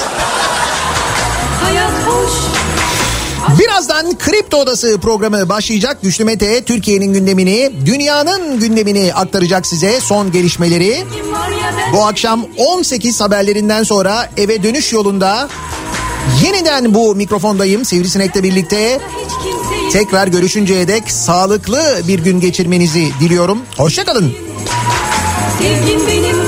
Birazdan 4.02 4.18
Kripto 4.18 4.56
Odası 4.56 4.98
programı 5.00 5.48
başlayacak. 5.48 5.98
Güçlü 6.02 6.24
Mete 6.24 6.64
Türkiye'nin 6.64 7.12
gündemini, 7.12 7.72
dünyanın 7.86 8.60
gündemini 8.60 9.14
aktaracak 9.14 9.66
size 9.66 10.00
son 10.00 10.32
gelişmeleri. 10.32 11.04
Bu 11.92 12.06
akşam 12.06 12.46
18 12.56 13.20
haberlerinden 13.20 13.82
sonra 13.82 14.30
eve 14.36 14.62
dönüş 14.62 14.92
yolunda 14.92 15.48
yeniden 16.44 16.94
bu 16.94 17.14
mikrofondayım 17.14 17.84
Sivrisinek'le 17.84 18.42
birlikte. 18.42 19.00
Tekrar 19.92 20.26
görüşünceye 20.26 20.88
dek 20.88 21.10
sağlıklı 21.10 21.82
bir 22.08 22.18
gün 22.18 22.40
geçirmenizi 22.40 23.08
diliyorum. 23.20 23.58
Hoşçakalın. 23.76 24.32
Sevgim 25.58 26.06
benim 26.06 26.41